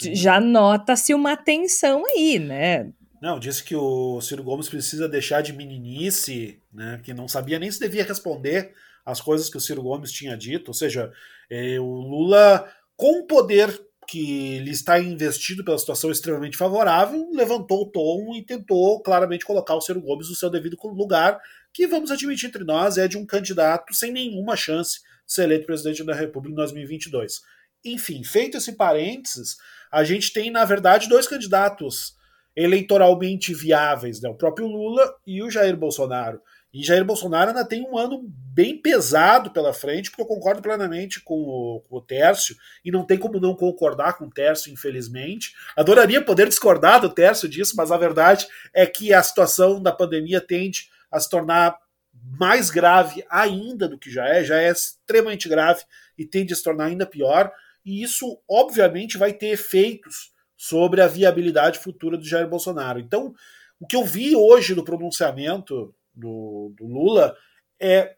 Sim. 0.00 0.14
já 0.14 0.40
nota-se 0.40 1.12
uma 1.12 1.36
tensão 1.36 2.02
aí, 2.06 2.38
né? 2.38 2.92
Não, 3.20 3.38
disse 3.38 3.62
que 3.62 3.76
o 3.76 4.20
Ciro 4.20 4.42
Gomes 4.42 4.68
precisa 4.68 5.08
deixar 5.08 5.42
de 5.42 5.52
meninice, 5.52 6.60
né? 6.72 7.00
Que 7.04 7.12
não 7.14 7.28
sabia 7.28 7.58
nem 7.58 7.70
se 7.70 7.78
devia 7.78 8.02
responder 8.02 8.72
as 9.04 9.20
coisas 9.20 9.50
que 9.50 9.56
o 9.56 9.60
Ciro 9.60 9.82
Gomes 9.82 10.10
tinha 10.10 10.36
dito. 10.36 10.68
Ou 10.68 10.74
seja, 10.74 11.12
é, 11.50 11.78
o 11.78 11.84
Lula, 11.84 12.68
com 12.96 13.20
o 13.20 13.26
poder 13.26 13.80
que 14.08 14.58
lhe 14.60 14.70
está 14.70 14.98
investido 14.98 15.64
pela 15.64 15.78
situação 15.78 16.10
extremamente 16.10 16.56
favorável, 16.56 17.30
levantou 17.32 17.82
o 17.82 17.90
tom 17.90 18.34
e 18.34 18.42
tentou 18.42 19.00
claramente 19.00 19.44
colocar 19.44 19.74
o 19.74 19.80
Ciro 19.80 20.00
Gomes 20.00 20.28
no 20.28 20.34
seu 20.34 20.50
devido 20.50 20.76
lugar, 20.82 21.38
que 21.72 21.86
vamos 21.86 22.10
admitir 22.10 22.48
entre 22.48 22.64
nós 22.64 22.98
é 22.98 23.06
de 23.06 23.16
um 23.16 23.24
candidato 23.24 23.94
sem 23.94 24.10
nenhuma 24.10 24.56
chance 24.56 25.00
de 25.26 25.32
ser 25.32 25.44
eleito 25.44 25.66
presidente 25.66 26.04
da 26.04 26.14
República 26.14 26.52
em 26.52 26.56
2022. 26.56 27.42
Enfim, 27.84 28.22
feito 28.24 28.56
esse 28.56 28.72
parênteses, 28.72 29.56
a 29.90 30.04
gente 30.04 30.32
tem, 30.32 30.50
na 30.50 30.64
verdade, 30.64 31.08
dois 31.08 31.26
candidatos 31.26 32.16
eleitoralmente 32.54 33.54
viáveis, 33.54 34.20
né? 34.20 34.28
o 34.28 34.34
próprio 34.34 34.66
Lula 34.66 35.14
e 35.26 35.42
o 35.42 35.50
Jair 35.50 35.76
Bolsonaro. 35.76 36.40
E 36.72 36.82
Jair 36.82 37.04
Bolsonaro 37.04 37.50
ainda 37.50 37.64
tem 37.66 37.82
um 37.82 37.98
ano 37.98 38.22
bem 38.24 38.80
pesado 38.80 39.50
pela 39.50 39.74
frente, 39.74 40.10
porque 40.10 40.22
eu 40.22 40.26
concordo 40.26 40.62
plenamente 40.62 41.20
com 41.20 41.34
o, 41.34 41.80
com 41.80 41.96
o 41.96 42.00
Tércio, 42.00 42.56
e 42.82 42.90
não 42.90 43.04
tem 43.04 43.18
como 43.18 43.38
não 43.38 43.54
concordar 43.54 44.16
com 44.16 44.24
o 44.24 44.30
Tércio, 44.30 44.72
infelizmente. 44.72 45.54
Adoraria 45.76 46.24
poder 46.24 46.48
discordar 46.48 47.00
do 47.00 47.10
Tércio 47.10 47.48
disso, 47.48 47.74
mas 47.76 47.90
a 47.90 47.98
verdade 47.98 48.46
é 48.72 48.86
que 48.86 49.12
a 49.12 49.22
situação 49.22 49.82
da 49.82 49.92
pandemia 49.92 50.40
tende 50.40 50.90
a 51.10 51.20
se 51.20 51.28
tornar 51.28 51.76
mais 52.38 52.70
grave 52.70 53.24
ainda 53.28 53.86
do 53.86 53.98
que 53.98 54.10
já 54.10 54.26
é, 54.26 54.42
já 54.42 54.60
é 54.60 54.70
extremamente 54.70 55.48
grave 55.48 55.82
e 56.16 56.24
tende 56.24 56.52
a 56.52 56.56
se 56.56 56.62
tornar 56.62 56.86
ainda 56.86 57.04
pior 57.04 57.52
e 57.84 58.02
isso, 58.02 58.38
obviamente, 58.48 59.18
vai 59.18 59.32
ter 59.32 59.48
efeitos 59.48 60.32
sobre 60.56 61.00
a 61.00 61.08
viabilidade 61.08 61.78
futura 61.78 62.16
do 62.16 62.24
Jair 62.24 62.48
Bolsonaro. 62.48 63.00
Então, 63.00 63.34
o 63.80 63.86
que 63.86 63.96
eu 63.96 64.04
vi 64.04 64.36
hoje 64.36 64.74
no 64.74 64.84
pronunciamento 64.84 65.94
do, 66.14 66.72
do 66.76 66.86
Lula 66.86 67.36
é 67.80 68.16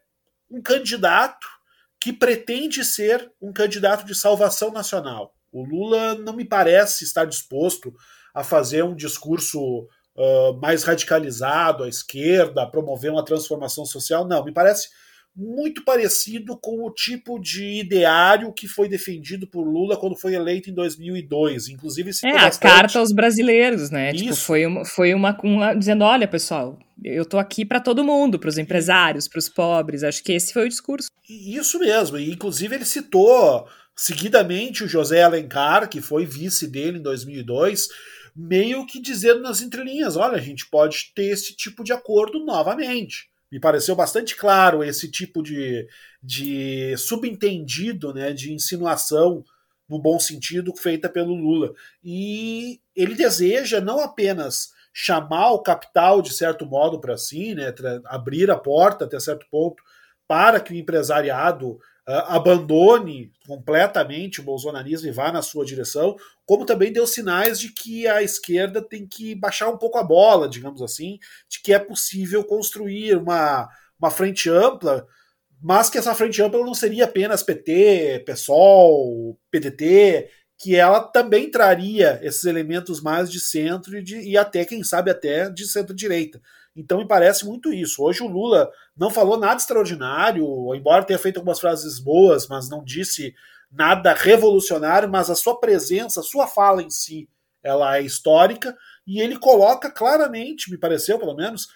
um 0.49 0.61
candidato 0.61 1.47
que 1.99 2.13
pretende 2.13 2.85
ser 2.85 3.31
um 3.41 3.51
candidato 3.51 4.05
de 4.05 4.13
salvação 4.13 4.71
nacional. 4.71 5.33
O 5.51 5.63
Lula 5.63 6.13
não 6.15 6.33
me 6.33 6.45
parece 6.45 7.03
estar 7.03 7.25
disposto 7.25 7.91
a 8.33 8.43
fazer 8.43 8.83
um 8.83 8.95
discurso 8.95 9.87
uh, 10.15 10.53
mais 10.61 10.83
radicalizado 10.83 11.83
à 11.83 11.89
esquerda, 11.89 12.61
a 12.61 12.67
promover 12.67 13.11
uma 13.11 13.25
transformação 13.25 13.85
social. 13.85 14.27
Não, 14.27 14.43
me 14.43 14.51
parece 14.51 14.89
muito 15.35 15.83
parecido 15.83 16.57
com 16.57 16.85
o 16.85 16.91
tipo 16.91 17.37
de 17.37 17.81
ideário 17.81 18.53
que 18.53 18.67
foi 18.67 18.87
defendido 18.87 19.45
por 19.45 19.63
Lula 19.67 19.97
quando 19.97 20.15
foi 20.15 20.33
eleito 20.33 20.69
em 20.69 20.73
2002. 20.73 21.67
Inclusive, 21.67 22.11
é 22.23 22.37
a 22.37 22.51
carta 22.51 22.99
aos 22.99 23.11
brasileiros, 23.11 23.89
né? 23.89 24.13
Tipo, 24.13 24.29
Isso. 24.29 24.33
Tipo, 24.35 24.45
foi 24.45 24.65
uma, 24.65 24.85
foi 24.85 25.13
uma, 25.13 25.37
uma 25.43 25.73
dizendo, 25.73 26.05
olha, 26.05 26.27
pessoal, 26.27 26.79
eu 27.03 27.25
tô 27.25 27.37
aqui 27.37 27.65
para 27.65 27.81
todo 27.81 28.03
mundo, 28.03 28.39
para 28.39 28.47
os 28.47 28.57
empresários, 28.57 29.27
para 29.27 29.39
os 29.39 29.49
pobres. 29.49 30.03
Acho 30.03 30.23
que 30.23 30.31
esse 30.31 30.53
foi 30.53 30.65
o 30.67 30.69
discurso. 30.69 31.09
Isso 31.29 31.79
mesmo. 31.79 32.17
E 32.17 32.31
inclusive 32.31 32.73
ele 32.73 32.85
citou 32.85 33.67
seguidamente 33.93 34.85
o 34.85 34.87
José 34.87 35.21
Alencar, 35.21 35.89
que 35.89 35.99
foi 35.99 36.25
vice 36.25 36.67
dele 36.67 36.99
em 36.99 37.01
2002, 37.01 37.89
meio 38.33 38.85
que 38.85 39.01
dizendo 39.01 39.41
nas 39.41 39.61
entrelinhas, 39.61 40.15
olha, 40.15 40.35
a 40.35 40.41
gente 40.41 40.69
pode 40.69 41.11
ter 41.13 41.27
esse 41.27 41.55
tipo 41.55 41.83
de 41.83 41.91
acordo 41.91 42.43
novamente 42.45 43.29
me 43.51 43.59
pareceu 43.59 43.95
bastante 43.95 44.35
claro 44.35 44.83
esse 44.83 45.09
tipo 45.09 45.41
de, 45.41 45.87
de 46.21 46.95
subentendido, 46.97 48.13
né, 48.13 48.33
de 48.33 48.53
insinuação 48.53 49.43
no 49.87 49.99
bom 49.99 50.19
sentido 50.19 50.75
feita 50.75 51.07
pelo 51.07 51.35
Lula. 51.35 51.73
E 52.03 52.79
ele 52.95 53.15
deseja 53.15 53.79
não 53.79 53.99
apenas 53.99 54.73
chamar 54.91 55.51
o 55.51 55.61
capital 55.61 56.21
de 56.21 56.33
certo 56.33 56.65
modo 56.65 56.99
para 56.99 57.17
si, 57.17 57.53
né, 57.53 57.73
abrir 58.05 58.49
a 58.49 58.57
porta 58.57 59.05
até 59.05 59.19
certo 59.19 59.45
ponto 59.49 59.83
para 60.27 60.59
que 60.59 60.73
o 60.73 60.75
empresariado 60.75 61.79
abandone 62.07 63.31
completamente 63.47 64.39
o 64.39 64.43
bolsonarismo 64.43 65.07
e 65.07 65.11
vá 65.11 65.31
na 65.31 65.41
sua 65.41 65.65
direção, 65.65 66.15
como 66.45 66.65
também 66.65 66.93
deu 66.93 67.07
sinais 67.07 67.59
de 67.59 67.69
que 67.69 68.07
a 68.07 68.21
esquerda 68.21 68.81
tem 68.81 69.07
que 69.07 69.33
baixar 69.33 69.69
um 69.69 69.77
pouco 69.77 69.97
a 69.97 70.03
bola, 70.03 70.47
digamos 70.47 70.81
assim, 70.81 71.17
de 71.49 71.61
que 71.61 71.73
é 71.73 71.79
possível 71.79 72.43
construir 72.43 73.17
uma, 73.17 73.67
uma 73.99 74.11
frente 74.11 74.49
ampla, 74.49 75.07
mas 75.61 75.89
que 75.89 75.97
essa 75.97 76.13
frente 76.13 76.41
ampla 76.41 76.59
não 76.59 76.75
seria 76.75 77.05
apenas 77.05 77.41
PT, 77.41 78.23
PSOL, 78.25 79.39
PDT, 79.49 80.29
que 80.57 80.75
ela 80.75 81.01
também 81.01 81.49
traria 81.49 82.19
esses 82.21 82.45
elementos 82.45 83.01
mais 83.01 83.31
de 83.31 83.39
centro 83.39 83.97
e, 83.97 84.03
de, 84.03 84.19
e 84.19 84.37
até, 84.37 84.63
quem 84.63 84.83
sabe, 84.83 85.09
até 85.09 85.49
de 85.49 85.65
centro-direita. 85.67 86.39
Então 86.75 86.99
me 86.99 87.07
parece 87.07 87.45
muito 87.45 87.73
isso. 87.73 88.03
Hoje 88.03 88.21
o 88.21 88.27
Lula 88.27 88.69
não 88.97 89.09
falou 89.09 89.37
nada 89.37 89.57
extraordinário, 89.57 90.73
embora 90.73 91.03
tenha 91.03 91.19
feito 91.19 91.37
algumas 91.37 91.59
frases 91.59 91.99
boas, 91.99 92.47
mas 92.47 92.69
não 92.69 92.83
disse 92.83 93.35
nada 93.71 94.13
revolucionário, 94.13 95.09
mas 95.09 95.29
a 95.29 95.35
sua 95.35 95.59
presença, 95.59 96.21
a 96.21 96.23
sua 96.23 96.47
fala 96.47 96.81
em 96.81 96.89
si, 96.89 97.27
ela 97.61 97.97
é 97.97 98.01
histórica 98.01 98.75
e 99.05 99.19
ele 99.19 99.37
coloca 99.37 99.91
claramente, 99.91 100.71
me 100.71 100.77
pareceu 100.77 101.19
pelo 101.19 101.35
menos, 101.35 101.67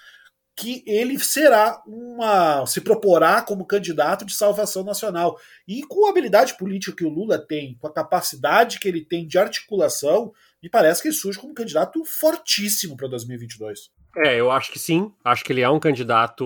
que 0.55 0.84
ele 0.86 1.17
será 1.17 1.82
uma. 1.88 2.65
se 2.65 2.82
proporá 2.82 3.41
como 3.41 3.65
candidato 3.65 4.26
de 4.26 4.34
salvação 4.34 4.84
nacional. 4.84 5.39
E 5.65 5.84
com 5.84 6.05
a 6.05 6.09
habilidade 6.09 6.57
política 6.57 6.95
que 6.95 7.05
o 7.05 7.09
Lula 7.09 7.38
tem, 7.39 7.78
com 7.80 7.88
a 7.88 7.93
capacidade 7.93 8.78
que 8.78 8.88
ele 8.88 9.05
tem 9.05 9.26
de 9.26 9.38
articulação, 9.38 10.34
me 10.61 10.70
parece 10.70 11.01
que 11.01 11.07
ele 11.07 11.15
surge 11.15 11.39
como 11.39 11.53
um 11.53 11.55
candidato 11.55 12.03
fortíssimo 12.03 12.97
para 12.97 13.07
2022. 13.07 13.89
É, 14.18 14.39
eu 14.39 14.51
acho 14.51 14.72
que 14.72 14.80
sim. 14.80 15.12
Acho 15.24 15.43
que 15.43 15.53
ele 15.53 15.62
é 15.62 15.70
um 15.70 15.80
candidato 15.80 16.45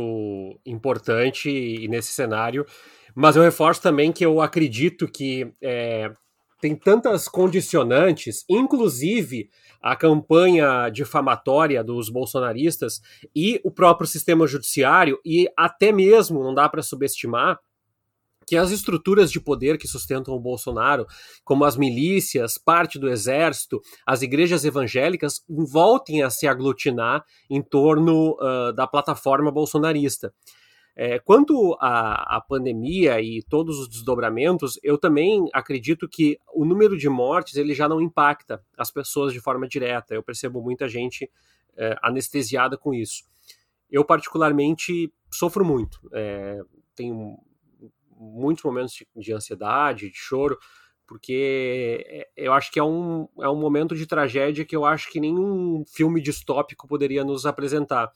importante 0.65 1.49
e 1.49 1.87
nesse 1.87 2.11
cenário. 2.11 2.65
Mas 3.15 3.35
eu 3.35 3.43
reforço 3.43 3.81
também 3.81 4.11
que 4.11 4.25
eu 4.25 4.41
acredito 4.41 5.07
que 5.07 5.53
é, 5.61 6.11
tem 6.59 6.75
tantas 6.75 7.27
condicionantes, 7.27 8.45
inclusive 8.49 9.49
a 9.81 9.95
campanha 9.95 10.89
difamatória 10.89 11.83
dos 11.83 12.09
bolsonaristas 12.09 13.01
e 13.35 13.59
o 13.65 13.69
próprio 13.69 14.07
sistema 14.07 14.47
judiciário, 14.47 15.19
e 15.25 15.47
até 15.57 15.91
mesmo, 15.91 16.41
não 16.41 16.53
dá 16.53 16.69
para 16.69 16.81
subestimar, 16.81 17.59
que 18.45 18.55
as 18.55 18.71
estruturas 18.71 19.31
de 19.31 19.39
poder 19.39 19.77
que 19.77 19.87
sustentam 19.87 20.33
o 20.33 20.39
Bolsonaro, 20.39 21.05
como 21.43 21.65
as 21.65 21.75
milícias, 21.75 22.57
parte 22.57 22.99
do 22.99 23.09
exército, 23.09 23.81
as 24.05 24.21
igrejas 24.21 24.65
evangélicas, 24.65 25.43
voltem 25.47 26.23
a 26.23 26.29
se 26.29 26.47
aglutinar 26.47 27.23
em 27.49 27.61
torno 27.61 28.37
uh, 28.39 28.73
da 28.73 28.87
plataforma 28.87 29.51
bolsonarista. 29.51 30.33
É, 30.95 31.17
quanto 31.17 31.75
à, 31.79 32.37
à, 32.37 32.41
pandemia 32.41 33.19
e 33.19 33.41
todos 33.41 33.79
os 33.79 33.89
desdobramentos, 33.89 34.79
eu 34.83 34.95
também 34.95 35.49
acredito 35.51 36.07
que 36.07 36.37
o 36.53 36.65
número 36.65 36.95
de 36.95 37.09
mortes 37.09 37.55
ele 37.55 37.73
já 37.73 37.89
não 37.89 37.99
impacta 37.99 38.63
as 38.77 38.91
pessoas 38.91 39.33
de 39.33 39.39
forma 39.39 39.67
direta. 39.67 40.13
Eu 40.13 40.21
percebo 40.21 40.61
muita 40.61 40.87
gente 40.87 41.29
é, 41.75 41.97
anestesiada 42.01 42.77
com 42.77 42.93
isso. 42.93 43.23
Eu, 43.89 44.05
particularmente, 44.05 45.11
sofro 45.31 45.65
muito. 45.65 45.99
É, 46.13 46.59
tenho 46.95 47.39
muitos 48.43 48.63
momentos 48.63 48.93
de, 48.93 49.07
de 49.15 49.33
ansiedade, 49.33 50.09
de 50.09 50.17
choro, 50.17 50.57
porque 51.07 52.03
é, 52.07 52.29
eu 52.35 52.53
acho 52.53 52.71
que 52.71 52.79
é 52.79 52.83
um, 52.83 53.27
é 53.39 53.49
um 53.49 53.55
momento 53.55 53.95
de 53.95 54.05
tragédia 54.05 54.65
que 54.65 54.75
eu 54.75 54.85
acho 54.85 55.09
que 55.11 55.19
nenhum 55.19 55.83
filme 55.87 56.21
distópico 56.21 56.87
poderia 56.87 57.23
nos 57.23 57.45
apresentar. 57.45 58.11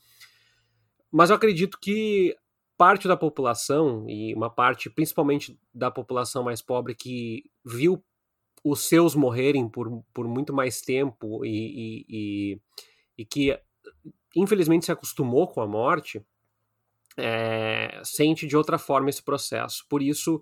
Mas 1.12 1.30
eu 1.30 1.36
acredito 1.36 1.78
que 1.80 2.36
parte 2.78 3.08
da 3.08 3.18
população, 3.18 4.06
e 4.08 4.34
uma 4.36 4.50
parte 4.50 4.90
principalmente 4.90 5.58
da 5.74 5.90
população 5.90 6.44
mais 6.44 6.62
pobre, 6.62 6.94
que 6.94 7.44
viu 7.66 8.04
os 8.64 8.82
seus 8.82 9.16
morrerem 9.16 9.70
por, 9.70 10.04
por 10.14 10.28
muito 10.28 10.54
mais 10.54 10.82
tempo 10.82 11.46
e, 11.46 11.50
e, 11.50 12.06
e, 12.10 12.62
e 13.20 13.26
que 13.26 13.58
infelizmente 14.36 14.86
se 14.86 14.92
acostumou 14.92 15.48
com 15.48 15.62
a 15.62 15.68
morte, 15.68 16.22
é, 17.18 18.00
sente 18.04 18.46
de 18.46 18.56
outra 18.56 18.78
forma 18.78 19.10
esse 19.10 19.24
processo. 19.24 19.86
Por 19.90 20.02
isso, 20.02 20.36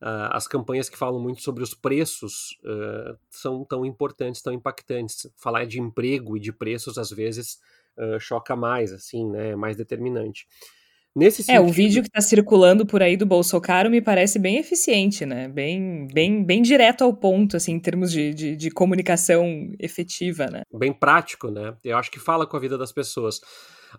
uh, 0.00 0.30
as 0.30 0.46
campanhas 0.46 0.88
que 0.88 0.96
falam 0.96 1.20
muito 1.20 1.42
sobre 1.42 1.62
os 1.62 1.74
preços 1.74 2.58
uh, 2.64 3.18
são 3.28 3.64
tão 3.64 3.84
importantes, 3.84 4.42
tão 4.42 4.52
impactantes. 4.52 5.26
Falar 5.36 5.66
de 5.66 5.80
emprego 5.80 6.36
e 6.36 6.40
de 6.40 6.52
preços, 6.52 6.96
às 6.98 7.10
vezes, 7.10 7.58
uh, 7.98 8.20
choca 8.20 8.54
mais, 8.54 8.92
assim, 8.92 9.28
né, 9.28 9.50
é 9.50 9.56
mais 9.56 9.76
determinante. 9.76 10.46
Nesse 11.14 11.42
sentido... 11.42 11.64
É, 11.64 11.68
o 11.68 11.72
vídeo 11.72 12.02
que 12.02 12.08
está 12.08 12.20
circulando 12.20 12.86
por 12.86 13.02
aí 13.02 13.16
do 13.16 13.26
Bolsonaro 13.26 13.90
me 13.90 14.00
parece 14.00 14.38
bem 14.38 14.58
eficiente, 14.58 15.26
né? 15.26 15.48
Bem, 15.48 16.06
bem, 16.06 16.44
bem 16.44 16.62
direto 16.62 17.02
ao 17.02 17.12
ponto, 17.12 17.56
assim, 17.56 17.72
em 17.72 17.80
termos 17.80 18.12
de, 18.12 18.32
de, 18.32 18.54
de 18.54 18.70
comunicação 18.70 19.44
efetiva, 19.80 20.46
né? 20.46 20.62
Bem 20.72 20.92
prático, 20.92 21.50
né? 21.50 21.76
Eu 21.82 21.96
acho 21.96 22.12
que 22.12 22.20
fala 22.20 22.46
com 22.46 22.56
a 22.56 22.60
vida 22.60 22.78
das 22.78 22.92
pessoas. 22.92 23.40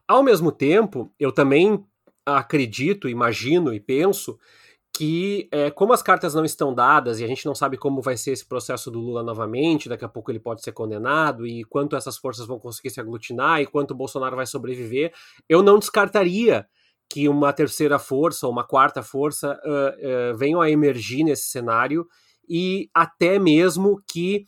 Ao 0.08 0.24
mesmo 0.24 0.54
tempo, 0.54 1.14
eu 1.20 1.34
também 1.34 1.84
acredito, 2.26 3.10
imagino 3.10 3.74
e 3.74 3.80
penso 3.80 4.38
que, 4.94 5.48
é, 5.52 5.72
como 5.72 5.94
as 5.94 6.02
cartas 6.02 6.34
não 6.34 6.44
estão 6.44 6.74
dadas 6.74 7.20
e 7.20 7.24
a 7.24 7.28
gente 7.28 7.46
não 7.46 7.56
sabe 7.56 7.78
como 7.78 8.02
vai 8.02 8.18
ser 8.18 8.32
esse 8.32 8.46
processo 8.46 8.92
do 8.92 9.00
Lula 9.00 9.24
novamente, 9.24 9.88
daqui 9.88 10.04
a 10.04 10.10
pouco 10.10 10.32
ele 10.32 10.40
pode 10.40 10.62
ser 10.62 10.74
condenado 10.74 11.48
e 11.48 11.64
quanto 11.64 11.96
essas 11.96 12.18
forças 12.18 12.46
vão 12.46 12.60
conseguir 12.60 12.90
se 12.90 13.00
aglutinar 13.00 13.62
e 13.62 13.66
quanto 13.66 13.92
o 13.92 13.96
Bolsonaro 13.96 14.36
vai 14.36 14.46
sobreviver, 14.46 15.14
eu 15.48 15.64
não 15.64 15.80
descartaria 15.80 16.68
que 17.10 17.28
uma 17.28 17.52
terceira 17.52 18.00
força 18.00 18.46
ou 18.46 18.52
uma 18.52 18.66
quarta 18.66 19.02
força 19.02 19.60
uh, 19.66 20.34
uh, 20.34 20.38
venham 20.38 20.62
a 20.62 20.70
emergir 20.70 21.24
nesse 21.24 21.50
cenário 21.50 22.06
e 22.48 22.90
até 22.94 23.40
mesmo 23.40 24.02
que 24.12 24.46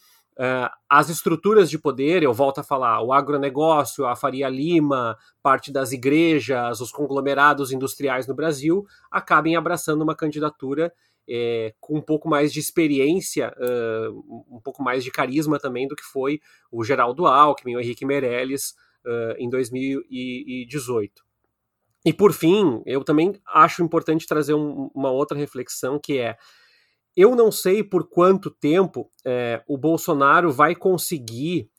as 0.90 1.10
estruturas 1.10 1.70
de 1.70 1.78
poder, 1.78 2.24
eu 2.24 2.34
volto 2.34 2.60
a 2.60 2.64
falar, 2.64 3.02
o 3.02 3.14
agronegócio, 3.14 4.06
a 4.06 4.16
Faria 4.16 4.50
Lima, 4.50 5.18
parte 5.42 5.72
das 5.72 5.92
igrejas, 5.92 6.82
os 6.82 6.92
conglomerados 6.92 7.72
industriais 7.72 8.28
no 8.28 8.36
Brasil, 8.36 8.86
acabem 9.12 9.56
abraçando 9.56 10.02
uma 10.02 10.16
candidatura 10.16 10.92
é, 11.30 11.74
com 11.80 11.98
um 11.98 12.02
pouco 12.02 12.28
mais 12.28 12.52
de 12.52 12.60
experiência, 12.60 13.54
uh, 13.58 14.46
um 14.50 14.60
pouco 14.62 14.84
mais 14.84 15.04
de 15.04 15.12
carisma 15.12 15.60
também 15.60 15.88
do 15.88 15.96
que 15.96 16.04
foi 16.04 16.40
o 16.72 16.84
Geraldo 16.84 17.26
Alckmin, 17.26 17.76
o 17.76 17.80
Henrique 17.80 18.06
Meirelles 18.06 18.72
uh, 19.06 19.36
em 19.38 19.50
2018. 19.50 21.24
E 22.06 22.12
por 22.12 22.34
fim, 22.34 22.82
eu 22.86 23.04
também 23.04 23.40
acho 23.48 23.82
importante 23.82 24.28
trazer 24.28 24.54
um, 24.54 24.92
uma 24.94 25.12
outra 25.12 25.38
reflexão 25.38 25.98
que 25.98 26.18
é 26.18 26.38
eu 27.16 27.36
não 27.36 27.52
sei 27.52 27.84
por 27.84 28.10
quanto 28.10 28.50
tempo 28.50 29.10
é, 29.26 29.64
o 29.68 29.78
Bolsonaro 29.78 30.52
vai 30.52 30.76
conseguir 30.76 31.70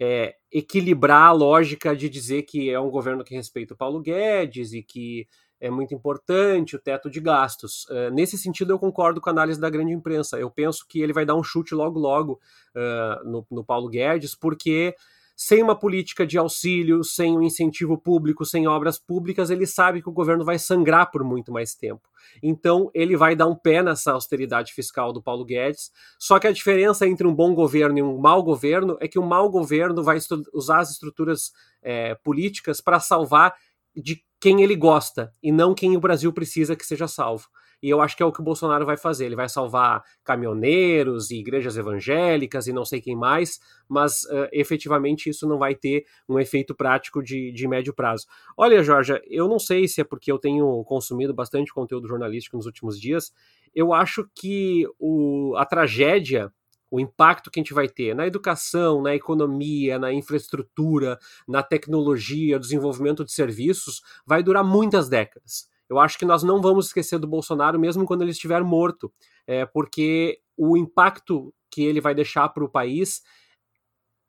é, 0.00 0.34
equilibrar 0.52 1.28
a 1.28 1.32
lógica 1.32 1.94
de 1.94 2.08
dizer 2.08 2.42
que 2.42 2.70
é 2.70 2.78
um 2.78 2.90
governo 2.90 3.24
que 3.24 3.34
respeita 3.34 3.74
o 3.74 3.76
Paulo 3.76 4.00
Guedes 4.00 4.72
e 4.72 4.82
que 4.82 5.26
é 5.60 5.70
muito 5.70 5.94
importante 5.94 6.76
o 6.76 6.78
teto 6.78 7.08
de 7.08 7.20
gastos. 7.20 7.86
É, 7.90 8.10
nesse 8.10 8.36
sentido, 8.36 8.72
eu 8.72 8.78
concordo 8.78 9.20
com 9.20 9.30
a 9.30 9.32
análise 9.32 9.60
da 9.60 9.70
grande 9.70 9.92
imprensa. 9.92 10.38
Eu 10.38 10.50
penso 10.50 10.84
que 10.86 11.00
ele 11.00 11.12
vai 11.12 11.24
dar 11.24 11.34
um 11.34 11.42
chute 11.42 11.74
logo, 11.74 11.98
logo 11.98 12.40
uh, 12.74 13.28
no, 13.28 13.46
no 13.50 13.64
Paulo 13.64 13.88
Guedes, 13.88 14.34
porque 14.34 14.94
sem 15.36 15.62
uma 15.62 15.74
política 15.74 16.26
de 16.26 16.38
auxílio, 16.38 17.02
sem 17.02 17.36
um 17.36 17.42
incentivo 17.42 17.98
público, 17.98 18.44
sem 18.44 18.66
obras 18.68 18.98
públicas, 18.98 19.50
ele 19.50 19.66
sabe 19.66 20.00
que 20.00 20.08
o 20.08 20.12
governo 20.12 20.44
vai 20.44 20.58
sangrar 20.58 21.10
por 21.10 21.24
muito 21.24 21.50
mais 21.50 21.74
tempo. 21.74 22.08
Então, 22.42 22.90
ele 22.94 23.16
vai 23.16 23.34
dar 23.34 23.46
um 23.46 23.56
pé 23.56 23.82
nessa 23.82 24.12
austeridade 24.12 24.72
fiscal 24.72 25.12
do 25.12 25.22
Paulo 25.22 25.44
Guedes. 25.44 25.90
Só 26.18 26.38
que 26.38 26.46
a 26.46 26.52
diferença 26.52 27.06
entre 27.06 27.26
um 27.26 27.34
bom 27.34 27.54
governo 27.54 27.98
e 27.98 28.02
um 28.02 28.18
mau 28.18 28.42
governo 28.42 28.96
é 29.00 29.08
que 29.08 29.18
o 29.18 29.26
mau 29.26 29.50
governo 29.50 30.02
vai 30.02 30.18
usar 30.52 30.78
as 30.78 30.90
estruturas 30.90 31.52
é, 31.82 32.14
políticas 32.16 32.80
para 32.80 33.00
salvar 33.00 33.54
de 33.94 34.22
quem 34.40 34.62
ele 34.62 34.76
gosta 34.76 35.32
e 35.42 35.50
não 35.50 35.74
quem 35.74 35.96
o 35.96 36.00
Brasil 36.00 36.32
precisa 36.32 36.76
que 36.76 36.86
seja 36.86 37.08
salvo. 37.08 37.48
E 37.84 37.90
eu 37.90 38.00
acho 38.00 38.16
que 38.16 38.22
é 38.22 38.26
o 38.26 38.32
que 38.32 38.40
o 38.40 38.42
Bolsonaro 38.42 38.86
vai 38.86 38.96
fazer. 38.96 39.26
Ele 39.26 39.36
vai 39.36 39.46
salvar 39.46 40.02
caminhoneiros 40.24 41.30
e 41.30 41.36
igrejas 41.36 41.76
evangélicas 41.76 42.66
e 42.66 42.72
não 42.72 42.82
sei 42.82 42.98
quem 42.98 43.14
mais, 43.14 43.60
mas 43.86 44.22
uh, 44.22 44.48
efetivamente 44.52 45.28
isso 45.28 45.46
não 45.46 45.58
vai 45.58 45.74
ter 45.74 46.06
um 46.26 46.38
efeito 46.38 46.74
prático 46.74 47.22
de, 47.22 47.52
de 47.52 47.68
médio 47.68 47.92
prazo. 47.92 48.24
Olha, 48.56 48.82
Jorge, 48.82 49.20
eu 49.26 49.46
não 49.46 49.58
sei 49.58 49.86
se 49.86 50.00
é 50.00 50.04
porque 50.04 50.32
eu 50.32 50.38
tenho 50.38 50.82
consumido 50.84 51.34
bastante 51.34 51.74
conteúdo 51.74 52.08
jornalístico 52.08 52.56
nos 52.56 52.64
últimos 52.64 52.98
dias. 52.98 53.30
Eu 53.74 53.92
acho 53.92 54.26
que 54.34 54.86
o, 54.98 55.54
a 55.58 55.66
tragédia 55.66 56.50
o 56.90 56.98
impacto 56.98 57.50
que 57.50 57.58
a 57.58 57.62
gente 57.62 57.74
vai 57.74 57.88
ter 57.88 58.14
na 58.14 58.26
educação, 58.26 59.02
na 59.02 59.14
economia, 59.14 59.98
na 59.98 60.12
infraestrutura, 60.12 61.18
na 61.46 61.60
tecnologia, 61.60 62.58
desenvolvimento 62.58 63.24
de 63.24 63.32
serviços, 63.32 64.00
vai 64.24 64.42
durar 64.42 64.64
muitas 64.64 65.08
décadas 65.08 65.73
eu 65.88 65.98
acho 65.98 66.18
que 66.18 66.24
nós 66.24 66.42
não 66.42 66.60
vamos 66.60 66.86
esquecer 66.86 67.18
do 67.18 67.26
Bolsonaro 67.26 67.78
mesmo 67.78 68.06
quando 68.06 68.22
ele 68.22 68.30
estiver 68.30 68.62
morto, 68.62 69.12
é, 69.46 69.66
porque 69.66 70.40
o 70.56 70.76
impacto 70.76 71.52
que 71.70 71.82
ele 71.82 72.00
vai 72.00 72.14
deixar 72.14 72.48
para 72.48 72.64
o 72.64 72.68
país 72.68 73.22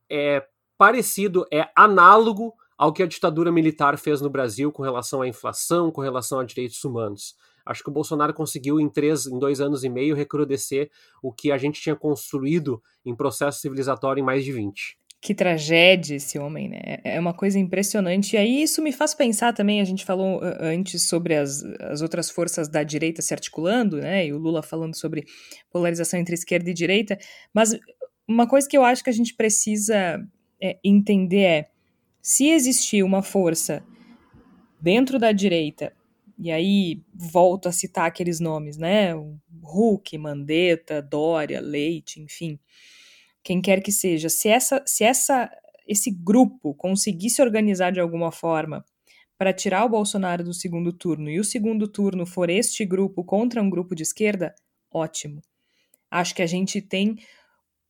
é 0.10 0.46
parecido, 0.78 1.46
é 1.52 1.70
análogo 1.76 2.54
ao 2.78 2.92
que 2.92 3.04
a 3.04 3.08
ditadura 3.08 3.52
militar 3.52 3.98
fez 3.98 4.20
no 4.20 4.30
Brasil 4.30 4.72
com 4.72 4.84
relação 4.84 5.22
à 5.22 5.28
inflação, 5.28 5.92
com 5.92 6.02
relação 6.02 6.40
a 6.40 6.44
direitos 6.44 6.84
humanos. 6.84 7.36
Acho 7.66 7.82
que 7.82 7.90
o 7.90 7.94
Bolsonaro 7.94 8.34
conseguiu 8.34 8.80
em 8.80 8.90
três, 8.90 9.26
em 9.26 9.40
dois 9.40 9.62
anos 9.62 9.84
e 9.84 9.90
meio 9.90 10.16
recrudescer 10.16 10.92
o 11.24 11.32
que 11.32 11.52
a 11.52 11.58
gente 11.58 11.82
tinha 11.82 11.96
construído 11.96 12.82
em 13.04 13.16
processo 13.16 13.60
civilizatório 13.60 14.22
em 14.22 14.26
mais 14.26 14.44
de 14.44 14.52
20 14.52 14.98
que 15.26 15.34
tragédia 15.34 16.18
esse 16.18 16.38
homem, 16.38 16.70
né? 16.70 17.00
É 17.04 17.20
uma 17.20 17.34
coisa 17.34 17.58
impressionante. 17.58 18.36
E 18.36 18.38
aí 18.38 18.62
isso 18.62 18.80
me 18.80 18.92
faz 18.92 19.16
pensar 19.16 19.54
também, 19.54 19.82
a 19.82 19.84
gente 19.84 20.06
falou 20.06 20.40
antes 20.60 21.02
sobre 21.02 21.34
as, 21.34 21.64
as 21.80 22.04
outras 22.04 22.30
forças 22.30 22.70
da 22.70 22.84
direita 22.84 23.24
se 23.24 23.34
articulando, 23.34 23.98
né? 23.98 24.28
E 24.28 24.32
o 24.32 24.38
Lula 24.38 24.62
falando 24.62 24.96
sobre 24.96 25.26
polarização 25.72 26.20
entre 26.20 26.36
esquerda 26.36 26.70
e 26.70 26.76
direita. 26.76 27.18
Mas 27.52 27.76
uma 28.28 28.48
coisa 28.48 28.70
que 28.70 28.78
eu 28.78 28.84
acho 28.84 29.04
que 29.04 29.10
a 29.10 29.14
gente 29.14 29.34
precisa 29.34 30.24
é, 30.62 30.78
entender 30.84 31.42
é 31.42 31.70
se 32.22 32.50
existir 32.50 33.02
uma 33.02 33.24
força 33.24 33.84
dentro 34.80 35.18
da 35.18 35.32
direita, 35.32 35.92
e 36.38 36.52
aí 36.52 37.02
volto 37.16 37.68
a 37.68 37.72
citar 37.72 38.06
aqueles 38.06 38.40
nomes, 38.40 38.78
né? 38.78 39.16
Huck, 39.64 40.16
Mandetta, 40.20 41.02
Dória, 41.02 41.60
Leite, 41.60 42.22
enfim 42.22 42.60
quem 43.46 43.62
quer 43.62 43.80
que 43.82 43.92
seja, 43.92 44.28
se 44.28 44.50
essa, 44.50 44.84
se 44.88 45.04
essa, 45.04 45.52
esse 45.88 46.10
grupo 46.10 46.74
conseguir 46.74 47.30
se 47.30 47.44
organizar 47.44 47.92
de 47.92 48.00
alguma 48.00 48.32
forma 48.32 48.84
para 49.38 49.54
tirar 49.54 49.86
o 49.86 49.90
Bolsonaro 49.90 50.44
do 50.44 50.52
segundo 50.52 50.92
turno 50.92 51.30
e 51.30 51.40
o 51.40 51.44
segundo 51.44 51.88
turno 51.88 52.26
for 52.26 52.50
este 52.50 52.84
grupo 52.84 53.24
contra 53.24 53.62
um 53.62 53.70
grupo 53.70 53.94
de 53.94 54.02
esquerda, 54.02 54.56
ótimo. 54.92 55.42
Acho 56.10 56.34
que 56.34 56.42
a 56.42 56.48
gente 56.48 56.82
tem 56.82 57.18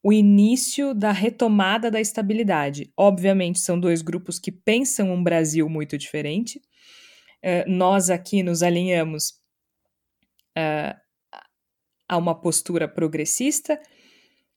o 0.03 0.12
início 0.12 0.93
da 0.93 1.14
retomada 1.14 1.89
da 1.89 2.01
estabilidade. 2.01 2.91
Obviamente, 2.97 3.60
são 3.60 3.80
dois 3.80 4.01
grupos 4.01 4.38
que 4.38 4.51
pensam 4.51 5.10
um 5.12 5.24
Brasil 5.24 5.70
muito 5.70 5.97
diferente. 5.97 6.62
Uh, 7.41 7.70
nós 7.70 8.10
aqui 8.10 8.43
nos 8.43 8.62
alinhamos 8.62 9.30
uh, 10.58 10.99
a 12.10 12.18
uma 12.18 12.39
postura 12.39 12.88
progressista, 12.88 13.80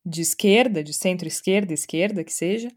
de 0.08 0.22
esquerda, 0.22 0.82
de 0.82 0.94
centro-esquerda, 0.94 1.72
esquerda, 1.72 2.24
que 2.24 2.32
seja, 2.32 2.70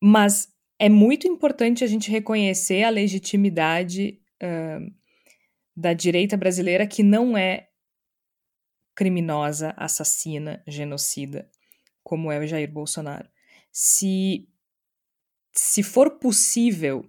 mas 0.00 0.48
é 0.78 0.88
muito 0.88 1.26
importante 1.26 1.84
a 1.84 1.86
gente 1.86 2.10
reconhecer 2.10 2.82
a 2.82 2.90
legitimidade 2.90 4.20
uh, 4.42 4.92
da 5.76 5.92
direita 5.92 6.36
brasileira 6.36 6.86
que 6.86 7.02
não 7.02 7.36
é 7.36 7.68
criminosa, 8.94 9.74
assassina, 9.76 10.62
genocida, 10.66 11.50
como 12.02 12.30
é 12.30 12.38
o 12.38 12.46
Jair 12.46 12.70
Bolsonaro. 12.70 13.28
Se, 13.70 14.48
se 15.52 15.82
for 15.82 16.18
possível 16.18 17.06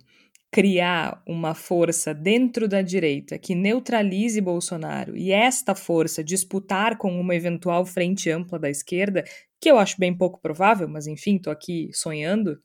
criar 0.54 1.20
uma 1.26 1.56
força 1.56 2.14
dentro 2.14 2.68
da 2.68 2.84
direita 2.84 3.40
que 3.40 3.56
neutralize 3.56 4.40
Bolsonaro 4.40 5.18
e 5.18 5.32
esta 5.32 5.74
força 5.74 6.24
disputar 6.24 6.96
com 7.00 7.20
uma 7.20 7.34
eventual 7.34 7.84
frente 7.84 8.30
ampla 8.30 8.60
da 8.60 8.70
esquerda, 8.70 9.24
que 9.60 9.72
eu 9.72 9.80
acho 9.80 10.00
bem 10.00 10.16
pouco 10.16 10.40
provável, 10.40 10.88
mas 10.88 11.08
enfim, 11.08 11.38
estou 11.38 11.52
aqui 11.52 11.90
sonhando, 11.92 12.62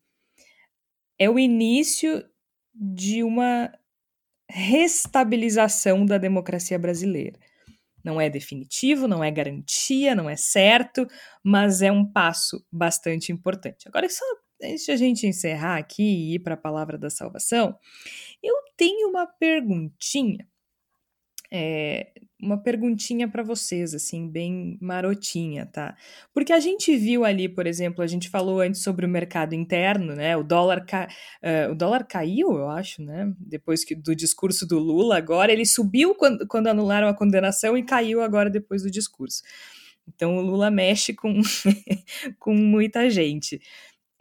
é 1.18 1.30
o 1.30 1.39
início 1.39 2.22
de 2.74 3.24
uma 3.24 3.72
restabilização 4.51 6.05
da 6.05 6.18
democracia 6.18 6.78
brasileira. 6.78 7.39
Não 8.05 8.20
é 8.20 8.28
definitivo, 8.28 9.09
não 9.09 9.24
é 9.24 9.30
garantia, 9.30 10.14
não 10.14 10.28
é 10.28 10.36
certo, 10.36 11.07
mas 11.43 11.80
é 11.80 11.91
um 11.91 12.05
passo 12.05 12.62
bastante 12.70 13.32
importante. 13.32 13.89
Agora, 13.89 14.07
só 14.11 14.24
antes 14.62 14.84
de 14.84 14.92
a 14.92 14.96
gente 14.96 15.26
encerrar 15.26 15.76
aqui 15.76 16.02
e 16.02 16.34
ir 16.34 16.38
para 16.40 16.54
a 16.54 16.56
palavra 16.59 16.98
da 16.98 17.11
salvação, 17.11 17.78
eu 18.42 18.54
tenho 18.76 19.09
uma 19.09 19.26
perguntinha. 19.26 20.46
É, 21.50 22.12
uma 22.40 22.56
perguntinha 22.62 23.26
para 23.26 23.42
vocês, 23.42 23.94
assim, 23.94 24.28
bem 24.28 24.78
marotinha, 24.80 25.66
tá? 25.66 25.96
Porque 26.32 26.52
a 26.52 26.61
gente 26.61 26.96
viu 26.96 27.24
ali, 27.24 27.48
por 27.48 27.66
exemplo, 27.66 28.02
a 28.02 28.06
gente 28.06 28.28
falou 28.28 28.61
antes 28.61 28.82
sobre 28.82 29.04
o 29.06 29.09
mercado 29.09 29.54
interno, 29.54 30.14
né? 30.14 30.36
O 30.36 30.44
dólar, 30.44 30.84
ca... 30.86 31.09
Uh, 31.42 31.72
o 31.72 31.74
dólar 31.74 32.06
caiu, 32.06 32.52
eu 32.52 32.68
acho, 32.68 33.02
né? 33.02 33.32
Depois 33.38 33.84
que, 33.84 33.94
do 33.94 34.14
discurso 34.14 34.66
do 34.66 34.78
Lula, 34.78 35.16
agora 35.16 35.52
ele 35.52 35.66
subiu 35.66 36.14
quando, 36.14 36.46
quando 36.46 36.68
anularam 36.68 37.09
a 37.09 37.14
condenação 37.14 37.76
e 37.76 37.82
caiu 37.82 38.22
agora 38.22 38.48
depois 38.50 38.82
do 38.82 38.90
discurso. 38.90 39.42
Então 40.06 40.36
o 40.36 40.40
Lula 40.40 40.70
mexe 40.70 41.12
com, 41.12 41.40
com 42.38 42.54
muita 42.54 43.11
gente. 43.11 43.61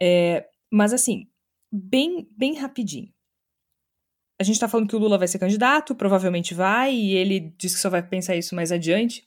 É, 0.00 0.46
mas 0.70 0.92
assim, 0.92 1.26
bem, 1.72 2.28
bem 2.36 2.54
rapidinho. 2.54 3.12
A 4.40 4.44
gente 4.44 4.54
está 4.54 4.68
falando 4.68 4.88
que 4.88 4.94
o 4.94 4.98
Lula 4.98 5.18
vai 5.18 5.26
ser 5.26 5.38
candidato, 5.38 5.94
provavelmente 5.94 6.54
vai, 6.54 6.94
e 6.94 7.16
ele 7.16 7.52
diz 7.58 7.74
que 7.74 7.80
só 7.80 7.90
vai 7.90 8.06
pensar 8.06 8.36
isso 8.36 8.54
mais 8.54 8.70
adiante. 8.70 9.26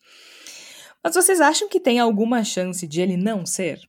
Mas 1.03 1.15
vocês 1.15 1.41
acham 1.41 1.67
que 1.67 1.79
tem 1.79 1.99
alguma 1.99 2.43
chance 2.43 2.87
de 2.87 3.01
ele 3.01 3.17
não 3.17 3.45
ser? 3.45 3.81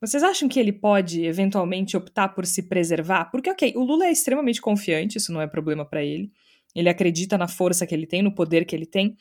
Vocês 0.00 0.22
acham 0.22 0.48
que 0.48 0.58
ele 0.58 0.72
pode 0.72 1.24
eventualmente 1.24 1.96
optar 1.96 2.28
por 2.28 2.46
se 2.46 2.68
preservar? 2.68 3.26
Porque, 3.26 3.50
ok, 3.50 3.72
o 3.76 3.84
Lula 3.84 4.06
é 4.06 4.12
extremamente 4.12 4.60
confiante, 4.60 5.18
isso 5.18 5.32
não 5.32 5.40
é 5.40 5.46
problema 5.46 5.84
para 5.84 6.02
ele. 6.02 6.32
Ele 6.74 6.88
acredita 6.88 7.36
na 7.36 7.48
força 7.48 7.86
que 7.86 7.94
ele 7.94 8.06
tem, 8.06 8.22
no 8.22 8.34
poder 8.34 8.64
que 8.64 8.74
ele 8.74 8.86
tem. 8.86 9.16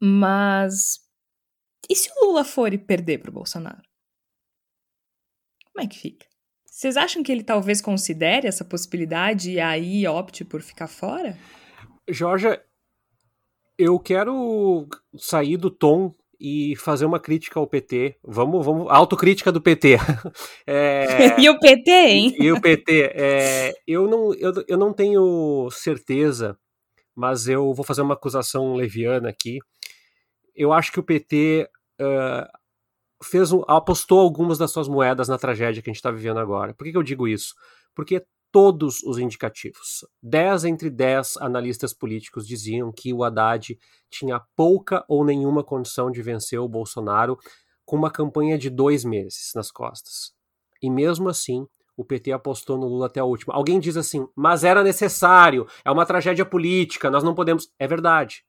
Mas. 0.00 1.00
E 1.88 1.96
se 1.96 2.08
o 2.10 2.26
Lula 2.26 2.44
for 2.44 2.72
e 2.72 2.78
perder 2.78 3.18
pro 3.18 3.32
Bolsonaro? 3.32 3.87
Como 5.78 5.86
é 5.86 5.88
que 5.88 6.00
fica? 6.00 6.26
Vocês 6.66 6.96
acham 6.96 7.22
que 7.22 7.30
ele 7.30 7.44
talvez 7.44 7.80
considere 7.80 8.48
essa 8.48 8.64
possibilidade 8.64 9.52
e 9.52 9.60
aí 9.60 10.04
opte 10.08 10.44
por 10.44 10.60
ficar 10.60 10.88
fora? 10.88 11.38
Jorge, 12.08 12.48
eu 13.78 13.96
quero 14.00 14.88
sair 15.16 15.56
do 15.56 15.70
tom 15.70 16.12
e 16.40 16.74
fazer 16.74 17.06
uma 17.06 17.20
crítica 17.20 17.60
ao 17.60 17.66
PT. 17.68 18.16
Vamos, 18.24 18.66
vamos, 18.66 18.90
autocrítica 18.90 19.52
do 19.52 19.62
PT. 19.62 19.98
é, 20.66 21.38
e 21.40 21.48
o 21.48 21.60
PT, 21.60 21.90
hein? 21.92 22.34
E, 22.36 22.46
e 22.46 22.50
o 22.50 22.60
PT. 22.60 23.12
É, 23.14 23.72
eu, 23.86 24.08
não, 24.08 24.34
eu, 24.34 24.52
eu 24.66 24.76
não 24.76 24.92
tenho 24.92 25.70
certeza, 25.70 26.58
mas 27.14 27.46
eu 27.46 27.72
vou 27.72 27.84
fazer 27.84 28.02
uma 28.02 28.14
acusação 28.14 28.74
leviana 28.74 29.28
aqui. 29.28 29.60
Eu 30.56 30.72
acho 30.72 30.90
que 30.90 30.98
o 30.98 31.04
PT 31.04 31.70
uh, 32.00 32.57
fez 33.22 33.52
um, 33.52 33.62
apostou 33.66 34.20
algumas 34.20 34.58
das 34.58 34.70
suas 34.70 34.88
moedas 34.88 35.28
na 35.28 35.38
tragédia 35.38 35.82
que 35.82 35.90
a 35.90 35.92
gente 35.92 35.98
está 35.98 36.10
vivendo 36.10 36.38
agora. 36.38 36.74
Por 36.74 36.84
que, 36.84 36.92
que 36.92 36.98
eu 36.98 37.02
digo 37.02 37.26
isso? 37.26 37.54
Porque 37.94 38.24
todos 38.50 39.02
os 39.02 39.18
indicativos, 39.18 40.06
10 40.22 40.64
entre 40.64 40.88
10 40.88 41.36
analistas 41.38 41.92
políticos 41.92 42.46
diziam 42.46 42.92
que 42.92 43.12
o 43.12 43.22
Haddad 43.22 43.78
tinha 44.10 44.40
pouca 44.56 45.04
ou 45.08 45.24
nenhuma 45.24 45.62
condição 45.62 46.10
de 46.10 46.22
vencer 46.22 46.58
o 46.58 46.68
Bolsonaro 46.68 47.38
com 47.84 47.96
uma 47.96 48.10
campanha 48.10 48.56
de 48.56 48.70
dois 48.70 49.04
meses 49.04 49.52
nas 49.54 49.70
costas. 49.70 50.32
E 50.82 50.90
mesmo 50.90 51.28
assim, 51.28 51.66
o 51.96 52.04
PT 52.04 52.32
apostou 52.32 52.78
no 52.78 52.86
Lula 52.86 53.06
até 53.06 53.20
a 53.20 53.24
última. 53.24 53.54
Alguém 53.54 53.80
diz 53.80 53.96
assim, 53.96 54.26
mas 54.36 54.62
era 54.62 54.82
necessário, 54.82 55.66
é 55.84 55.90
uma 55.90 56.06
tragédia 56.06 56.44
política, 56.44 57.10
nós 57.10 57.24
não 57.24 57.34
podemos. 57.34 57.68
É 57.78 57.86
verdade. 57.86 58.44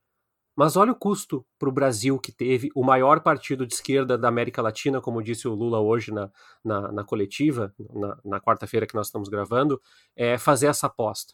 Mas 0.60 0.76
olha 0.76 0.92
o 0.92 0.96
custo 0.96 1.46
para 1.58 1.70
o 1.70 1.72
Brasil 1.72 2.20
que 2.20 2.34
teve 2.34 2.70
o 2.76 2.84
maior 2.84 3.22
partido 3.22 3.66
de 3.66 3.74
esquerda 3.74 4.18
da 4.18 4.28
América 4.28 4.62
Latina, 4.62 5.00
como 5.00 5.24
disse 5.24 5.48
o 5.48 5.56
Lula 5.56 5.80
hoje 5.80 6.14
na, 6.14 6.30
na, 6.62 6.92
na 6.92 7.02
coletiva, 7.06 7.74
na, 7.94 8.18
na 8.26 8.42
quarta-feira 8.42 8.86
que 8.86 8.94
nós 8.94 9.08
estamos 9.08 9.30
gravando, 9.30 9.82
é 10.18 10.38
fazer 10.38 10.68
essa 10.68 10.88
aposta. 10.88 11.34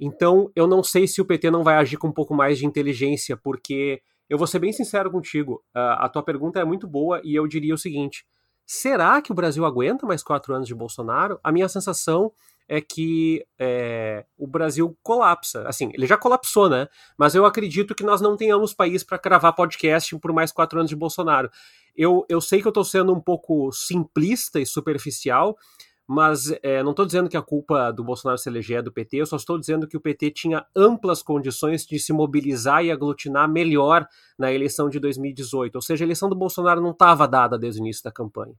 Então, 0.00 0.50
eu 0.56 0.66
não 0.66 0.82
sei 0.82 1.06
se 1.06 1.20
o 1.20 1.24
PT 1.24 1.52
não 1.52 1.62
vai 1.62 1.76
agir 1.76 1.98
com 1.98 2.08
um 2.08 2.12
pouco 2.12 2.34
mais 2.34 2.58
de 2.58 2.66
inteligência, 2.66 3.36
porque 3.36 4.02
eu 4.28 4.36
vou 4.36 4.46
ser 4.48 4.58
bem 4.58 4.72
sincero 4.72 5.08
contigo, 5.08 5.62
a 5.72 6.08
tua 6.08 6.24
pergunta 6.24 6.58
é 6.58 6.64
muito 6.64 6.88
boa 6.88 7.20
e 7.22 7.36
eu 7.36 7.46
diria 7.46 7.74
o 7.74 7.78
seguinte: 7.78 8.26
será 8.68 9.22
que 9.22 9.32
o 9.32 9.34
Brasil 9.34 9.64
aguenta 9.64 10.06
mais 10.06 10.22
quatro 10.22 10.54
anos 10.54 10.68
de 10.68 10.74
Bolsonaro? 10.74 11.40
A 11.42 11.50
minha 11.50 11.68
sensação 11.70 12.30
é 12.68 12.82
que 12.82 13.42
é, 13.58 14.26
o 14.36 14.46
Brasil 14.46 14.94
colapsa. 15.02 15.66
Assim, 15.66 15.90
ele 15.94 16.06
já 16.06 16.18
colapsou, 16.18 16.68
né? 16.68 16.86
Mas 17.16 17.34
eu 17.34 17.46
acredito 17.46 17.94
que 17.94 18.04
nós 18.04 18.20
não 18.20 18.36
tenhamos 18.36 18.74
país 18.74 19.02
para 19.02 19.18
cravar 19.18 19.54
podcast 19.54 20.14
por 20.18 20.34
mais 20.34 20.52
quatro 20.52 20.78
anos 20.78 20.90
de 20.90 20.96
Bolsonaro. 20.96 21.50
Eu, 21.96 22.26
eu 22.28 22.42
sei 22.42 22.60
que 22.60 22.66
eu 22.66 22.70
estou 22.70 22.84
sendo 22.84 23.10
um 23.10 23.20
pouco 23.20 23.72
simplista 23.72 24.60
e 24.60 24.66
superficial, 24.66 25.56
mas 26.06 26.52
é, 26.62 26.82
não 26.82 26.90
estou 26.90 27.06
dizendo 27.06 27.30
que 27.30 27.38
a 27.38 27.42
culpa 27.42 27.90
do 27.90 28.04
Bolsonaro 28.04 28.36
se 28.36 28.50
eleger 28.50 28.80
é 28.80 28.82
do 28.82 28.92
PT, 28.92 29.16
eu 29.16 29.26
só 29.26 29.36
estou 29.36 29.58
dizendo 29.58 29.88
que 29.88 29.96
o 29.96 30.00
PT 30.00 30.30
tinha 30.32 30.66
amplas 30.76 31.22
condições 31.22 31.86
de 31.86 31.98
se 31.98 32.12
mobilizar 32.12 32.84
e 32.84 32.90
aglutinar 32.90 33.48
melhor 33.48 34.06
na 34.38 34.52
eleição 34.52 34.88
de 34.88 35.00
2018. 35.00 35.74
Ou 35.74 35.82
seja, 35.82 36.04
a 36.04 36.06
eleição 36.06 36.28
do 36.28 36.36
Bolsonaro 36.36 36.80
não 36.80 36.92
estava 36.92 37.26
dada 37.26 37.58
desde 37.58 37.80
o 37.80 37.82
início 37.82 38.04
da 38.04 38.12
campanha. 38.12 38.54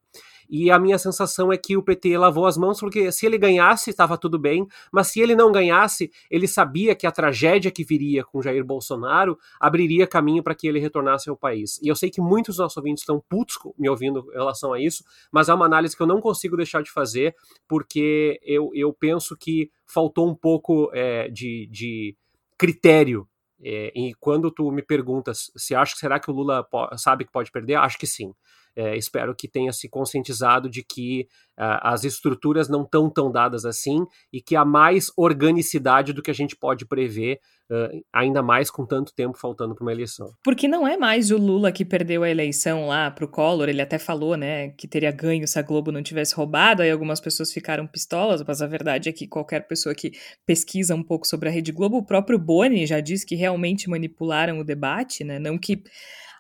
E 0.50 0.72
a 0.72 0.80
minha 0.80 0.98
sensação 0.98 1.54
é 1.54 1.58
que 1.58 1.78
o 1.78 1.84
PT 1.84 2.18
lavou 2.18 2.48
as 2.48 2.58
mãos, 2.58 2.80
porque 2.80 3.12
se 3.12 3.26
ele 3.26 3.38
ganhasse, 3.38 3.92
estava 3.92 4.18
tudo 4.18 4.40
bem, 4.40 4.68
mas 4.92 5.08
se 5.08 5.22
ele 5.22 5.36
não 5.36 5.52
ganhasse, 5.52 6.12
ele 6.30 6.48
sabia 6.48 6.96
que 6.96 7.06
a 7.06 7.12
tragédia 7.12 7.70
que 7.70 7.84
viria 7.84 8.24
com 8.24 8.42
Jair 8.42 8.66
Bolsonaro 8.66 9.38
abriria 9.60 10.08
caminho 10.08 10.42
para 10.42 10.56
que 10.56 10.68
ele 10.68 10.80
retornasse 10.80 11.30
ao 11.30 11.38
país. 11.38 11.80
E 11.84 11.88
eu 11.88 11.96
sei 11.96 12.10
que 12.10 12.20
muitos 12.20 12.56
dos 12.56 12.64
nossos 12.64 12.78
ouvintes 12.78 13.04
estão 13.04 13.24
putos 13.30 13.58
me 13.78 13.88
ouvindo 13.88 14.28
em 14.32 14.38
relação 14.38 14.74
a 14.74 14.82
isso, 14.82 15.04
mas 15.32 15.50
é 15.50 15.54
uma 15.54 15.66
análise 15.66 15.96
que 15.96 16.02
eu 16.02 16.08
não 16.08 16.20
consigo 16.20 16.58
deixar 16.58 16.82
de 16.82 16.92
fazer, 16.92 17.36
porque 17.68 18.40
eu, 18.44 18.72
eu 18.74 18.92
penso 18.92 19.38
que 19.38 19.70
faltou 19.86 20.28
um 20.28 20.36
pouco 20.36 20.90
é, 20.94 21.30
de, 21.30 21.68
de 21.72 22.16
critério 22.58 23.29
é, 23.64 23.91
e 23.95 24.14
quando 24.16 24.51
tu 24.51 24.72
me 24.72 24.82
perguntas 24.82 25.51
se 25.55 25.76
acho 25.76 25.97
será 25.97 26.20
que 26.20 26.32
o 26.32 26.34
Lula 26.34 26.66
sabe 26.97 27.26
que 27.26 27.32
pode 27.32 27.51
perder, 27.51 27.76
acho 27.76 27.97
que 27.97 28.07
sim 28.07 28.34
é, 28.80 28.96
espero 28.96 29.36
que 29.36 29.46
tenha 29.46 29.74
se 29.74 29.90
conscientizado 29.90 30.70
de 30.70 30.82
que 30.82 31.28
uh, 31.60 31.84
as 31.84 32.06
estruturas 32.06 32.70
não 32.70 32.84
estão 32.84 33.10
tão 33.10 33.30
dadas 33.30 33.66
assim 33.66 34.06
e 34.32 34.42
que 34.42 34.56
há 34.56 34.64
mais 34.64 35.12
organicidade 35.18 36.14
do 36.14 36.22
que 36.22 36.32
a 36.32 36.34
gente 36.34 36.56
pode 36.56 36.86
prever, 36.86 37.42
uh, 37.70 38.02
ainda 38.14 38.42
mais 38.42 38.72
com 38.72 38.86
tanto 38.86 39.14
tempo 39.14 39.38
faltando 39.38 39.76
para 39.76 39.84
uma 39.84 39.92
eleição. 39.92 40.32
Porque 40.42 40.66
não 40.66 40.88
é 40.88 40.96
mais 40.96 41.30
o 41.30 41.38
Lula 41.38 41.74
que 41.74 41.84
perdeu 41.84 42.24
a 42.24 42.30
eleição 42.30 42.88
lá 42.88 43.12
para 43.12 43.26
o 43.26 43.28
Collor, 43.28 43.68
ele 43.68 43.82
até 43.82 44.00
falou, 44.00 44.38
né, 44.38 44.70
que 44.70 44.88
teria 44.88 45.12
ganho 45.12 45.46
se 45.46 45.60
a 45.60 45.62
Globo 45.62 45.92
não 45.92 46.02
tivesse 46.02 46.34
roubado, 46.34 46.82
aí 46.82 46.90
algumas 46.90 47.20
pessoas 47.20 47.52
ficaram 47.52 47.86
pistolas, 47.86 48.42
mas 48.48 48.62
a 48.62 48.68
verdade 48.68 49.10
é 49.10 49.12
que 49.12 49.28
qualquer 49.28 49.68
pessoa 49.68 49.94
que 49.94 50.14
pesquisa 50.46 50.96
um 50.96 51.04
pouco 51.04 51.28
sobre 51.28 51.50
a 51.50 51.52
Rede 51.52 51.74
Globo, 51.74 51.98
o 51.98 52.06
próprio 52.06 52.40
Boni 52.40 52.88
já 52.88 53.02
disse 53.02 53.26
que 53.26 53.36
realmente 53.36 53.90
manipularam 53.90 54.58
o 54.58 54.64
debate, 54.64 55.26
né, 55.26 55.38
não 55.38 55.58
que 55.58 55.84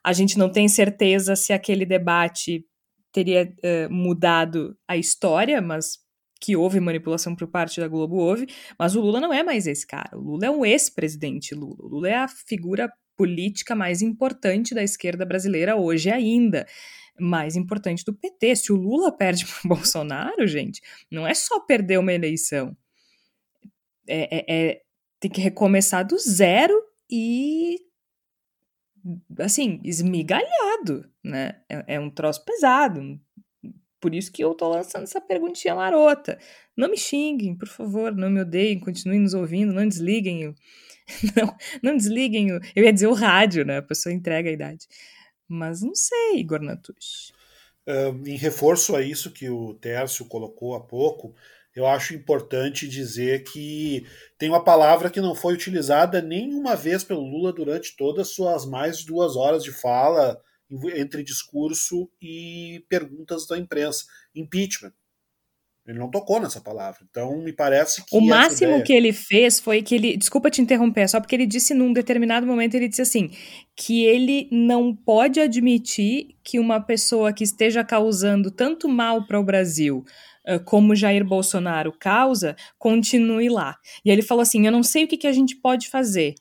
a 0.03 0.13
gente 0.13 0.37
não 0.37 0.51
tem 0.51 0.67
certeza 0.67 1.35
se 1.35 1.53
aquele 1.53 1.85
debate 1.85 2.65
teria 3.11 3.45
uh, 3.45 3.93
mudado 3.93 4.77
a 4.87 4.95
história, 4.95 5.61
mas 5.61 5.97
que 6.39 6.55
houve 6.55 6.79
manipulação 6.79 7.35
por 7.35 7.47
parte 7.47 7.79
da 7.81 7.87
Globo, 7.87 8.15
houve. 8.15 8.47
Mas 8.77 8.95
o 8.95 9.01
Lula 9.01 9.19
não 9.19 9.33
é 9.33 9.43
mais 9.43 9.67
esse 9.67 9.85
cara. 9.85 10.17
O 10.17 10.21
Lula 10.21 10.45
é 10.45 10.51
um 10.51 10.65
ex-presidente 10.65 11.53
Lula. 11.53 11.77
O 11.79 11.87
Lula 11.87 12.09
é 12.09 12.15
a 12.15 12.27
figura 12.27 12.89
política 13.17 13.75
mais 13.75 14.01
importante 14.01 14.73
da 14.73 14.81
esquerda 14.81 15.25
brasileira 15.25 15.75
hoje 15.75 16.09
ainda. 16.09 16.65
Mais 17.19 17.57
importante 17.57 18.05
do 18.05 18.13
PT. 18.13 18.55
Se 18.55 18.71
o 18.71 18.77
Lula 18.77 19.15
perde 19.15 19.45
para 19.45 19.59
o 19.65 19.67
Bolsonaro, 19.67 20.47
gente, 20.47 20.81
não 21.11 21.27
é 21.27 21.33
só 21.33 21.59
perder 21.59 21.99
uma 21.99 22.13
eleição. 22.13 22.75
É, 24.07 24.37
é, 24.37 24.45
é, 24.47 24.81
tem 25.19 25.29
que 25.29 25.41
recomeçar 25.41 26.07
do 26.07 26.17
zero 26.17 26.73
e 27.11 27.77
assim, 29.39 29.79
esmigalhado, 29.83 31.09
né? 31.23 31.61
É, 31.69 31.95
é 31.95 31.99
um 31.99 32.09
troço 32.09 32.43
pesado. 32.43 33.19
Por 33.99 34.15
isso 34.15 34.31
que 34.31 34.43
eu 34.43 34.53
tô 34.53 34.69
lançando 34.69 35.03
essa 35.03 35.19
perguntinha 35.19 35.75
marota. 35.75 36.39
Não 36.75 36.89
me 36.89 36.97
xinguem, 36.97 37.55
por 37.55 37.67
favor, 37.67 38.15
não 38.15 38.29
me 38.29 38.41
odeiem, 38.41 38.79
continuem 38.79 39.19
nos 39.19 39.33
ouvindo, 39.33 39.73
não 39.73 39.87
desliguem. 39.87 40.55
Não, 41.35 41.57
não 41.81 41.97
desliguem 41.97 42.51
o... 42.51 42.59
Eu 42.75 42.83
ia 42.83 42.93
dizer 42.93 43.07
o 43.07 43.15
rádio, 43.15 43.65
né? 43.65 43.77
A 43.77 43.81
pessoa 43.81 44.13
entrega 44.13 44.47
a 44.47 44.53
idade. 44.53 44.85
Mas 45.47 45.81
não 45.81 45.95
sei, 45.95 46.35
Igor 46.35 46.61
Natush. 46.61 47.33
Em 48.23 48.37
reforço 48.37 48.95
a 48.95 49.01
isso 49.01 49.31
que 49.31 49.49
o 49.49 49.73
Tércio 49.73 50.23
colocou 50.25 50.75
há 50.75 50.79
pouco, 50.79 51.33
eu 51.75 51.85
acho 51.85 52.13
importante 52.13 52.87
dizer 52.87 53.43
que 53.43 54.05
tem 54.37 54.49
uma 54.49 54.63
palavra 54.63 55.09
que 55.09 55.21
não 55.21 55.35
foi 55.35 55.53
utilizada 55.53 56.21
nenhuma 56.21 56.75
vez 56.75 57.03
pelo 57.03 57.21
Lula 57.21 57.53
durante 57.53 57.95
todas 57.95 58.27
as 58.27 58.33
suas 58.33 58.65
mais 58.65 58.99
de 58.99 59.05
duas 59.05 59.35
horas 59.35 59.63
de 59.63 59.71
fala 59.71 60.39
entre 60.95 61.23
discurso 61.23 62.09
e 62.21 62.83
perguntas 62.89 63.47
da 63.47 63.57
imprensa: 63.57 64.05
impeachment. 64.35 64.93
Ele 65.87 65.97
não 65.97 66.11
tocou 66.11 66.39
nessa 66.39 66.61
palavra. 66.61 66.99
Então, 67.09 67.41
me 67.41 67.51
parece 67.51 68.05
que. 68.05 68.15
O 68.15 68.21
máximo 68.21 68.73
ideia... 68.73 68.83
que 68.83 68.93
ele 68.93 69.11
fez 69.11 69.59
foi 69.59 69.81
que 69.81 69.95
ele. 69.95 70.17
Desculpa 70.17 70.51
te 70.51 70.61
interromper, 70.61 71.09
só 71.09 71.19
porque 71.19 71.35
ele 71.35 71.47
disse 71.47 71.73
num 71.73 71.91
determinado 71.91 72.45
momento: 72.45 72.75
ele 72.75 72.87
disse 72.87 73.01
assim, 73.01 73.31
que 73.75 74.05
ele 74.05 74.47
não 74.51 74.95
pode 74.95 75.39
admitir 75.39 76.35
que 76.43 76.59
uma 76.59 76.79
pessoa 76.79 77.33
que 77.33 77.43
esteja 77.43 77.83
causando 77.83 78.51
tanto 78.51 78.87
mal 78.87 79.25
para 79.25 79.39
o 79.39 79.43
Brasil 79.43 80.05
como 80.65 80.95
Jair 80.95 81.23
Bolsonaro 81.23 81.91
causa, 81.91 82.55
continue 82.77 83.49
lá. 83.49 83.77
E 84.03 84.09
ele 84.09 84.21
falou 84.21 84.41
assim: 84.41 84.65
eu 84.65 84.71
não 84.71 84.83
sei 84.83 85.03
o 85.03 85.07
que, 85.07 85.17
que 85.17 85.27
a 85.27 85.33
gente 85.33 85.55
pode 85.55 85.89
fazer. 85.89 86.35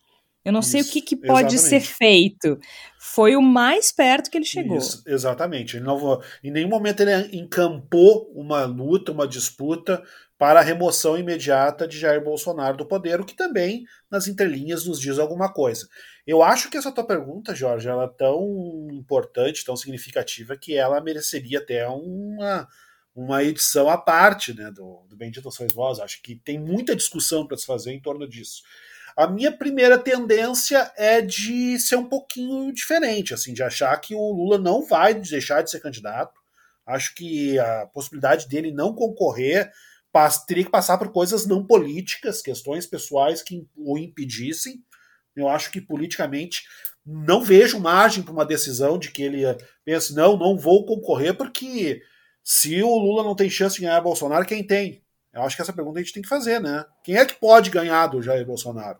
Eu 0.44 0.52
não 0.52 0.60
Isso, 0.60 0.70
sei 0.70 0.80
o 0.80 0.84
que, 0.84 1.02
que 1.02 1.16
pode 1.16 1.54
exatamente. 1.54 1.86
ser 1.86 1.94
feito. 1.94 2.58
Foi 2.98 3.36
o 3.36 3.42
mais 3.42 3.92
perto 3.92 4.30
que 4.30 4.38
ele 4.38 4.46
chegou. 4.46 4.78
Isso, 4.78 5.02
exatamente. 5.06 5.76
Ele 5.76 5.84
não, 5.84 6.20
em 6.42 6.50
nenhum 6.50 6.68
momento 6.68 7.00
ele 7.00 7.36
encampou 7.36 8.32
uma 8.34 8.64
luta, 8.64 9.12
uma 9.12 9.28
disputa 9.28 10.02
para 10.38 10.60
a 10.60 10.62
remoção 10.62 11.18
imediata 11.18 11.86
de 11.86 11.98
Jair 11.98 12.22
Bolsonaro 12.22 12.76
do 12.76 12.86
poder, 12.86 13.20
o 13.20 13.26
que 13.26 13.34
também, 13.34 13.84
nas 14.10 14.28
entrelinhas, 14.28 14.86
nos 14.86 15.00
diz 15.00 15.18
alguma 15.18 15.52
coisa. 15.52 15.86
Eu 16.24 16.42
acho 16.42 16.70
que 16.70 16.78
essa 16.78 16.92
tua 16.92 17.04
pergunta, 17.04 17.54
Jorge, 17.54 17.88
ela 17.88 18.04
é 18.04 18.16
tão 18.16 18.88
importante, 18.92 19.64
tão 19.64 19.76
significativa, 19.76 20.56
que 20.56 20.74
ela 20.74 21.00
mereceria 21.00 21.58
até 21.58 21.86
uma, 21.88 22.68
uma 23.18 23.42
edição 23.42 23.90
à 23.90 23.98
parte 23.98 24.54
né, 24.54 24.70
do, 24.70 25.04
do 25.08 25.16
Bendito 25.16 25.50
Sois 25.50 25.72
Vós. 25.72 25.98
Acho 25.98 26.22
que 26.22 26.36
tem 26.36 26.56
muita 26.56 26.94
discussão 26.94 27.44
para 27.44 27.56
se 27.56 27.66
fazer 27.66 27.92
em 27.92 28.00
torno 28.00 28.28
disso. 28.28 28.62
A 29.16 29.26
minha 29.26 29.50
primeira 29.50 29.98
tendência 29.98 30.92
é 30.96 31.20
de 31.20 31.80
ser 31.80 31.96
um 31.96 32.08
pouquinho 32.08 32.72
diferente, 32.72 33.34
assim, 33.34 33.52
de 33.52 33.60
achar 33.60 33.96
que 33.96 34.14
o 34.14 34.32
Lula 34.32 34.56
não 34.56 34.86
vai 34.86 35.14
deixar 35.14 35.62
de 35.62 35.70
ser 35.70 35.80
candidato. 35.80 36.40
Acho 36.86 37.12
que 37.16 37.58
a 37.58 37.86
possibilidade 37.86 38.46
dele 38.48 38.70
não 38.70 38.94
concorrer 38.94 39.72
teria 40.46 40.64
que 40.64 40.70
passar 40.70 40.96
por 40.96 41.10
coisas 41.10 41.44
não 41.44 41.64
políticas, 41.64 42.40
questões 42.40 42.86
pessoais 42.86 43.42
que 43.42 43.66
o 43.76 43.98
impedissem. 43.98 44.80
Eu 45.34 45.48
acho 45.48 45.72
que 45.72 45.80
politicamente 45.80 46.62
não 47.04 47.42
vejo 47.42 47.80
margem 47.80 48.22
para 48.22 48.32
uma 48.32 48.46
decisão 48.46 48.96
de 48.96 49.10
que 49.10 49.22
ele 49.22 49.42
pense, 49.84 50.14
não, 50.14 50.36
não 50.36 50.56
vou 50.56 50.86
concorrer, 50.86 51.36
porque 51.36 52.00
se 52.42 52.82
o 52.82 52.96
Lula 52.96 53.22
não 53.22 53.34
tem 53.34 53.50
chance 53.50 53.76
de 53.76 53.82
ganhar 53.82 54.00
Bolsonaro, 54.00 54.46
quem 54.46 54.66
tem? 54.66 55.02
Eu 55.32 55.42
acho 55.42 55.54
que 55.54 55.62
essa 55.62 55.72
pergunta 55.72 55.98
a 55.98 56.02
gente 56.02 56.12
tem 56.12 56.22
que 56.22 56.28
fazer, 56.28 56.60
né? 56.60 56.84
Quem 57.04 57.16
é 57.16 57.24
que 57.24 57.34
pode 57.34 57.70
ganhar 57.70 58.06
do 58.06 58.22
Jair 58.22 58.46
Bolsonaro? 58.46 58.98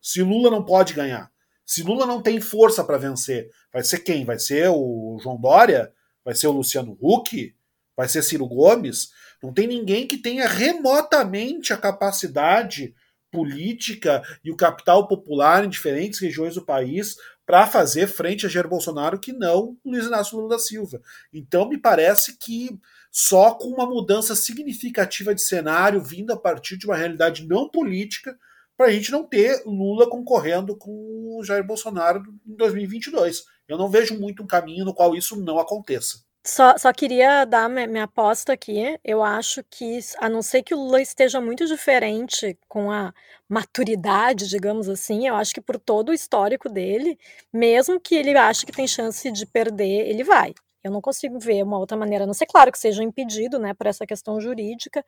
Se 0.00 0.22
Lula 0.22 0.50
não 0.50 0.64
pode 0.64 0.94
ganhar, 0.94 1.30
se 1.64 1.82
Lula 1.82 2.06
não 2.06 2.22
tem 2.22 2.40
força 2.40 2.82
para 2.82 2.98
vencer, 2.98 3.50
vai 3.72 3.82
ser 3.82 3.98
quem? 3.98 4.24
Vai 4.24 4.38
ser 4.38 4.68
o 4.70 5.18
João 5.22 5.40
Dória? 5.40 5.92
Vai 6.24 6.34
ser 6.34 6.46
o 6.46 6.52
Luciano 6.52 6.96
Huck? 7.00 7.54
Vai 7.96 8.08
ser 8.08 8.22
Ciro 8.22 8.46
Gomes? 8.46 9.10
Não 9.42 9.52
tem 9.52 9.66
ninguém 9.66 10.06
que 10.06 10.16
tenha 10.16 10.48
remotamente 10.48 11.72
a 11.72 11.76
capacidade 11.76 12.94
política 13.30 14.22
e 14.42 14.50
o 14.50 14.56
capital 14.56 15.06
popular 15.06 15.64
em 15.64 15.68
diferentes 15.68 16.18
regiões 16.20 16.54
do 16.54 16.64
país 16.64 17.16
para 17.48 17.66
fazer 17.66 18.06
frente 18.08 18.44
a 18.44 18.48
Jair 18.50 18.68
Bolsonaro 18.68 19.18
que 19.18 19.32
não 19.32 19.74
Luiz 19.82 20.04
Inácio 20.04 20.36
Lula 20.36 20.50
da 20.50 20.58
Silva. 20.58 21.00
Então 21.32 21.66
me 21.66 21.78
parece 21.78 22.36
que 22.36 22.78
só 23.10 23.52
com 23.54 23.68
uma 23.68 23.86
mudança 23.86 24.36
significativa 24.36 25.34
de 25.34 25.40
cenário 25.40 26.04
vindo 26.04 26.30
a 26.30 26.36
partir 26.36 26.76
de 26.76 26.84
uma 26.84 26.94
realidade 26.94 27.48
não 27.48 27.66
política 27.66 28.36
para 28.76 28.88
a 28.88 28.90
gente 28.90 29.10
não 29.10 29.26
ter 29.26 29.62
Lula 29.64 30.10
concorrendo 30.10 30.76
com 30.76 31.38
o 31.38 31.42
Jair 31.42 31.64
Bolsonaro 31.64 32.22
em 32.46 32.54
2022. 32.54 33.44
Eu 33.66 33.78
não 33.78 33.88
vejo 33.88 34.20
muito 34.20 34.42
um 34.42 34.46
caminho 34.46 34.84
no 34.84 34.92
qual 34.92 35.16
isso 35.16 35.34
não 35.42 35.58
aconteça. 35.58 36.27
Só, 36.50 36.78
só 36.78 36.90
queria 36.94 37.44
dar 37.44 37.68
minha, 37.68 37.86
minha 37.86 38.04
aposta 38.04 38.54
aqui. 38.54 38.98
Eu 39.04 39.22
acho 39.22 39.62
que, 39.70 39.98
a 40.18 40.30
não 40.30 40.40
ser 40.40 40.62
que 40.62 40.74
o 40.74 40.78
Lula 40.78 41.02
esteja 41.02 41.42
muito 41.42 41.66
diferente 41.66 42.58
com 42.66 42.90
a 42.90 43.12
maturidade, 43.46 44.48
digamos 44.48 44.88
assim, 44.88 45.28
eu 45.28 45.34
acho 45.34 45.52
que 45.52 45.60
por 45.60 45.78
todo 45.78 46.08
o 46.08 46.14
histórico 46.14 46.70
dele, 46.70 47.18
mesmo 47.52 48.00
que 48.00 48.14
ele 48.14 48.34
ache 48.34 48.64
que 48.64 48.72
tem 48.72 48.86
chance 48.88 49.30
de 49.30 49.44
perder, 49.44 50.08
ele 50.08 50.24
vai. 50.24 50.54
Eu 50.82 50.90
não 50.90 51.02
consigo 51.02 51.38
ver 51.38 51.62
uma 51.62 51.78
outra 51.78 51.98
maneira, 51.98 52.24
a 52.24 52.26
não 52.26 52.32
ser 52.32 52.46
claro 52.46 52.72
que 52.72 52.78
seja 52.78 53.02
impedido, 53.02 53.58
né, 53.58 53.74
por 53.74 53.86
essa 53.86 54.06
questão 54.06 54.40
jurídica, 54.40 55.04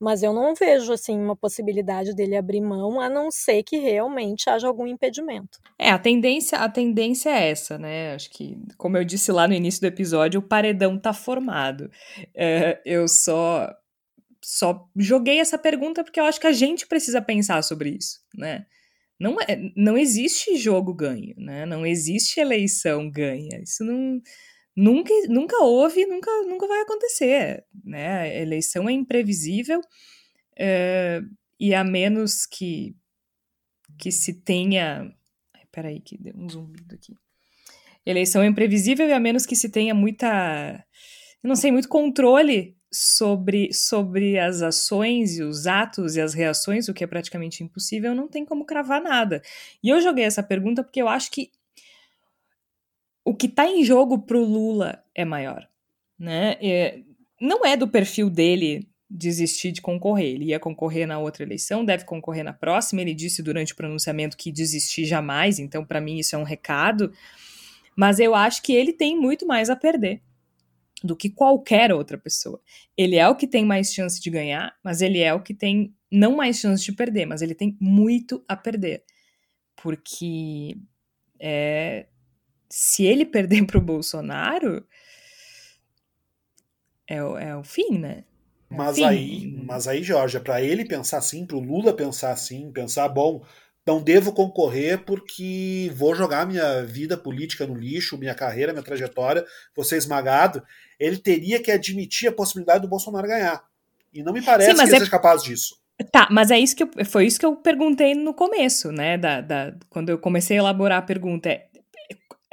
mas 0.00 0.22
eu 0.22 0.32
não 0.32 0.54
vejo 0.54 0.92
assim 0.92 1.18
uma 1.18 1.36
possibilidade 1.36 2.14
dele 2.14 2.36
abrir 2.36 2.60
mão, 2.60 3.00
a 3.00 3.08
não 3.08 3.30
ser 3.30 3.62
que 3.62 3.76
realmente 3.78 4.50
haja 4.50 4.66
algum 4.66 4.86
impedimento. 4.86 5.60
É, 5.78 5.90
a 5.90 5.98
tendência, 5.98 6.58
a 6.58 6.68
tendência 6.68 7.30
é 7.30 7.50
essa, 7.50 7.78
né? 7.78 8.14
Acho 8.14 8.30
que, 8.30 8.58
como 8.76 8.96
eu 8.96 9.04
disse 9.04 9.30
lá 9.32 9.46
no 9.46 9.54
início 9.54 9.80
do 9.80 9.86
episódio, 9.86 10.40
o 10.40 10.42
paredão 10.42 10.98
tá 10.98 11.12
formado. 11.12 11.90
É, 12.34 12.80
eu 12.84 13.06
só 13.08 13.70
só 14.42 14.86
joguei 14.94 15.40
essa 15.40 15.56
pergunta 15.56 16.04
porque 16.04 16.20
eu 16.20 16.24
acho 16.24 16.38
que 16.38 16.46
a 16.46 16.52
gente 16.52 16.86
precisa 16.86 17.22
pensar 17.22 17.62
sobre 17.62 17.90
isso, 17.90 18.20
né? 18.36 18.66
Não, 19.18 19.40
é, 19.40 19.58
não 19.74 19.96
existe 19.96 20.56
jogo 20.56 20.92
ganho, 20.92 21.34
né? 21.38 21.64
Não 21.64 21.86
existe 21.86 22.40
eleição 22.40 23.10
ganha. 23.10 23.60
Isso 23.62 23.82
não 23.84 24.20
nunca, 24.76 25.12
nunca 25.28 25.62
houve, 25.62 26.06
nunca, 26.06 26.30
nunca 26.42 26.66
vai 26.66 26.80
acontecer, 26.82 27.64
né? 27.84 28.20
A 28.20 28.28
eleição 28.42 28.88
é 28.88 28.92
imprevisível 28.92 29.80
é, 30.56 31.20
e 31.58 31.74
a 31.74 31.84
menos 31.84 32.46
que 32.46 32.94
que 33.96 34.10
se 34.10 34.34
tenha, 34.34 35.12
peraí 35.70 36.00
que 36.00 36.18
deu 36.18 36.34
um 36.36 36.48
zumbido 36.48 36.94
aqui. 36.94 37.14
Eleição 38.04 38.42
é 38.42 38.46
imprevisível 38.46 39.08
e 39.08 39.12
a 39.12 39.20
menos 39.20 39.46
que 39.46 39.56
se 39.56 39.68
tenha 39.68 39.94
muita, 39.94 40.84
eu 41.42 41.48
não 41.48 41.56
sei, 41.56 41.70
muito 41.70 41.88
controle 41.88 42.76
sobre, 42.92 43.72
sobre 43.72 44.38
as 44.38 44.62
ações 44.62 45.38
e 45.38 45.42
os 45.42 45.66
atos 45.66 46.16
e 46.16 46.20
as 46.20 46.34
reações, 46.34 46.88
o 46.88 46.94
que 46.94 47.02
é 47.02 47.06
praticamente 47.06 47.64
impossível, 47.64 48.14
não 48.14 48.28
tem 48.28 48.44
como 48.44 48.64
cravar 48.66 49.02
nada. 49.02 49.42
E 49.82 49.88
eu 49.88 50.00
joguei 50.00 50.24
essa 50.24 50.42
pergunta 50.42 50.82
porque 50.82 51.00
eu 51.00 51.08
acho 51.08 51.30
que 51.30 51.50
o 53.24 53.34
que 53.34 53.46
está 53.46 53.66
em 53.66 53.84
jogo 53.84 54.18
para 54.18 54.36
o 54.36 54.44
Lula 54.44 55.02
é 55.14 55.24
maior. 55.24 55.66
Né? 56.18 56.56
É, 56.60 57.00
não 57.40 57.64
é 57.64 57.76
do 57.76 57.88
perfil 57.88 58.28
dele 58.28 58.88
desistir 59.08 59.72
de 59.72 59.80
concorrer. 59.80 60.34
Ele 60.34 60.46
ia 60.46 60.60
concorrer 60.60 61.06
na 61.06 61.18
outra 61.18 61.42
eleição, 61.42 61.84
deve 61.84 62.04
concorrer 62.04 62.44
na 62.44 62.52
próxima. 62.52 63.00
Ele 63.00 63.14
disse 63.14 63.42
durante 63.42 63.72
o 63.72 63.76
pronunciamento 63.76 64.36
que 64.36 64.52
desistir 64.52 65.04
jamais, 65.04 65.58
então, 65.58 65.84
para 65.84 66.00
mim, 66.00 66.18
isso 66.18 66.34
é 66.34 66.38
um 66.38 66.42
recado. 66.42 67.12
Mas 67.96 68.18
eu 68.18 68.34
acho 68.34 68.62
que 68.62 68.72
ele 68.72 68.92
tem 68.92 69.18
muito 69.18 69.46
mais 69.46 69.70
a 69.70 69.76
perder 69.76 70.20
do 71.02 71.14
que 71.14 71.30
qualquer 71.30 71.92
outra 71.92 72.18
pessoa. 72.18 72.60
Ele 72.96 73.16
é 73.16 73.28
o 73.28 73.36
que 73.36 73.46
tem 73.46 73.64
mais 73.64 73.92
chance 73.92 74.20
de 74.20 74.30
ganhar, 74.30 74.74
mas 74.82 75.00
ele 75.00 75.20
é 75.20 75.32
o 75.32 75.42
que 75.42 75.54
tem 75.54 75.94
não 76.10 76.36
mais 76.36 76.58
chance 76.58 76.82
de 76.82 76.92
perder, 76.92 77.26
mas 77.26 77.42
ele 77.42 77.54
tem 77.54 77.76
muito 77.80 78.42
a 78.48 78.56
perder. 78.56 79.04
Porque 79.76 80.76
é, 81.38 82.06
se 82.76 83.04
ele 83.04 83.24
perder 83.24 83.64
para 83.64 83.78
o 83.78 83.80
Bolsonaro, 83.80 84.84
é, 87.08 87.14
é, 87.14 87.56
o 87.56 87.62
fim, 87.62 87.98
né? 87.98 88.24
É 88.68 88.74
mas 88.74 88.96
fim. 88.96 89.04
aí, 89.04 89.46
mas 89.64 89.86
aí, 89.86 90.02
Jorge, 90.02 90.40
para 90.40 90.60
ele 90.60 90.84
pensar 90.84 91.18
assim, 91.18 91.46
para 91.46 91.56
o 91.56 91.60
Lula 91.60 91.94
pensar 91.94 92.32
assim, 92.32 92.72
pensar 92.72 93.08
bom, 93.08 93.44
não 93.86 94.02
devo 94.02 94.32
concorrer 94.32 95.04
porque 95.04 95.92
vou 95.94 96.16
jogar 96.16 96.48
minha 96.48 96.82
vida 96.82 97.16
política 97.16 97.64
no 97.64 97.76
lixo, 97.76 98.18
minha 98.18 98.34
carreira, 98.34 98.72
minha 98.72 98.84
trajetória, 98.84 99.46
vou 99.72 99.84
ser 99.84 99.96
esmagado. 99.96 100.60
Ele 100.98 101.18
teria 101.18 101.62
que 101.62 101.70
admitir 101.70 102.28
a 102.28 102.32
possibilidade 102.32 102.82
do 102.82 102.88
Bolsonaro 102.88 103.28
ganhar. 103.28 103.62
E 104.12 104.20
não 104.20 104.32
me 104.32 104.42
parece 104.42 104.70
Sim, 104.70 104.76
que 104.76 104.82
ele 104.82 104.96
é... 104.96 104.98
seja 104.98 105.10
capaz 105.12 105.44
disso. 105.44 105.76
Tá, 106.10 106.26
mas 106.28 106.50
é 106.50 106.58
isso 106.58 106.74
que 106.74 106.82
eu, 106.82 106.90
foi 107.04 107.24
isso 107.24 107.38
que 107.38 107.46
eu 107.46 107.54
perguntei 107.54 108.16
no 108.16 108.34
começo, 108.34 108.90
né? 108.90 109.16
Da, 109.16 109.40
da, 109.40 109.76
quando 109.88 110.08
eu 110.08 110.18
comecei 110.18 110.56
a 110.56 110.60
elaborar 110.60 110.98
a 110.98 111.02
pergunta. 111.02 111.48
É, 111.48 111.68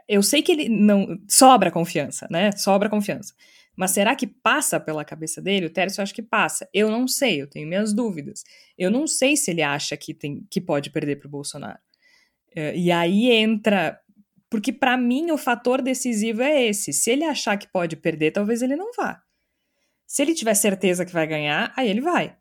eu 0.08 0.22
sei 0.24 0.42
que 0.42 0.52
ele 0.52 0.70
não. 0.70 1.20
Sobra 1.28 1.72
confiança, 1.72 2.28
né? 2.30 2.52
Sobra 2.52 2.90
confiança. 2.90 3.34
Mas 3.76 3.92
será 3.92 4.16
que 4.16 4.28
passa 4.28 4.80
pela 4.80 5.06
cabeça 5.06 5.42
dele? 5.42 5.66
O 5.66 5.70
Tércio 5.70 6.04
acho 6.04 6.14
que 6.14 6.22
passa. 6.22 6.68
Eu 6.74 6.92
não 6.92 7.08
sei, 7.08 7.42
eu 7.42 7.48
tenho 7.48 7.68
minhas 7.68 7.94
dúvidas. 7.94 8.44
Eu 8.78 8.92
não 8.92 9.08
sei 9.08 9.38
se 9.38 9.52
ele 9.52 9.62
acha 9.62 9.96
que, 9.96 10.14
tem, 10.14 10.46
que 10.50 10.60
pode 10.60 10.90
perder 10.90 11.18
para 11.18 11.28
o 11.28 11.32
Bolsonaro. 11.32 11.80
Uh, 12.56 12.76
e 12.76 12.92
aí 12.92 13.32
entra. 13.32 14.00
Porque 14.50 14.74
para 14.74 14.98
mim 14.98 15.32
o 15.32 15.38
fator 15.38 15.82
decisivo 15.82 16.42
é 16.42 16.64
esse. 16.64 16.92
Se 16.92 17.10
ele 17.12 17.24
achar 17.24 17.58
que 17.58 17.72
pode 17.72 17.96
perder, 17.96 18.32
talvez 18.32 18.62
ele 18.62 18.76
não 18.76 18.92
vá. 18.94 19.22
Se 20.06 20.22
ele 20.22 20.34
tiver 20.34 20.54
certeza 20.56 21.06
que 21.06 21.14
vai 21.14 21.26
ganhar, 21.26 21.72
aí 21.76 21.90
ele 21.90 22.02
vai. 22.02 22.36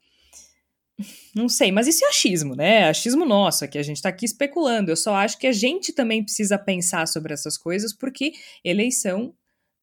Não 1.35 1.49
sei, 1.49 1.71
mas 1.73 1.87
isso 1.87 2.05
é 2.05 2.09
achismo, 2.09 2.55
né? 2.55 2.89
Achismo 2.89 3.25
nosso, 3.25 3.67
que 3.69 3.79
a 3.79 3.83
gente 3.83 3.97
está 3.97 4.09
aqui 4.09 4.25
especulando. 4.25 4.91
Eu 4.91 4.97
só 4.97 5.15
acho 5.15 5.39
que 5.39 5.47
a 5.47 5.53
gente 5.53 5.93
também 5.93 6.23
precisa 6.23 6.59
pensar 6.59 7.07
sobre 7.07 7.33
essas 7.33 7.57
coisas, 7.57 7.93
porque 7.93 8.33
eleição 8.65 9.35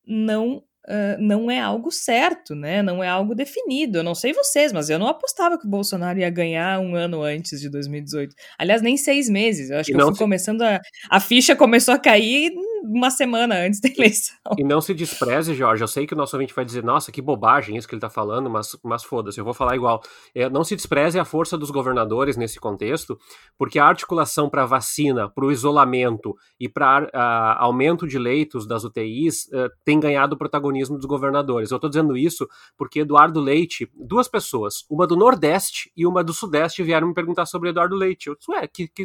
não 0.05 0.63
Uh, 0.87 1.19
não 1.19 1.51
é 1.51 1.59
algo 1.59 1.91
certo, 1.91 2.55
né? 2.55 2.81
Não 2.81 3.03
é 3.03 3.09
algo 3.09 3.35
definido. 3.35 3.97
Eu 3.97 4.03
não 4.03 4.15
sei 4.15 4.31
vocês, 4.31 4.71
mas 4.71 4.89
eu 4.89 4.97
não 4.97 5.07
apostava 5.07 5.59
que 5.59 5.67
o 5.67 5.69
Bolsonaro 5.69 6.17
ia 6.17 6.29
ganhar 6.29 6.79
um 6.79 6.95
ano 6.95 7.23
antes 7.23 7.59
de 7.59 7.69
2018. 7.69 8.33
Aliás, 8.57 8.81
nem 8.81 8.95
seis 8.95 9.27
meses. 9.27 9.69
Eu 9.69 9.79
acho 9.79 9.91
e 9.91 9.93
que 9.93 9.99
eu 9.99 10.05
fui 10.05 10.13
se... 10.13 10.19
começando 10.19 10.61
a. 10.61 10.79
A 11.09 11.19
ficha 11.19 11.57
começou 11.57 11.93
a 11.93 11.99
cair 11.99 12.53
uma 12.83 13.09
semana 13.09 13.55
antes 13.55 13.79
da 13.79 13.89
eleição. 13.89 14.35
E 14.57 14.63
não 14.63 14.81
se 14.81 14.93
despreze, 14.93 15.53
Jorge. 15.53 15.83
Eu 15.83 15.87
sei 15.87 16.05
que 16.05 16.13
o 16.13 16.17
nosso 16.17 16.35
ouvinte 16.35 16.53
vai 16.53 16.65
dizer, 16.65 16.83
nossa, 16.83 17.11
que 17.11 17.21
bobagem 17.21 17.77
isso 17.77 17.87
que 17.87 17.93
ele 17.93 17.97
está 17.97 18.09
falando, 18.09 18.49
mas, 18.49 18.77
mas 18.83 19.03
foda-se, 19.03 19.39
eu 19.39 19.45
vou 19.45 19.53
falar 19.53 19.75
igual. 19.75 20.01
É, 20.33 20.49
não 20.49 20.63
se 20.63 20.75
despreze 20.75 21.19
a 21.19 21.25
força 21.25 21.57
dos 21.57 21.71
governadores 21.71 22.37
nesse 22.37 22.59
contexto, 22.59 23.17
porque 23.57 23.79
a 23.79 23.85
articulação 23.85 24.49
para 24.49 24.65
vacina, 24.65 25.29
para 25.29 25.45
o 25.45 25.51
isolamento 25.51 26.35
e 26.59 26.67
para 26.69 27.05
uh, 27.05 27.63
aumento 27.63 28.07
de 28.07 28.17
leitos 28.17 28.67
das 28.67 28.83
UTIs 28.83 29.45
uh, 29.47 29.69
tem 29.83 29.99
ganhado 29.99 30.37
protagonismo 30.37 30.97
dos 30.97 31.05
governadores. 31.05 31.71
Eu 31.71 31.77
estou 31.77 31.89
dizendo 31.89 32.15
isso 32.15 32.47
porque 32.77 33.01
Eduardo 33.01 33.39
Leite, 33.39 33.89
duas 33.95 34.27
pessoas, 34.27 34.85
uma 34.89 35.07
do 35.07 35.15
Nordeste 35.15 35.91
e 35.95 36.05
uma 36.05 36.23
do 36.23 36.33
Sudeste, 36.33 36.83
vieram 36.83 37.07
me 37.07 37.13
perguntar 37.13 37.45
sobre 37.45 37.69
Eduardo 37.69 37.95
Leite. 37.95 38.27
Eu 38.27 38.35
disse, 38.35 38.51
ué, 38.51 38.67
que, 38.67 38.87
que, 38.87 39.03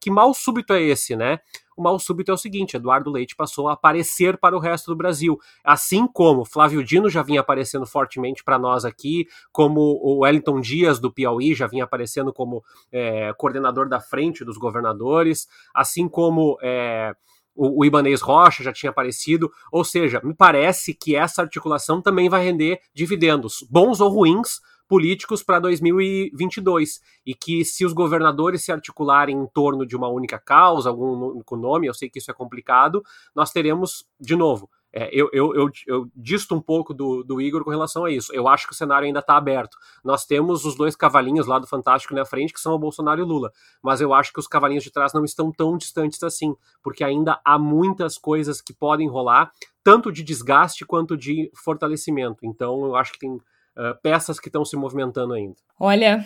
que 0.00 0.10
mal 0.10 0.32
súbito 0.32 0.72
é 0.72 0.82
esse, 0.82 1.14
né? 1.14 1.40
O 1.76 1.82
mal 1.82 1.98
súbito 1.98 2.30
é 2.30 2.34
o 2.34 2.38
seguinte: 2.38 2.76
Eduardo 2.76 3.10
Leite 3.10 3.36
passou 3.36 3.68
a 3.68 3.72
aparecer 3.72 4.38
para 4.38 4.56
o 4.56 4.60
resto 4.60 4.90
do 4.90 4.96
Brasil. 4.96 5.38
Assim 5.64 6.06
como 6.06 6.44
Flávio 6.44 6.84
Dino 6.84 7.08
já 7.08 7.22
vinha 7.22 7.40
aparecendo 7.40 7.86
fortemente 7.86 8.44
para 8.44 8.58
nós 8.58 8.84
aqui, 8.84 9.26
como 9.52 9.80
o 9.80 10.20
Wellington 10.20 10.60
Dias 10.60 10.98
do 10.98 11.12
Piauí 11.12 11.54
já 11.54 11.66
vinha 11.66 11.84
aparecendo 11.84 12.32
como 12.32 12.62
é, 12.92 13.32
coordenador 13.34 13.88
da 13.88 14.00
frente 14.00 14.44
dos 14.44 14.56
governadores, 14.56 15.48
assim 15.74 16.08
como. 16.08 16.58
É, 16.62 17.14
o, 17.62 17.84
Ibanês 17.84 18.22
Rocha 18.22 18.62
já 18.62 18.72
tinha 18.72 18.88
aparecido, 18.88 19.50
ou 19.70 19.84
seja, 19.84 20.20
me 20.24 20.32
parece 20.32 20.94
que 20.94 21.14
essa 21.14 21.42
articulação 21.42 22.00
também 22.00 22.28
vai 22.28 22.42
render 22.42 22.80
dividendos, 22.94 23.66
bons 23.68 24.00
ou 24.00 24.08
ruins, 24.08 24.60
políticos 24.90 25.40
para 25.40 25.60
2022 25.60 27.00
e 27.24 27.32
que 27.32 27.64
se 27.64 27.84
os 27.84 27.92
governadores 27.92 28.64
se 28.64 28.72
articularem 28.72 29.36
em 29.36 29.46
torno 29.46 29.86
de 29.86 29.94
uma 29.94 30.08
única 30.08 30.36
causa, 30.36 30.88
algum 30.88 31.30
único 31.30 31.56
nome, 31.56 31.86
eu 31.86 31.94
sei 31.94 32.10
que 32.10 32.18
isso 32.18 32.28
é 32.28 32.34
complicado, 32.34 33.00
nós 33.32 33.52
teremos, 33.52 34.04
de 34.18 34.34
novo, 34.34 34.68
é, 34.92 35.08
eu, 35.12 35.30
eu, 35.32 35.54
eu, 35.54 35.70
eu, 35.86 36.10
disto 36.16 36.56
um 36.56 36.60
pouco 36.60 36.92
do, 36.92 37.22
do, 37.22 37.40
Igor 37.40 37.62
com 37.62 37.70
relação 37.70 38.04
a 38.04 38.10
isso. 38.10 38.34
Eu 38.34 38.48
acho 38.48 38.66
que 38.66 38.72
o 38.72 38.76
cenário 38.76 39.06
ainda 39.06 39.20
está 39.20 39.36
aberto. 39.36 39.78
Nós 40.02 40.26
temos 40.26 40.64
os 40.64 40.74
dois 40.74 40.96
cavalinhos 40.96 41.46
lá 41.46 41.60
do 41.60 41.68
Fantástico 41.68 42.12
na 42.12 42.24
frente, 42.24 42.52
que 42.52 42.58
são 42.58 42.74
o 42.74 42.78
Bolsonaro 42.80 43.20
e 43.20 43.22
o 43.22 43.26
Lula. 43.26 43.52
Mas 43.80 44.00
eu 44.00 44.12
acho 44.12 44.32
que 44.32 44.40
os 44.40 44.48
cavalinhos 44.48 44.82
de 44.82 44.90
trás 44.90 45.12
não 45.12 45.24
estão 45.24 45.52
tão 45.52 45.78
distantes 45.78 46.20
assim, 46.24 46.56
porque 46.82 47.04
ainda 47.04 47.40
há 47.44 47.56
muitas 47.56 48.18
coisas 48.18 48.60
que 48.60 48.72
podem 48.74 49.08
rolar, 49.08 49.52
tanto 49.84 50.10
de 50.10 50.24
desgaste 50.24 50.84
quanto 50.84 51.16
de 51.16 51.48
fortalecimento. 51.54 52.44
Então 52.44 52.84
eu 52.86 52.96
acho 52.96 53.12
que 53.12 53.20
tem 53.20 53.40
uh, 53.76 54.00
peças 54.02 54.38
que 54.38 54.48
estão 54.48 54.64
se 54.64 54.76
movimentando 54.76 55.34
ainda. 55.34 55.56
Olha, 55.78 56.24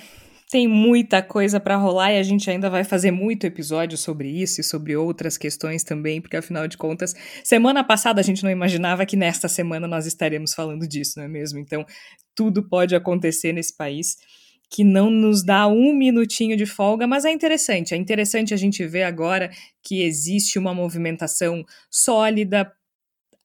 tem 0.51 0.68
muita 0.68 1.22
coisa 1.22 1.59
para 1.59 1.76
rolar 1.76 2.12
e 2.12 2.18
a 2.18 2.22
gente 2.22 2.51
ainda 2.51 2.70
vai 2.70 2.84
fazer 2.84 3.11
muito 3.11 3.45
episódio 3.45 3.97
sobre 3.97 4.28
isso 4.28 4.61
e 4.61 4.64
sobre 4.64 4.95
outras 4.97 5.36
questões 5.36 5.82
também, 5.82 6.20
porque 6.20 6.36
afinal 6.36 6.68
de 6.68 6.76
contas, 6.76 7.14
semana 7.42 7.82
passada 7.82 8.20
a 8.20 8.24
gente 8.24 8.45
não 8.45 8.51
imaginava 8.51 9.07
que 9.07 9.16
nesta 9.16 9.49
semana 9.49 9.88
nós 9.88 10.07
estaremos 10.07 10.55
falando 10.55 10.86
disso, 10.86 11.14
não 11.16 11.24
é 11.24 11.28
mesmo? 11.28 11.59
Então, 11.59 11.84
tudo 12.34 12.68
pode 12.68 12.95
acontecer 12.95 13.53
nesse 13.53 13.76
país 13.76 14.16
que 14.70 14.82
não 14.82 15.11
nos 15.11 15.45
dá 15.45 15.66
um 15.66 15.95
minutinho 15.95 16.57
de 16.57 16.66
folga, 16.66 17.07
mas 17.07 17.24
é 17.24 17.30
interessante. 17.30 17.95
É 17.95 17.97
interessante 17.97 18.53
a 18.53 18.57
gente 18.57 18.84
ver 18.86 19.05
agora 19.05 19.51
que 19.82 20.03
existe 20.03 20.59
uma 20.59 20.74
movimentação 20.74 21.64
sólida 21.90 22.70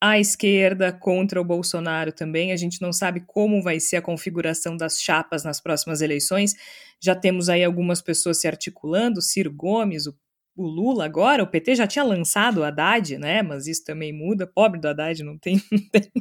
à 0.01 0.17
esquerda 0.17 0.93
contra 0.93 1.41
o 1.41 1.45
Bolsonaro 1.45 2.11
também. 2.11 2.51
A 2.51 2.55
gente 2.55 2.81
não 2.81 2.93
sabe 2.93 3.21
como 3.21 3.61
vai 3.61 3.79
ser 3.79 3.97
a 3.97 4.01
configuração 4.01 4.77
das 4.77 5.01
chapas 5.01 5.43
nas 5.43 5.59
próximas 5.59 6.01
eleições. 6.01 6.55
Já 7.01 7.15
temos 7.15 7.49
aí 7.49 7.63
algumas 7.63 8.01
pessoas 8.01 8.39
se 8.39 8.47
articulando, 8.47 9.21
Ciro 9.21 9.51
Gomes, 9.51 10.07
o, 10.07 10.15
o 10.55 10.65
Lula 10.65 11.05
agora, 11.05 11.43
o 11.43 11.47
PT 11.47 11.75
já 11.75 11.87
tinha 11.87 12.03
lançado 12.03 12.59
o 12.59 12.63
Haddad, 12.63 13.17
né? 13.17 13.41
Mas 13.41 13.67
isso 13.67 13.83
também 13.83 14.13
muda. 14.13 14.47
Pobre 14.47 14.79
do 14.79 14.87
Haddad, 14.87 15.21
não 15.23 15.37
tem, 15.37 15.61
não 15.71 15.89
tem, 15.89 16.11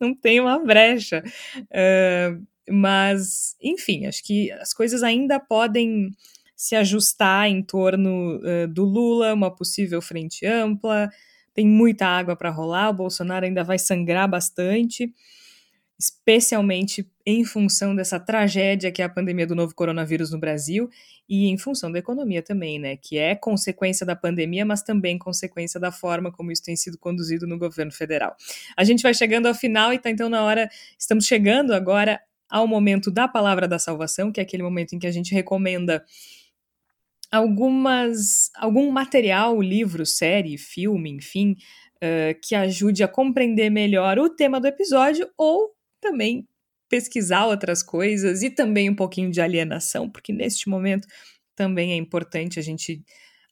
não 0.00 0.14
tem 0.14 0.40
uma 0.40 0.58
brecha. 0.58 1.22
Uh, 1.56 2.44
mas, 2.70 3.56
enfim, 3.62 4.06
acho 4.06 4.22
que 4.24 4.50
as 4.52 4.74
coisas 4.74 5.02
ainda 5.02 5.38
podem 5.40 6.10
se 6.56 6.74
ajustar 6.74 7.48
em 7.48 7.62
torno 7.62 8.38
uh, 8.38 8.66
do 8.68 8.84
Lula, 8.84 9.32
uma 9.32 9.54
possível 9.54 10.02
frente 10.02 10.44
ampla 10.44 11.08
tem 11.58 11.66
muita 11.66 12.06
água 12.06 12.36
para 12.36 12.50
rolar, 12.50 12.88
o 12.90 12.92
Bolsonaro 12.92 13.44
ainda 13.44 13.64
vai 13.64 13.80
sangrar 13.80 14.28
bastante. 14.30 15.12
especialmente 15.98 17.10
em 17.26 17.44
função 17.44 17.96
dessa 17.96 18.20
tragédia 18.20 18.92
que 18.92 19.02
é 19.02 19.04
a 19.04 19.08
pandemia 19.08 19.44
do 19.44 19.56
novo 19.56 19.74
coronavírus 19.74 20.30
no 20.30 20.38
Brasil 20.38 20.88
e 21.28 21.48
em 21.48 21.58
função 21.58 21.90
da 21.90 21.98
economia 21.98 22.40
também, 22.40 22.78
né, 22.78 22.96
que 22.96 23.18
é 23.18 23.34
consequência 23.34 24.06
da 24.06 24.14
pandemia, 24.14 24.64
mas 24.64 24.84
também 24.84 25.18
consequência 25.18 25.80
da 25.80 25.90
forma 25.90 26.30
como 26.30 26.52
isso 26.52 26.62
tem 26.62 26.76
sido 26.76 26.96
conduzido 26.96 27.44
no 27.48 27.58
governo 27.58 27.90
federal. 27.90 28.36
A 28.76 28.84
gente 28.84 29.02
vai 29.02 29.12
chegando 29.12 29.46
ao 29.46 29.54
final 29.54 29.92
e 29.92 29.98
tá 29.98 30.08
então 30.10 30.28
na 30.28 30.44
hora, 30.44 30.70
estamos 30.96 31.26
chegando 31.26 31.74
agora 31.74 32.20
ao 32.48 32.68
momento 32.68 33.10
da 33.10 33.26
palavra 33.26 33.66
da 33.66 33.80
salvação, 33.80 34.30
que 34.30 34.38
é 34.38 34.44
aquele 34.44 34.62
momento 34.62 34.94
em 34.94 35.00
que 35.00 35.08
a 35.08 35.10
gente 35.10 35.34
recomenda 35.34 36.04
algumas 37.30 38.50
algum 38.56 38.90
material, 38.90 39.60
livro, 39.60 40.04
série, 40.06 40.56
filme, 40.58 41.10
enfim, 41.10 41.56
uh, 41.96 42.38
que 42.42 42.54
ajude 42.54 43.02
a 43.02 43.08
compreender 43.08 43.70
melhor 43.70 44.18
o 44.18 44.30
tema 44.30 44.60
do 44.60 44.66
episódio 44.66 45.28
ou 45.36 45.70
também 46.00 46.46
pesquisar 46.88 47.46
outras 47.46 47.82
coisas 47.82 48.42
e 48.42 48.50
também 48.50 48.88
um 48.88 48.94
pouquinho 48.94 49.30
de 49.30 49.40
alienação, 49.40 50.08
porque 50.08 50.32
neste 50.32 50.68
momento 50.68 51.06
também 51.54 51.92
é 51.92 51.96
importante 51.96 52.58
a 52.58 52.62
gente 52.62 53.02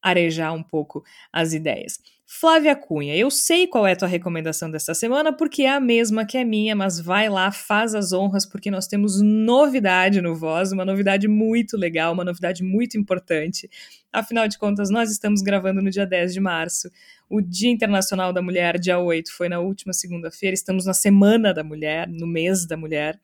arejar 0.03 0.53
um 0.55 0.62
pouco 0.62 1.05
as 1.33 1.53
ideias. 1.53 1.99
Flávia 2.29 2.74
Cunha, 2.74 3.16
eu 3.16 3.31
sei 3.31 3.68
qual 3.68 3.87
é 3.87 3.93
a 3.93 3.97
tua 3.97 4.09
recomendação 4.09 4.68
desta 4.68 4.93
semana, 4.95 5.33
porque 5.33 5.62
é 5.62 5.70
a 5.70 5.79
mesma 5.79 6.27
que 6.27 6.37
a 6.37 6.45
minha, 6.45 6.74
mas 6.74 6.99
vai 6.99 7.29
lá, 7.29 7.53
faz 7.53 7.95
as 7.95 8.12
honras, 8.12 8.45
porque 8.45 8.68
nós 8.68 8.89
temos 8.89 9.20
novidade 9.22 10.20
no 10.20 10.35
Voz, 10.35 10.72
uma 10.72 10.85
novidade 10.85 11.29
muito 11.29 11.77
legal, 11.77 12.12
uma 12.12 12.24
novidade 12.24 12.64
muito 12.64 12.99
importante. 12.99 13.70
Afinal 14.12 14.49
de 14.49 14.59
contas, 14.59 14.91
nós 14.91 15.09
estamos 15.09 15.41
gravando 15.41 15.81
no 15.81 15.89
dia 15.89 16.05
10 16.05 16.35
de 16.35 16.41
março, 16.41 16.91
o 17.31 17.41
Dia 17.41 17.70
Internacional 17.70 18.33
da 18.33 18.43
Mulher, 18.43 18.77
dia 18.77 18.99
8, 18.99 19.33
foi 19.33 19.49
na 19.49 19.61
última 19.61 19.93
segunda-feira, 19.93 20.53
estamos 20.53 20.85
na 20.85 20.95
Semana 20.95 21.55
da 21.55 21.62
Mulher, 21.62 22.09
no 22.09 22.27
mês 22.27 22.66
da 22.66 22.77
mulher, 22.77 23.20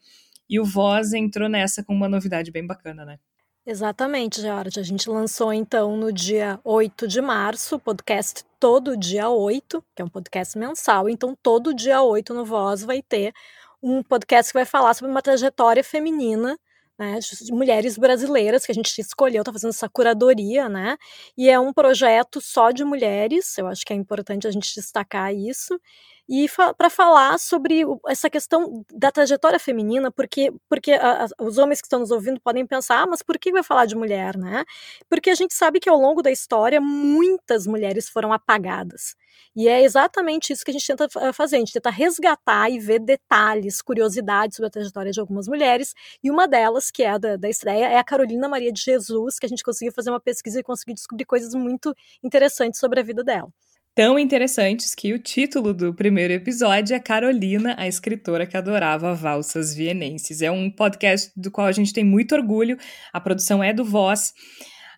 e 0.49 0.61
o 0.61 0.65
Voz 0.65 1.13
entrou 1.13 1.49
nessa 1.49 1.83
com 1.83 1.93
uma 1.93 2.09
novidade 2.09 2.53
bem 2.53 2.65
bacana, 2.65 3.05
né? 3.05 3.19
Exatamente, 3.65 4.41
Georgia. 4.41 4.83
A 4.83 4.85
gente 4.85 5.09
lançou 5.09 5.53
então 5.53 5.97
no 5.97 6.13
dia 6.13 6.59
8 6.65 7.07
de 7.07 7.21
março 7.21 7.77
o 7.77 7.79
podcast 7.79 8.45
Todo 8.59 8.97
Dia 8.97 9.29
8, 9.29 9.85
que 9.95 10.03
é 10.03 10.05
um 10.05 10.09
podcast 10.09 10.59
mensal. 10.59 11.09
Então, 11.09 11.37
todo 11.41 11.73
dia 11.73 12.03
8 12.03 12.35
no 12.35 12.45
Voz 12.45 12.83
vai 12.83 13.01
ter 13.03 13.33
um 13.81 14.03
podcast 14.03 14.51
que 14.53 14.59
vai 14.59 14.65
falar 14.65 14.95
sobre 14.95 15.13
uma 15.13 15.23
trajetória 15.23 15.85
feminina 15.85 16.59
né, 16.99 17.19
de 17.21 17.53
mulheres 17.53 17.97
brasileiras 17.97 18.67
que 18.67 18.73
a 18.73 18.75
gente 18.75 19.01
escolheu, 19.01 19.43
está 19.43 19.53
fazendo 19.53 19.71
essa 19.71 19.89
curadoria, 19.89 20.69
né? 20.69 20.97
E 21.37 21.49
é 21.49 21.59
um 21.59 21.73
projeto 21.73 22.41
só 22.41 22.71
de 22.71 22.85
mulheres, 22.85 23.57
eu 23.59 23.67
acho 23.67 23.85
que 23.85 23.93
é 23.93 23.97
importante 23.97 24.47
a 24.47 24.51
gente 24.51 24.75
destacar 24.75 25.35
isso 25.35 25.81
e 26.29 26.49
fa 26.49 26.73
para 26.75 26.89
falar 26.89 27.39
sobre 27.39 27.83
essa 28.09 28.31
questão 28.31 28.85
da 28.93 29.11
trajetória 29.11 29.59
feminina, 29.59 30.11
porque, 30.11 30.53
porque 30.69 30.93
a, 30.93 31.25
a, 31.25 31.45
os 31.45 31.59
homens 31.59 31.81
que 31.81 31.87
estão 31.87 32.01
nos 32.01 32.11
ouvindo 32.11 32.41
podem 32.41 32.67
pensar, 32.67 33.03
ah, 33.03 33.07
mas 33.07 33.23
por 33.23 33.39
que 33.39 33.53
vai 33.53 33.63
falar 33.63 33.87
de 33.87 33.97
mulher, 33.97 34.37
né? 34.37 34.65
Porque 35.09 35.31
a 35.31 35.35
gente 35.35 35.55
sabe 35.55 35.81
que 35.81 35.89
ao 35.89 35.99
longo 35.99 36.23
da 36.23 36.31
história 36.31 36.81
muitas 36.81 37.67
mulheres 37.67 38.09
foram 38.09 38.33
apagadas. 38.33 39.15
E 39.55 39.69
é 39.69 39.83
exatamente 39.83 40.53
isso 40.53 40.65
que 40.65 40.71
a 40.71 40.75
gente 40.75 40.87
tenta 40.87 41.09
fazer, 41.33 41.57
a 41.57 41.59
gente 41.59 41.73
tenta 41.73 41.91
resgatar 41.91 42.71
e 42.71 42.79
ver 42.79 43.01
detalhes, 43.01 43.83
curiosidades 43.83 44.57
sobre 44.57 44.69
a 44.69 44.71
trajetória 44.71 45.13
de 45.13 45.21
algumas 45.21 45.49
mulheres, 45.49 45.95
e 46.23 46.31
uma 46.31 46.47
delas, 46.49 46.91
que 46.91 47.03
é 47.03 47.11
a 47.11 47.19
da, 47.19 47.37
da 47.37 47.49
estreia, 47.49 47.87
é 47.89 47.99
a 47.99 48.05
Carolina 48.05 48.49
Maria 48.49 48.73
de 48.73 48.81
Jesus, 48.81 49.39
que 49.39 49.47
a 49.47 49.49
gente 49.49 49.63
conseguiu 49.63 49.93
fazer 49.93 50.11
uma 50.11 50.21
pesquisa 50.21 50.61
e 50.61 50.63
conseguiu 50.63 50.95
descobrir 50.95 51.25
coisas 51.25 51.55
muito 51.55 51.95
interessantes 52.23 52.81
sobre 52.81 53.01
a 53.01 53.03
vida 53.03 53.23
dela 53.25 53.53
tão 53.95 54.19
interessantes 54.19 54.95
que 54.95 55.13
o 55.13 55.19
título 55.19 55.75
do 55.75 55.95
primeiro 55.95 56.33
episódio 56.33 56.95
é 56.95 57.01
Carolina, 57.01 57.75
a 57.79 57.87
escritora 57.87 58.47
que 58.47 58.57
adorava 58.57 59.15
valsas 59.15 59.75
vienenses. 59.75 60.41
É 60.41 60.51
um 60.51 60.71
podcast 60.71 61.31
do 61.37 61.51
qual 61.51 61.67
a 61.67 61.73
gente 61.73 61.93
tem 61.93 62.05
muito 62.05 62.35
orgulho, 62.35 62.79
a 63.13 63.21
produção 63.21 63.63
é 63.63 63.73
do 63.73 63.85
Voz. 63.85 64.33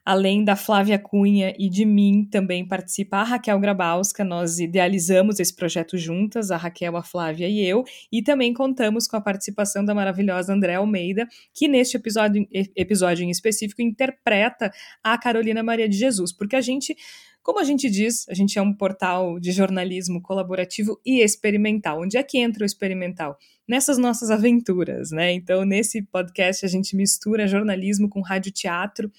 Além 0.04 0.44
da 0.44 0.54
Flávia 0.54 0.98
Cunha 0.98 1.54
e 1.58 1.70
de 1.70 1.86
mim, 1.86 2.28
também 2.30 2.66
participa 2.66 3.18
a 3.18 3.22
Raquel 3.22 3.58
Grabowska. 3.58 4.22
Nós 4.22 4.58
idealizamos 4.58 5.40
esse 5.40 5.54
projeto 5.54 5.96
juntas, 5.96 6.50
a 6.50 6.58
Raquel, 6.58 6.96
a 6.96 7.02
Flávia 7.02 7.48
e 7.48 7.64
eu, 7.66 7.84
e 8.12 8.22
também 8.22 8.52
contamos 8.52 9.08
com 9.08 9.16
a 9.16 9.20
participação 9.20 9.82
da 9.82 9.94
maravilhosa 9.94 10.52
André 10.52 10.74
Almeida, 10.74 11.26
que 11.54 11.66
neste 11.66 11.96
episódio, 11.96 12.46
episódio 12.76 13.24
em 13.24 13.30
específico 13.30 13.80
interpreta 13.80 14.70
a 15.02 15.16
Carolina 15.16 15.62
Maria 15.62 15.88
de 15.88 15.96
Jesus, 15.96 16.32
porque 16.32 16.56
a 16.56 16.60
gente 16.60 16.94
como 17.42 17.60
a 17.60 17.64
gente 17.64 17.90
diz, 17.90 18.26
a 18.30 18.32
gente 18.32 18.58
é 18.58 18.62
um 18.62 18.72
portal 18.72 19.38
de 19.38 19.52
jornalismo 19.52 20.18
colaborativo 20.22 20.98
e 21.04 21.22
experimental. 21.22 22.00
Onde 22.00 22.16
é 22.16 22.22
que 22.22 22.38
entra 22.38 22.62
o 22.62 22.66
experimental? 22.66 23.36
Nessas 23.68 23.98
nossas 23.98 24.30
aventuras, 24.30 25.10
né? 25.10 25.30
Então, 25.30 25.62
nesse 25.62 26.00
podcast, 26.00 26.64
a 26.64 26.68
gente 26.70 26.96
mistura 26.96 27.46
jornalismo 27.46 28.08
com 28.08 28.22
rádio 28.22 28.50
teatro 28.50 29.12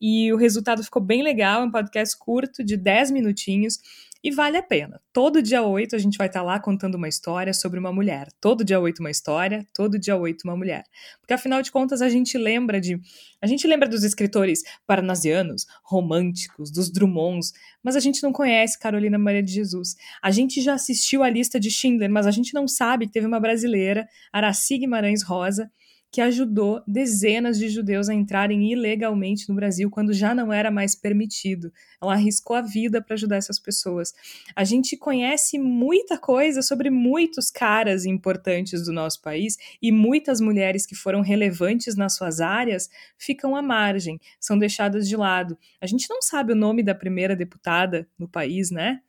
e 0.00 0.32
o 0.32 0.36
resultado 0.36 0.82
ficou 0.82 1.02
bem 1.02 1.22
legal. 1.22 1.62
É 1.62 1.64
um 1.64 1.70
podcast 1.70 2.16
curto, 2.18 2.64
de 2.64 2.76
10 2.76 3.10
minutinhos, 3.10 3.78
e 4.26 4.30
vale 4.32 4.56
a 4.56 4.62
pena. 4.62 5.00
Todo 5.12 5.40
dia 5.40 5.62
8 5.62 5.94
a 5.94 5.98
gente 5.98 6.18
vai 6.18 6.26
estar 6.26 6.40
tá 6.40 6.44
lá 6.44 6.58
contando 6.58 6.96
uma 6.96 7.06
história 7.06 7.54
sobre 7.54 7.78
uma 7.78 7.92
mulher. 7.92 8.26
Todo 8.40 8.64
dia 8.64 8.80
8 8.80 8.98
uma 8.98 9.10
história, 9.10 9.64
todo 9.72 10.00
dia 10.00 10.16
8 10.16 10.42
uma 10.44 10.56
mulher. 10.56 10.82
Porque 11.20 11.32
afinal 11.32 11.62
de 11.62 11.70
contas 11.70 12.02
a 12.02 12.08
gente 12.08 12.36
lembra 12.36 12.80
de. 12.80 13.00
A 13.40 13.46
gente 13.46 13.66
lembra 13.68 13.88
dos 13.88 14.02
escritores 14.02 14.62
parnasianos, 14.84 15.64
românticos, 15.84 16.72
dos 16.72 16.90
Drummonds, 16.90 17.52
mas 17.82 17.94
a 17.94 18.00
gente 18.00 18.20
não 18.22 18.32
conhece 18.32 18.78
Carolina 18.78 19.16
Maria 19.16 19.44
de 19.44 19.52
Jesus. 19.52 19.94
A 20.20 20.32
gente 20.32 20.60
já 20.60 20.74
assistiu 20.74 21.22
a 21.22 21.30
lista 21.30 21.60
de 21.60 21.70
Schindler, 21.70 22.10
mas 22.10 22.26
a 22.26 22.32
gente 22.32 22.52
não 22.52 22.66
sabe 22.66 23.06
que 23.06 23.12
teve 23.12 23.28
uma 23.28 23.38
brasileira, 23.38 24.08
Araci 24.32 24.78
Guimarães 24.78 25.22
Rosa, 25.22 25.70
que 26.10 26.20
ajudou 26.20 26.82
dezenas 26.86 27.58
de 27.58 27.68
judeus 27.68 28.08
a 28.08 28.14
entrarem 28.14 28.72
ilegalmente 28.72 29.48
no 29.48 29.54
Brasil 29.54 29.90
quando 29.90 30.12
já 30.12 30.34
não 30.34 30.52
era 30.52 30.70
mais 30.70 30.94
permitido. 30.94 31.72
Ela 32.00 32.14
arriscou 32.14 32.56
a 32.56 32.62
vida 32.62 33.02
para 33.02 33.14
ajudar 33.14 33.36
essas 33.36 33.58
pessoas. 33.58 34.14
A 34.54 34.64
gente 34.64 34.96
conhece 34.96 35.58
muita 35.58 36.16
coisa 36.16 36.62
sobre 36.62 36.90
muitos 36.90 37.50
caras 37.50 38.06
importantes 38.06 38.84
do 38.84 38.92
nosso 38.92 39.20
país 39.20 39.56
e 39.82 39.92
muitas 39.92 40.40
mulheres 40.40 40.86
que 40.86 40.94
foram 40.94 41.20
relevantes 41.20 41.96
nas 41.96 42.14
suas 42.14 42.40
áreas 42.40 42.88
ficam 43.18 43.54
à 43.54 43.60
margem, 43.60 44.18
são 44.40 44.58
deixadas 44.58 45.08
de 45.08 45.16
lado. 45.16 45.58
A 45.80 45.86
gente 45.86 46.08
não 46.08 46.22
sabe 46.22 46.52
o 46.52 46.56
nome 46.56 46.82
da 46.82 46.94
primeira 46.94 47.36
deputada 47.36 48.08
no 48.18 48.28
país, 48.28 48.70
né? 48.70 49.00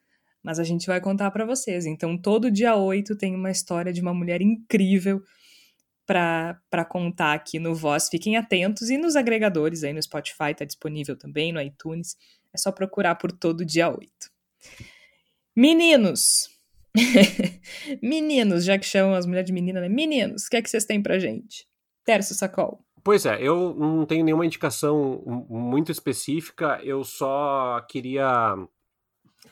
Mas 0.44 0.60
a 0.60 0.64
gente 0.64 0.88
vai 0.88 1.00
contar 1.02 1.32
para 1.32 1.46
vocês. 1.46 1.86
Então, 1.86 2.18
todo 2.18 2.52
dia 2.52 2.76
8 2.76 3.16
tem 3.16 3.36
uma 3.36 3.52
história 3.52 3.92
de 3.92 4.02
uma 4.02 4.14
mulher 4.14 4.42
incrível 4.42 5.22
para 6.08 6.86
contar 6.86 7.34
aqui 7.34 7.60
no 7.60 7.76
Voz. 7.76 8.08
Fiquem 8.10 8.38
atentos 8.38 8.90
e 8.90 8.98
nos 8.98 9.18
agregadores 9.18 9.84
aí 9.84 9.92
no 9.92 10.02
Spotify 10.02 10.52
está 10.52 10.64
disponível 10.64 11.18
também, 11.18 11.52
no 11.52 11.62
iTunes. 11.62 12.16
É 12.54 12.58
só 12.58 12.72
procurar 12.72 13.16
por 13.16 13.32
todo 13.32 13.66
dia 13.66 13.90
8. 13.90 14.10
Meninos! 15.54 16.50
Meninos, 18.02 18.64
já 18.64 18.80
que 18.80 18.86
chamam 18.86 19.14
as 19.14 19.26
mulheres 19.26 19.48
de 19.48 19.54
menina, 19.54 19.82
né? 19.82 19.90
Meninos, 19.90 20.46
o 20.46 20.50
que 20.50 20.58
é 20.58 20.62
que 20.62 20.70
vocês 20.70 20.86
têm 20.86 21.04
pra 21.04 21.20
gente? 21.20 21.68
Tércio 22.06 22.34
Sacol. 22.34 22.84
Pois 23.04 23.26
é, 23.26 23.42
eu 23.42 23.76
não 23.76 24.06
tenho 24.06 24.24
nenhuma 24.24 24.46
indicação 24.46 25.24
muito 25.50 25.92
específica, 25.92 26.80
eu 26.84 27.04
só 27.04 27.80
queria 27.88 28.56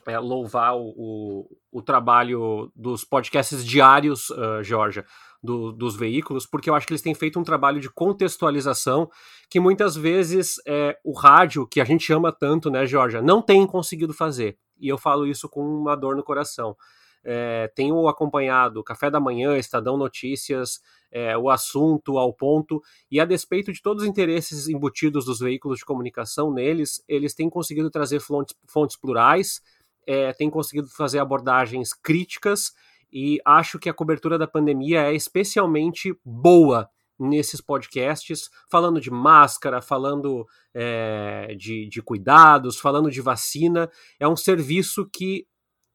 é, 0.06 0.18
louvar 0.18 0.76
o, 0.76 0.92
o, 0.96 1.56
o, 1.72 1.82
trabalho 1.82 2.70
dos 2.74 3.04
podcasts 3.04 3.64
diários, 3.64 4.28
uh, 4.30 4.62
Georgia 4.62 5.06
do, 5.46 5.72
dos 5.72 5.96
veículos, 5.96 6.44
porque 6.44 6.68
eu 6.68 6.74
acho 6.74 6.86
que 6.86 6.92
eles 6.92 7.00
têm 7.00 7.14
feito 7.14 7.40
um 7.40 7.44
trabalho 7.44 7.80
de 7.80 7.88
contextualização 7.88 9.08
que 9.48 9.60
muitas 9.60 9.96
vezes 9.96 10.56
é, 10.66 10.98
o 11.02 11.12
rádio, 11.12 11.66
que 11.66 11.80
a 11.80 11.84
gente 11.84 12.12
ama 12.12 12.30
tanto, 12.30 12.68
né, 12.70 12.84
Georgia, 12.84 13.22
não 13.22 13.40
tem 13.40 13.66
conseguido 13.66 14.12
fazer. 14.12 14.58
E 14.78 14.88
eu 14.88 14.98
falo 14.98 15.26
isso 15.26 15.48
com 15.48 15.62
uma 15.62 15.96
dor 15.96 16.16
no 16.16 16.22
coração. 16.22 16.76
É, 17.24 17.68
tenho 17.74 18.06
acompanhado 18.06 18.84
Café 18.84 19.10
da 19.10 19.18
Manhã, 19.18 19.56
Estadão 19.56 19.96
Notícias, 19.96 20.80
é, 21.10 21.36
o 21.36 21.48
assunto 21.48 22.18
ao 22.18 22.32
ponto, 22.32 22.82
e 23.10 23.18
a 23.18 23.24
despeito 23.24 23.72
de 23.72 23.80
todos 23.80 24.02
os 24.02 24.08
interesses 24.08 24.68
embutidos 24.68 25.24
dos 25.24 25.40
veículos 25.40 25.78
de 25.78 25.84
comunicação 25.84 26.52
neles, 26.52 27.02
eles 27.08 27.34
têm 27.34 27.48
conseguido 27.48 27.90
trazer 27.90 28.20
fontes, 28.20 28.54
fontes 28.68 28.96
plurais, 28.96 29.60
é, 30.06 30.32
têm 30.32 30.48
conseguido 30.48 30.88
fazer 30.88 31.18
abordagens 31.18 31.92
críticas 31.92 32.72
e 33.12 33.38
acho 33.44 33.78
que 33.78 33.88
a 33.88 33.94
cobertura 33.94 34.38
da 34.38 34.46
pandemia 34.46 35.02
é 35.02 35.14
especialmente 35.14 36.18
boa 36.24 36.88
nesses 37.18 37.60
podcasts, 37.60 38.50
falando 38.70 39.00
de 39.00 39.10
máscara, 39.10 39.80
falando 39.80 40.46
é, 40.74 41.54
de, 41.58 41.88
de 41.88 42.02
cuidados, 42.02 42.78
falando 42.78 43.10
de 43.10 43.20
vacina. 43.20 43.90
É 44.20 44.28
um 44.28 44.36
serviço 44.36 45.08
que, 45.10 45.46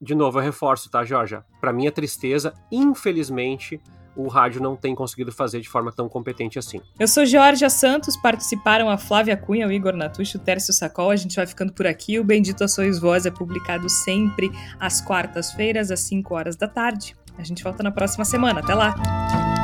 de 0.01 0.15
novo, 0.15 0.39
eu 0.39 0.43
reforço, 0.43 0.89
tá, 0.89 1.03
Jorge? 1.03 1.37
Para 1.59 1.71
minha 1.71 1.91
tristeza, 1.91 2.53
infelizmente, 2.71 3.79
o 4.15 4.27
rádio 4.27 4.61
não 4.61 4.75
tem 4.75 4.95
conseguido 4.95 5.31
fazer 5.31 5.61
de 5.61 5.69
forma 5.69 5.91
tão 5.91 6.09
competente 6.09 6.57
assim. 6.57 6.81
Eu 6.99 7.07
sou 7.07 7.25
Georgia 7.25 7.69
Santos, 7.69 8.17
participaram 8.17 8.89
a 8.89 8.97
Flávia 8.97 9.37
Cunha, 9.37 9.67
o 9.67 9.71
Igor 9.71 9.95
Natucci, 9.95 10.37
o 10.37 10.39
Tércio 10.39 10.73
Sacol. 10.73 11.11
A 11.11 11.15
gente 11.15 11.35
vai 11.35 11.45
ficando 11.45 11.71
por 11.71 11.87
aqui. 11.87 12.19
O 12.19 12.23
Bendito 12.23 12.67
Sois 12.67 12.99
Voz 12.99 13.25
é 13.25 13.31
publicado 13.31 13.87
sempre 13.89 14.51
às 14.79 15.01
quartas-feiras, 15.01 15.91
às 15.91 16.01
5 16.01 16.33
horas 16.33 16.55
da 16.55 16.67
tarde. 16.67 17.15
A 17.37 17.43
gente 17.43 17.63
volta 17.63 17.81
na 17.83 17.91
próxima 17.91 18.25
semana. 18.25 18.59
Até 18.59 18.73
lá! 18.73 19.60